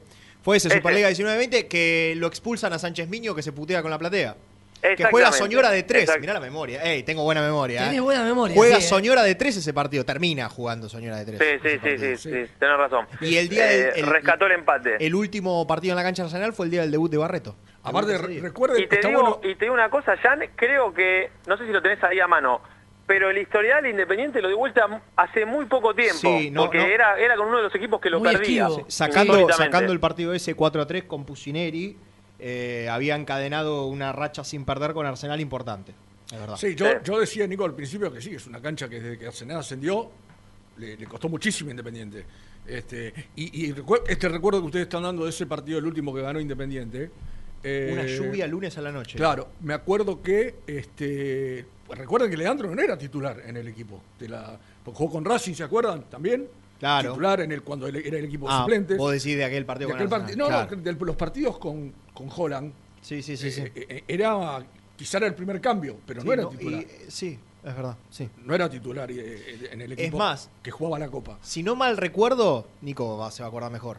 [0.46, 0.76] Fue ese, Ese.
[0.76, 4.36] Superliga 19-20, que lo expulsan a Sánchez Miño, que se putea con la platea.
[4.80, 6.04] Que juega Soñora de 3.
[6.08, 6.80] Exact- Mirá la memoria.
[6.84, 7.80] Ey, tengo buena memoria.
[7.80, 8.00] Tenés eh.
[8.00, 8.54] buena memoria.
[8.54, 8.88] Juega sí, eh.
[8.88, 10.04] Soñora de 3 ese partido.
[10.04, 11.60] Termina jugando Soñora de 3.
[11.60, 13.08] Sí, sí, sí, sí, sí, tenés razón.
[13.20, 15.04] Y el día del- Eh, el- rescató el empate.
[15.04, 17.56] El último partido en la cancha Arsenal fue el día del debut de Barreto.
[17.82, 18.42] Aparte, Debut ese re- día.
[18.42, 19.40] recuerde Y que te, digo, bueno.
[19.42, 22.28] y te digo una cosa, Jan, creo que, no sé si lo tenés ahí a
[22.28, 22.60] mano,
[23.06, 26.84] pero el historial Independiente lo dio vuelta hace muy poco tiempo, Sí, no, porque no.
[26.84, 28.66] Era, era con uno de los equipos que lo Muy perdía.
[28.66, 28.84] esquivo.
[28.88, 31.96] Sacando, sacando el partido ese 4 a 3 con Pusineri,
[32.38, 35.94] eh, había encadenado una racha sin perder con Arsenal importante.
[36.32, 36.56] Es verdad.
[36.56, 39.26] Sí, yo, yo decía, Nico, al principio que sí, es una cancha que desde que
[39.28, 40.10] Arsenal ascendió
[40.76, 42.24] le, le costó muchísimo a Independiente.
[42.66, 46.12] Este, y y recuer- este recuerdo que ustedes están dando de ese partido, el último
[46.12, 47.10] que ganó Independiente.
[47.68, 49.16] Eh, Una lluvia lunes a la noche.
[49.18, 54.00] Claro, me acuerdo que, este, pues recuerden que Leandro no era titular en el equipo.
[54.18, 56.04] De la, jugó con Racing, ¿se acuerdan?
[56.04, 56.46] También.
[56.78, 57.10] Claro.
[57.12, 58.96] Titular en el, cuando era el equipo Ah, suplente.
[58.96, 60.76] vos decís de aquel partido De con aquel parti- no, Claro.
[60.76, 62.72] no, de los partidos con, con Holland.
[63.00, 63.50] Sí, sí, sí.
[63.50, 63.62] sí.
[63.62, 64.64] eh, eh, era,
[64.96, 66.80] quizá era el primer cambio, pero Sí, no era no, titular.
[66.82, 67.96] y, eh, sí, es verdad.
[68.10, 68.28] Sí.
[68.44, 71.38] No era titular eh, en el equipo más- que jugaba la Copa.
[71.40, 73.96] Si no mal recuerdo, Nico va- se va a acordar mejor.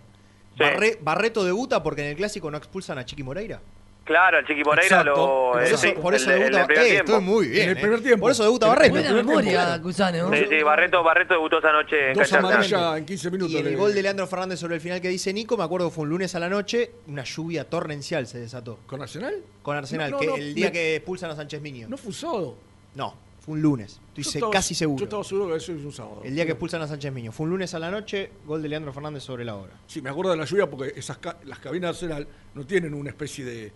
[0.58, 0.64] Sí.
[0.64, 3.62] Barre- Barreto debuta porque en el clásico no expulsan a Chiqui Moreira.
[4.06, 5.16] Claro, el Chiqui Moreira Exacto.
[5.18, 5.52] lo...
[5.52, 6.74] Por eh, eso, sí, por eso el- el debuta.
[6.74, 7.12] Eh, tiempo.
[7.12, 7.64] estoy muy bien.
[7.64, 7.82] En el eh.
[7.82, 8.22] primer tiempo.
[8.22, 8.94] Por eso debuta En el Barreto.
[8.94, 9.82] Buena memoria.
[9.82, 10.32] Cusano.
[10.34, 13.54] Sí, sí, Barreto, Barreto debutó esa noche en Dos amarillas en 15 minutos.
[13.54, 15.96] Y el gol de Leandro Fernández sobre el final que dice Nico, me acuerdo que
[15.96, 18.80] fue un lunes a la noche, una lluvia torrencial se desató.
[18.88, 19.36] ¿Con Arsenal?
[19.62, 21.90] Con Arsenal, No, no, que no, el día me- que expulsan a Sánchez Miño.
[21.90, 22.56] No fue un sábado.
[22.96, 23.14] No,
[23.48, 24.02] fue un lunes.
[24.10, 25.00] Estoy Yo se- estaba- casi seguro.
[25.00, 26.22] Yo estaba seguro que eso es un sábado.
[26.26, 27.32] El día que expulsan a Sánchez Miño.
[27.32, 29.72] Fue un lunes a la noche, gol de Leandro Fernández sobre la hora.
[29.88, 32.94] Sí, me acuerdo de la lluvia porque esas ca- las cabinas de Arsenal no tienen
[32.94, 33.72] una especie de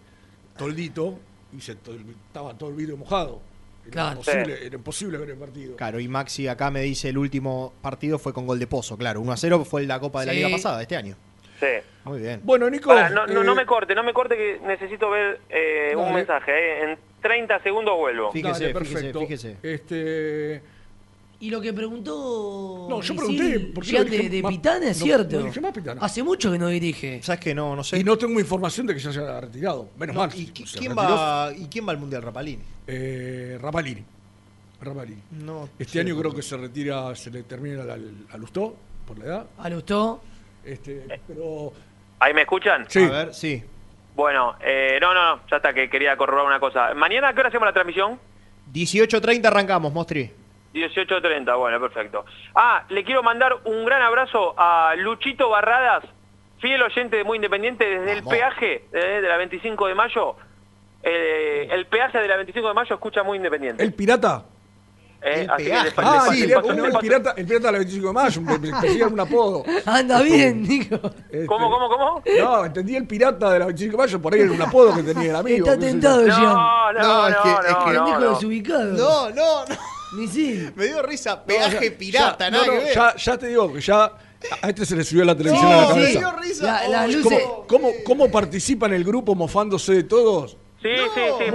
[0.57, 1.17] toldito.
[1.53, 1.93] y se to-
[2.27, 3.41] estaba todo el vidrio mojado.
[3.83, 4.11] Era, Claro.
[4.19, 4.65] imposible, Sí.
[4.67, 5.75] era imposible ver el partido.
[5.75, 9.19] Claro, y Maxi acá me dice el último partido fue con gol de Pozo, claro.
[9.19, 10.33] 1 a 0 fue en la Copa de la.
[10.33, 11.17] Liga pasada, este año.
[11.61, 11.67] Sí.
[12.03, 12.41] Muy bien.
[12.43, 12.93] Bueno, Nico.
[12.93, 16.51] No, no, eh, no me corte, no me corte que necesito ver eh, un mensaje.
[16.51, 16.83] eh.
[16.91, 18.31] En 30 segundos vuelvo.
[18.33, 19.21] Dale, perfecto.
[19.61, 20.61] Este,
[21.39, 22.87] Y lo que preguntó.
[22.89, 25.39] No, yo pregunté, ¿por qué de, de más- Pitana es no- cierto.
[25.39, 26.01] no dije más Pitana?
[26.03, 27.21] Hace mucho que no dirige.
[27.21, 27.75] ¿Sabes que no?
[27.75, 27.99] No sé.
[27.99, 29.89] Y no tengo información de que se haya retirado.
[29.97, 30.31] Menos No, mal.
[30.35, 32.63] ¿y quién va, ¿Y quién va al Mundial Rapalini?
[32.87, 34.03] Eh, Rapalini.
[34.81, 35.21] Rapalini.
[35.43, 38.75] No este año creo que se retira, se le termina al, al Lustó,
[39.05, 39.45] por la edad.
[39.59, 40.21] A Lustó.
[40.65, 41.73] Este, pero.
[42.19, 42.85] ¿Ahí me escuchan?
[42.87, 43.03] Sí.
[43.03, 43.63] A ver, sí.
[44.15, 46.93] Bueno, eh, no, no, no, ya está, que quería corroborar una cosa.
[46.93, 48.19] ¿Mañana a qué hora hacemos la transmisión?
[48.73, 50.31] 18.30 arrancamos, Mostri.
[50.73, 52.25] 18.30, bueno, perfecto.
[52.55, 56.03] Ah, le quiero mandar un gran abrazo a Luchito Barradas,
[56.59, 60.35] fiel oyente de Muy Independiente desde el peaje eh, de la 25 de mayo.
[61.03, 63.83] Eh, el peaje de la 25 de mayo escucha Muy Independiente.
[63.83, 64.45] ¿El pirata?
[65.23, 68.13] Eh, que pa- Ah, sí, paso- no, el pirata, el pirata de la 25 de
[68.13, 69.63] mayo, me, me decía un apodo.
[69.85, 70.95] Anda bien, Nico.
[71.29, 72.23] Este, ¿Cómo, cómo, cómo?
[72.39, 75.03] No, entendí el pirata de la 25 de mayo, por ahí era un apodo que
[75.03, 75.67] tenía el amigo.
[75.67, 76.43] Está tentado, Gian.
[76.43, 78.29] No, no, es que- no, es no, que- no, no.
[78.31, 78.83] desubicado.
[78.93, 79.75] No, no, no.
[80.17, 80.73] Misil.
[80.75, 81.35] Me dio risa.
[81.35, 82.95] No, Peaje ya- pirata, ya, nada no, no, que ver.
[82.95, 84.03] Ya, ya te digo que ya
[84.61, 86.19] a este se le subió la televisión No, a la me cabeza.
[86.19, 86.65] dio risa.
[86.89, 90.57] La- las Oh, ¿Cómo, cómo, cómo participa en el grupo mofándose de todos?
[90.81, 91.51] Sí, sí, sí, ¿eh?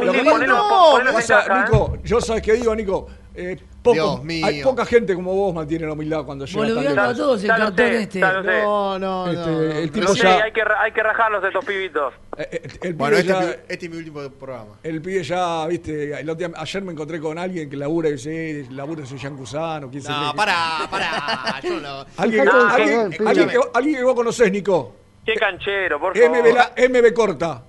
[1.64, 3.06] Nico, yo sabes qué digo, Nico.
[3.38, 4.46] Eh, poco- Dios mío.
[4.46, 7.58] hay poca gente como vos mantiene la humildad cuando llega Boludeando a todos el Ya
[7.58, 8.18] lo cartón sé, este.
[8.20, 8.62] ya lo sé.
[8.62, 9.60] No, no, Este, no.
[9.60, 12.14] el tipo No sé, ya- hay que, hay que rajarlos estos pibitos.
[12.38, 14.78] Eh, eh, el Bueno, este, ya- es mi- este es mi último programa.
[14.82, 18.12] El pibe ya, viste, el otro día- ayer me encontré con alguien que labura y
[18.12, 21.60] dice, eh, labura en Jean Cusano, quién se No, cree que- pará, pará.
[21.62, 22.04] Yo no.
[22.16, 23.52] Alguien, No, alguien- no, alguien escúchame.
[23.52, 24.96] que, alguien que vos conocés, Nico.
[25.24, 26.38] Qué canchero, por favor.
[26.38, 27.62] MB, la- MB corta.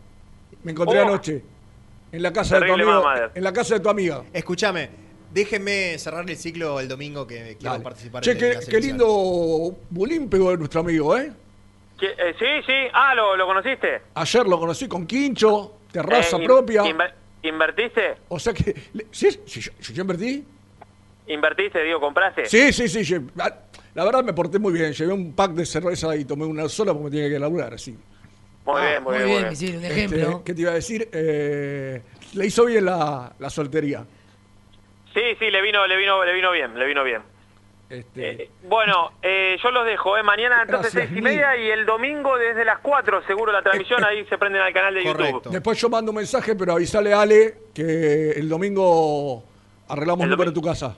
[0.64, 1.04] Me encontré Oh.
[1.08, 1.44] anoche.
[2.12, 3.04] En la casa de tu Terrible amigo.
[3.04, 3.32] mamada.
[3.36, 4.24] En la casa de tu amiga.
[4.32, 4.90] Escúchame,
[5.38, 7.84] déjenme cerrar el ciclo el domingo que quiero Dale.
[7.84, 11.32] participar Che, en qué, qué lindo bulín pegó nuestro amigo, ¿eh?
[12.00, 12.74] ¿Qué- eh, sí, sí.
[12.94, 14.02] Ah, ¿lo, lo conociste?
[14.16, 16.84] Ayer lo conocí con Quincho, terraza Eh, in- propia.
[16.84, 18.16] inver- ¿Invertiste?
[18.30, 18.76] O sea que.
[18.94, 19.30] le- ¿Sí?
[19.46, 20.44] ¿Sí, yo, yo invertí?
[21.28, 22.46] ¿Invertiste, digo, compraste?
[22.48, 23.00] Sí, sí, sí.
[23.02, 23.30] lle-
[23.94, 24.92] La, verdad me porté muy bien.
[24.94, 27.96] Llevé un pack de cerveza y tomé una sola porque me tenía que laburar, así.
[28.66, 29.38] Muy bien, muy, Muy bien.
[29.38, 30.44] bien, Misil, un Este, ejemplo.
[30.44, 31.10] ¿Qué te iba a decir?
[31.12, 32.02] Eh,
[32.34, 34.06] le hizo bien la, la soltería.
[35.18, 37.24] Sí, sí, le vino, le vino, le vino bien, le vino bien.
[37.90, 40.22] Este, Eh, bueno, eh, yo los dejo, ¿eh?
[40.22, 41.24] Mañana entonces Gracias, seis y Mil.
[41.24, 44.94] media y el domingo desde las 4 seguro la transmisión, ahí se prenden al canal
[44.94, 45.50] de YouTube.
[45.50, 49.44] Después yo mando un mensaje, pero avisale a Ale que el domingo
[49.88, 50.96] arreglamos ¿El número en tu casa.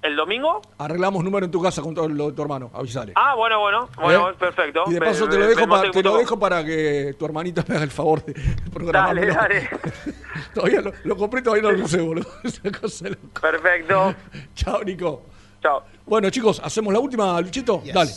[0.00, 0.62] ¿El domingo?
[0.78, 2.70] Arreglamos número en tu casa con todo lo de tu hermano.
[2.72, 3.12] Avisale.
[3.16, 4.34] Ah, bueno, bueno, bueno, ¿Eh?
[4.38, 4.84] perfecto.
[4.86, 7.74] Y de paso te lo dejo, para, te lo dejo para que tu hermanita me
[7.74, 8.32] haga el favor de
[8.72, 9.20] programarlo.
[9.20, 9.70] Dale, dale.
[10.54, 12.28] todavía lo, lo compré, todavía no lo usé, boludo.
[12.44, 13.06] Esa cosa.
[13.40, 14.14] Perfecto.
[14.54, 15.22] Chao, Nico.
[15.60, 15.82] Chao.
[16.06, 17.82] Bueno, chicos, ¿hacemos la última, Luchito?
[17.92, 18.12] Dale.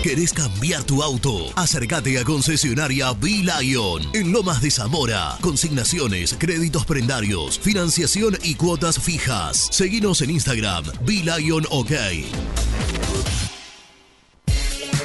[0.00, 1.46] ¿Querés cambiar tu auto?
[1.56, 5.36] Acércate a concesionaria B-Lion en Lomas de Zamora.
[5.40, 9.70] Consignaciones, créditos prendarios, financiación y cuotas fijas.
[9.72, 11.90] Seguinos en Instagram, B-Lion OK.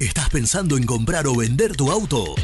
[0.00, 2.34] ¿Estás pensando en comprar o vender tu auto?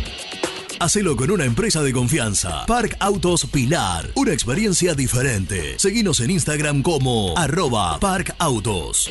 [0.79, 2.65] Hacelo con una empresa de confianza.
[2.67, 4.09] Park Autos Pilar.
[4.15, 5.77] Una experiencia diferente.
[5.79, 9.11] Seguinos en Instagram como arroba Park Autos.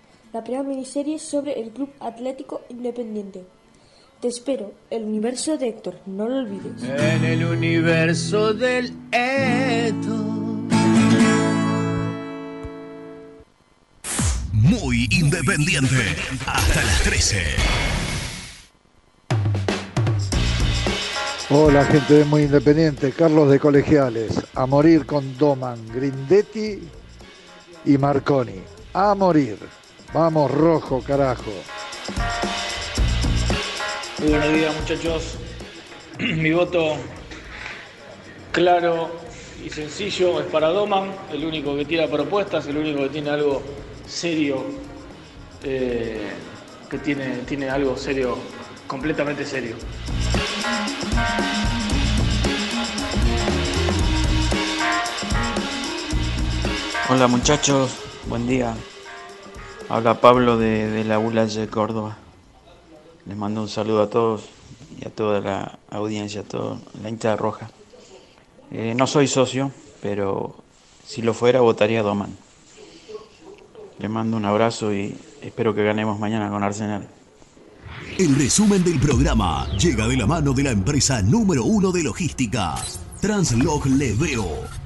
[0.33, 3.43] la primera miniserie sobre el Club Atlético Independiente.
[4.21, 6.83] Te espero, el universo de Héctor, no lo olvides.
[6.83, 10.15] En el universo del Eto.
[14.53, 16.15] Muy Muy independiente.
[16.45, 17.37] Hasta las 13.
[21.49, 26.79] Hola gente de Muy Independiente, Carlos de Colegiales, a morir con Doman, Grindetti
[27.83, 28.61] y Marconi,
[28.93, 29.57] a morir.
[30.13, 31.51] Vamos rojo, carajo.
[34.19, 35.37] Muy buenos días muchachos.
[36.19, 36.95] Mi voto
[38.51, 39.09] claro
[39.63, 43.61] y sencillo es para Doman, el único que tira propuestas, el único que tiene algo
[44.05, 44.65] serio,
[45.63, 46.29] eh,
[46.89, 48.37] que tiene, tiene algo serio,
[48.87, 49.77] completamente serio.
[57.07, 57.95] Hola muchachos,
[58.27, 58.75] buen día.
[59.91, 62.15] Habla Pablo de, la ULA de Córdoba.
[63.25, 64.43] Les mando un saludo a todos
[64.97, 67.69] y a toda la audiencia, a toda la hinchada roja.
[68.71, 69.69] Eh, no soy socio,
[70.01, 70.55] pero
[71.05, 72.29] si lo fuera votaría a Doman.
[73.99, 77.05] Les mando un abrazo y espero que ganemos mañana con Arsenal.
[78.17, 82.75] El resumen del programa llega de la mano de la empresa número uno de logística,
[83.19, 84.80] Translog Leveo.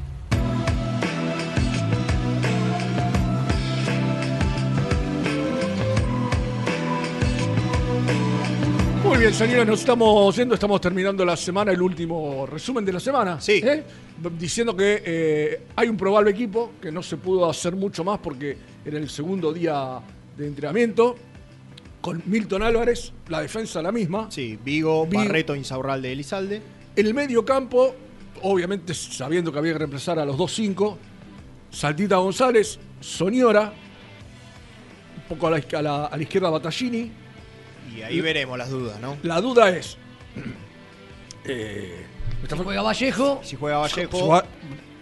[9.26, 13.42] Bien, señores, nos estamos yendo, estamos terminando la semana, el último resumen de la semana.
[13.42, 13.60] Sí.
[14.38, 18.56] Diciendo que eh, hay un probable equipo, que no se pudo hacer mucho más porque
[18.86, 20.00] era el segundo día
[20.38, 21.16] de entrenamiento.
[22.02, 24.30] Con Milton Álvarez, la defensa la misma.
[24.30, 26.62] Sí, Vigo, Barreto, Insaurralde, Elizalde.
[26.96, 27.96] El medio campo,
[28.44, 30.98] obviamente sabiendo que había que reemplazar a los 2-5,
[31.72, 33.74] Saltita González, Soñora,
[35.18, 37.25] un poco a la, a la- a la izquierda Battaglini.
[37.94, 39.18] Y ahí veremos las dudas, ¿no?
[39.24, 39.98] La duda es.
[41.46, 42.06] eh,
[42.48, 43.40] Si juega Vallejo.
[43.44, 44.44] Si juega Vallejo.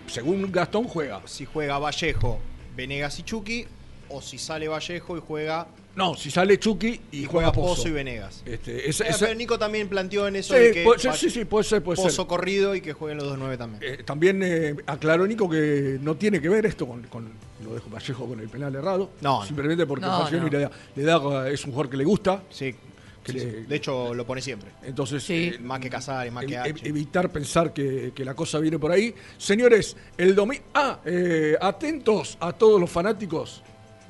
[0.07, 1.21] Según Gastón juega.
[1.25, 2.39] Si juega Vallejo,
[2.75, 3.67] Venegas y Chucky.
[4.09, 5.67] O si sale Vallejo y juega.
[5.95, 7.75] No, si sale Chucky y, Y juega juega Pozo.
[7.75, 8.41] Pozo y Venegas.
[8.45, 11.29] Este, Eh, pero Nico también planteó en eso Sí, de que puede ser, Va- sí,
[11.29, 12.25] sí, puede ser, puede Pozo ser.
[12.27, 13.83] corrido y que jueguen los dos nueve también.
[13.83, 17.29] Eh, también eh, aclaró Nico que no tiene que ver esto con, con
[17.63, 19.11] lo de Vallejo con el penal errado.
[19.21, 20.49] No, Simplemente porque no, no.
[20.49, 22.41] Le, da, le da- es un jugador que le gusta.
[22.49, 22.73] Sí.
[23.23, 23.57] que Sí, le- sí.
[23.67, 24.69] De hecho, lo pone siempre.
[24.83, 25.53] Entonces, Sí.
[25.61, 26.89] Más que Casares, más que H.
[26.89, 29.13] evitar pensar que, que la cosa viene por ahí.
[29.37, 30.63] Señores, el domingo.
[30.73, 33.61] Ah, eh, atentos a todos los fanáticos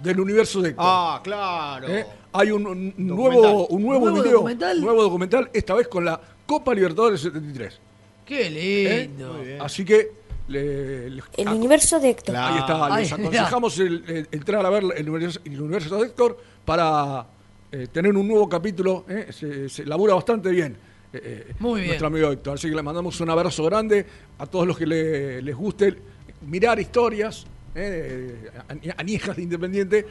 [0.04, 0.86] del universo de Héctor.
[0.88, 1.88] Ah, claro.
[1.88, 2.06] ¿Eh?
[2.34, 3.08] Hay un, un Documental.
[3.42, 4.82] nuevo, un nuevo, ¿Nuevo video, documental?
[4.82, 7.80] nuevo documental, esta vez con la Copa Libertadores 73.
[8.26, 9.42] Qué lindo.
[9.44, 9.58] ¿Eh?
[9.62, 10.12] Así que
[10.48, 12.36] le- le- El universo de Héctor.
[12.36, 16.08] Ahí está, les Ay, aconsejamos el- el- entrar a ver el universo, el universo de
[16.08, 17.26] Héctor para
[17.72, 19.06] eh, tener un nuevo capítulo.
[19.10, 20.78] eh, Se, se labura bastante bien.
[21.14, 21.88] eh, Muy bien.
[21.90, 22.56] Nuestro amigo Héctor.
[22.56, 24.06] Así que le mandamos un abrazo grande
[24.38, 25.96] a todos los que le- les guste
[26.48, 28.50] mirar historias, eh,
[29.36, 30.06] de Independiente.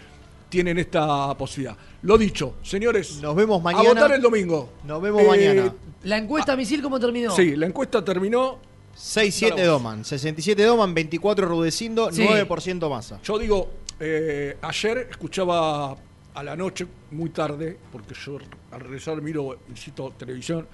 [0.48, 1.76] Tienen esta posibilidad.
[2.02, 3.20] Lo dicho, señores.
[3.22, 3.88] Nos vemos A mañana.
[3.88, 4.68] votar el domingo.
[4.84, 5.74] Nos vemos Eh, mañana.
[6.04, 7.30] La encuesta misil, ¿cómo terminó?
[7.30, 8.58] Sí, la encuesta terminó.
[8.94, 12.22] 6-7 Doman, 67 Doman, 24 Rudecindo, Sí.
[12.22, 13.18] 9% masa.
[13.22, 15.96] Yo digo, eh, ayer escuchaba
[16.34, 18.36] a la noche, muy tarde, porque yo
[18.70, 20.66] al regresar miro, insisto, televisión,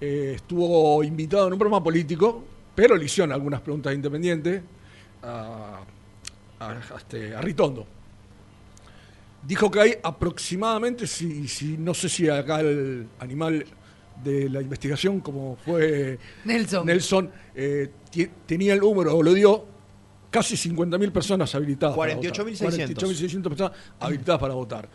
[0.00, 2.42] eh, estuvo invitado en un programa político,
[2.74, 4.62] pero le hicieron algunas preguntas independientes
[5.22, 5.80] a,
[6.60, 7.86] a, a este, a Ritondo.
[9.42, 13.64] Dijo que hay aproximadamente, si, si no sé si acá el animal
[14.22, 16.86] de la investigación, como fue Nelson.
[16.86, 17.90] Nelson eh,
[18.46, 19.64] tenía el número, o lo dio,
[20.30, 21.96] casi 50.000 personas habilitadas.
[21.96, 22.32] para votar.
[22.32, 22.94] 48.600.
[22.94, 24.88] 48.600 personas habilitadas para votar.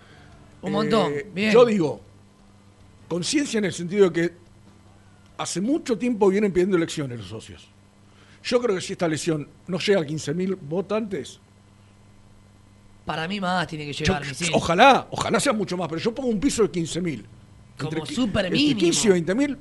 [0.62, 1.52] Un montón, Eh, bien.
[1.52, 2.02] Yo digo,
[3.08, 4.34] conciencia en el sentido de que
[5.38, 7.68] hace mucho tiempo vienen pidiendo elecciones los socios.
[8.44, 11.40] Yo creo que si esta elección no llega a 15.000 votantes,
[13.06, 14.50] Para mí más tiene que yo- llegar misil.
[14.54, 17.26] ojalá, ojalá sea mucho más, pero yo pongo un piso de 15.000.
[17.78, 18.80] Como Entre qui- súper mínimo.
[18.80, 19.58] 15 y 20.000.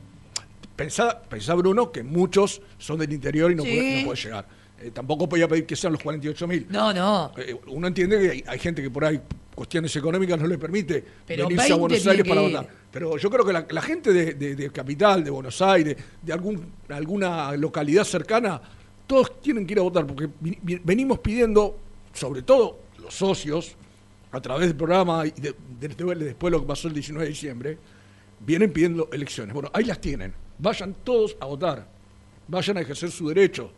[0.77, 3.69] Pensá, pensá, Bruno, que muchos son del interior y no, Sí.
[3.71, 4.47] puede, no puede llegar.
[4.81, 6.67] Eh, tampoco podía pedir que sean los 48.000.
[6.69, 7.33] No, no.
[7.37, 9.21] Eh, uno entiende que hay, hay gente que por ahí
[9.55, 12.69] cuestiones económicas no le permite Pero venirse a 20 Buenos Aires para votar.
[12.91, 16.33] Pero yo creo que la, la gente de, de- de Capital, de Buenos Aires, de
[16.33, 18.61] algún, alguna localidad cercana,
[19.07, 21.79] todos tienen que ir a votar porque vi- vi- venimos pidiendo,
[22.13, 23.77] sobre todo los socios,
[24.33, 27.25] a través del programa y de- de- de- después de lo que pasó el 19
[27.27, 27.79] de diciembre,
[28.41, 29.55] vienen pidiendo elecciones.
[29.55, 30.35] Bueno, ahí las tienen.
[30.59, 31.87] Vayan todos a votar.
[32.49, 33.71] Vayan a ejercer su derecho.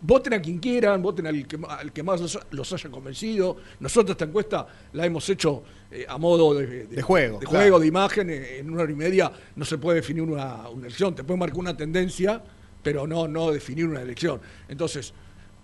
[0.00, 3.56] Voten a quien quieran, voten al que, al que más los, los haya convencido.
[3.80, 7.58] Nosotros esta encuesta la hemos hecho eh, a modo de, De juego, de, claro.
[7.60, 8.28] juego, de imagen.
[8.30, 11.14] eh, En una hora y media no se puede definir una, una elección.
[11.14, 12.42] Te puede marcar una tendencia,
[12.82, 14.40] pero no, no definir una elección.
[14.68, 15.14] Entonces,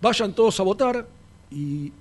[0.01, 1.07] vayan todos a votar
[1.51, 1.93] y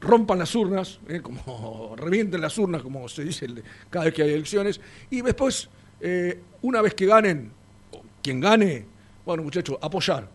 [0.00, 3.46] rompan las urnas, eh, como revienten las urnas, como se dice
[3.90, 5.68] cada vez que hay elecciones, y después,
[6.00, 7.52] eh, una vez que ganen,
[8.22, 8.86] quien gane,
[9.24, 10.28] bueno muchachos, apoyar.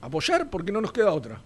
[0.00, 1.40] Apoyar porque no nos queda otra.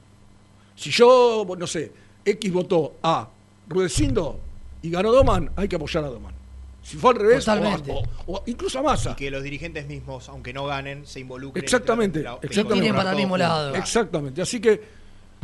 [0.74, 1.92] Si yo, no sé,
[2.24, 3.28] X votó a
[3.68, 4.40] Rudecindo
[4.82, 6.34] y ganó Doman, hay que apoyar a Doman.
[6.82, 7.92] Si fue al revés, o, a- Totalmente.
[7.92, 9.10] o- o incluso a Massa.
[9.12, 11.62] Y que los dirigentes mismos, aunque no ganen, se involucren.
[11.62, 12.60] Exactamente, exactamente.
[12.74, 13.74] involucrar para el mismo lado.
[13.74, 14.40] Exactamente.
[14.42, 14.80] Así que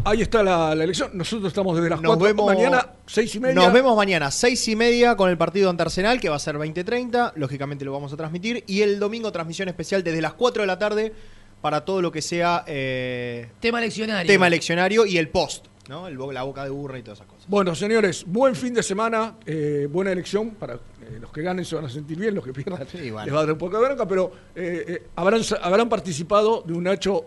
[0.04, 1.10] ahí está la, la elección.
[1.14, 3.54] Nosotros estamos desde las Nos 4 vemos mañana, 6 y media.
[3.54, 6.56] Nos vemos mañana, seis y media, con el partido ante Arsenal, que va a ser
[6.56, 7.32] 20.30.
[7.36, 8.64] Lógicamente lo vamos a transmitir.
[8.66, 11.12] Y el domingo, transmisión especial desde las 4 de la tarde
[11.60, 14.30] para todo lo que sea eh, Tema eleccionario.
[14.30, 16.06] tema eleccionario y el post, ¿no?
[16.08, 17.48] El la boca de burra y todas esas cosas.
[17.48, 20.50] Bueno, señores, buen fin de semana, eh, buena elección.
[20.50, 23.24] Para eh, los que ganen se van a sentir bien, los que pierdan bueno.
[23.24, 26.72] les va a dar un poco de bronca, pero eh, eh, habrán, habrán participado de
[26.72, 27.24] un hecho,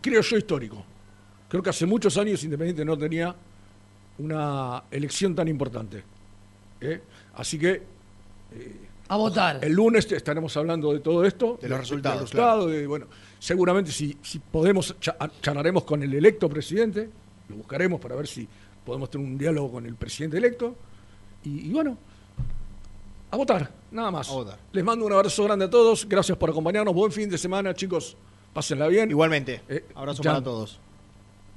[0.00, 0.84] creo yo, histórico.
[1.54, 3.32] Creo que hace muchos años Independiente no tenía
[4.18, 6.02] una elección tan importante.
[6.80, 7.00] ¿eh?
[7.36, 7.80] Así que
[9.06, 9.60] A votar.
[9.64, 11.56] El lunes estaremos hablando de todo esto.
[11.62, 13.06] De los resultados, resultados, de, bueno,
[13.38, 17.08] seguramente si, si podemos, cha- charlaremos con el electo presidente,
[17.48, 18.48] lo buscaremos para ver si
[18.84, 20.74] podemos tener un diálogo con el presidente electo.
[21.44, 21.96] Y, y bueno,
[23.30, 24.28] a votar, nada más.
[24.72, 28.16] Les mando un abrazo grande a todos, gracias por acompañarnos, buen fin de semana, chicos,
[28.52, 29.08] pásenla bien.
[29.08, 30.80] Igualmente, Eh, abrazo para todos.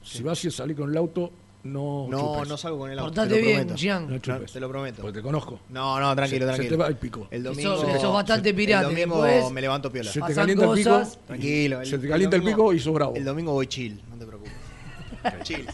[0.08, 1.32] Si vas y salís con el auto,
[1.64, 2.50] no No, chupes.
[2.50, 3.10] no salgo con el auto.
[3.12, 3.78] Portate te lo bien, prometo.
[3.78, 4.10] Gian.
[4.10, 4.52] No chupes.
[4.54, 5.02] te lo prometo.
[5.02, 5.60] Porque te conozco.
[5.70, 6.70] No, no, tranquilo, Se- tranquilo.
[6.70, 7.28] Se te va el pico.
[7.30, 7.76] El domingo.
[7.78, 8.88] sos- sos bastante pirata.
[8.88, 10.12] El domingo después me levanto piola.
[10.12, 10.90] Se te calienta el pico.
[10.90, 11.20] cosas.
[11.28, 11.86] Tranquilo.
[11.86, 13.16] Se te calienta el pico y sos bravo.
[13.16, 14.54] El domingo voy chill, no te preocupes.
[15.44, 15.66] chill.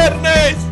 [0.00, 0.69] viernes.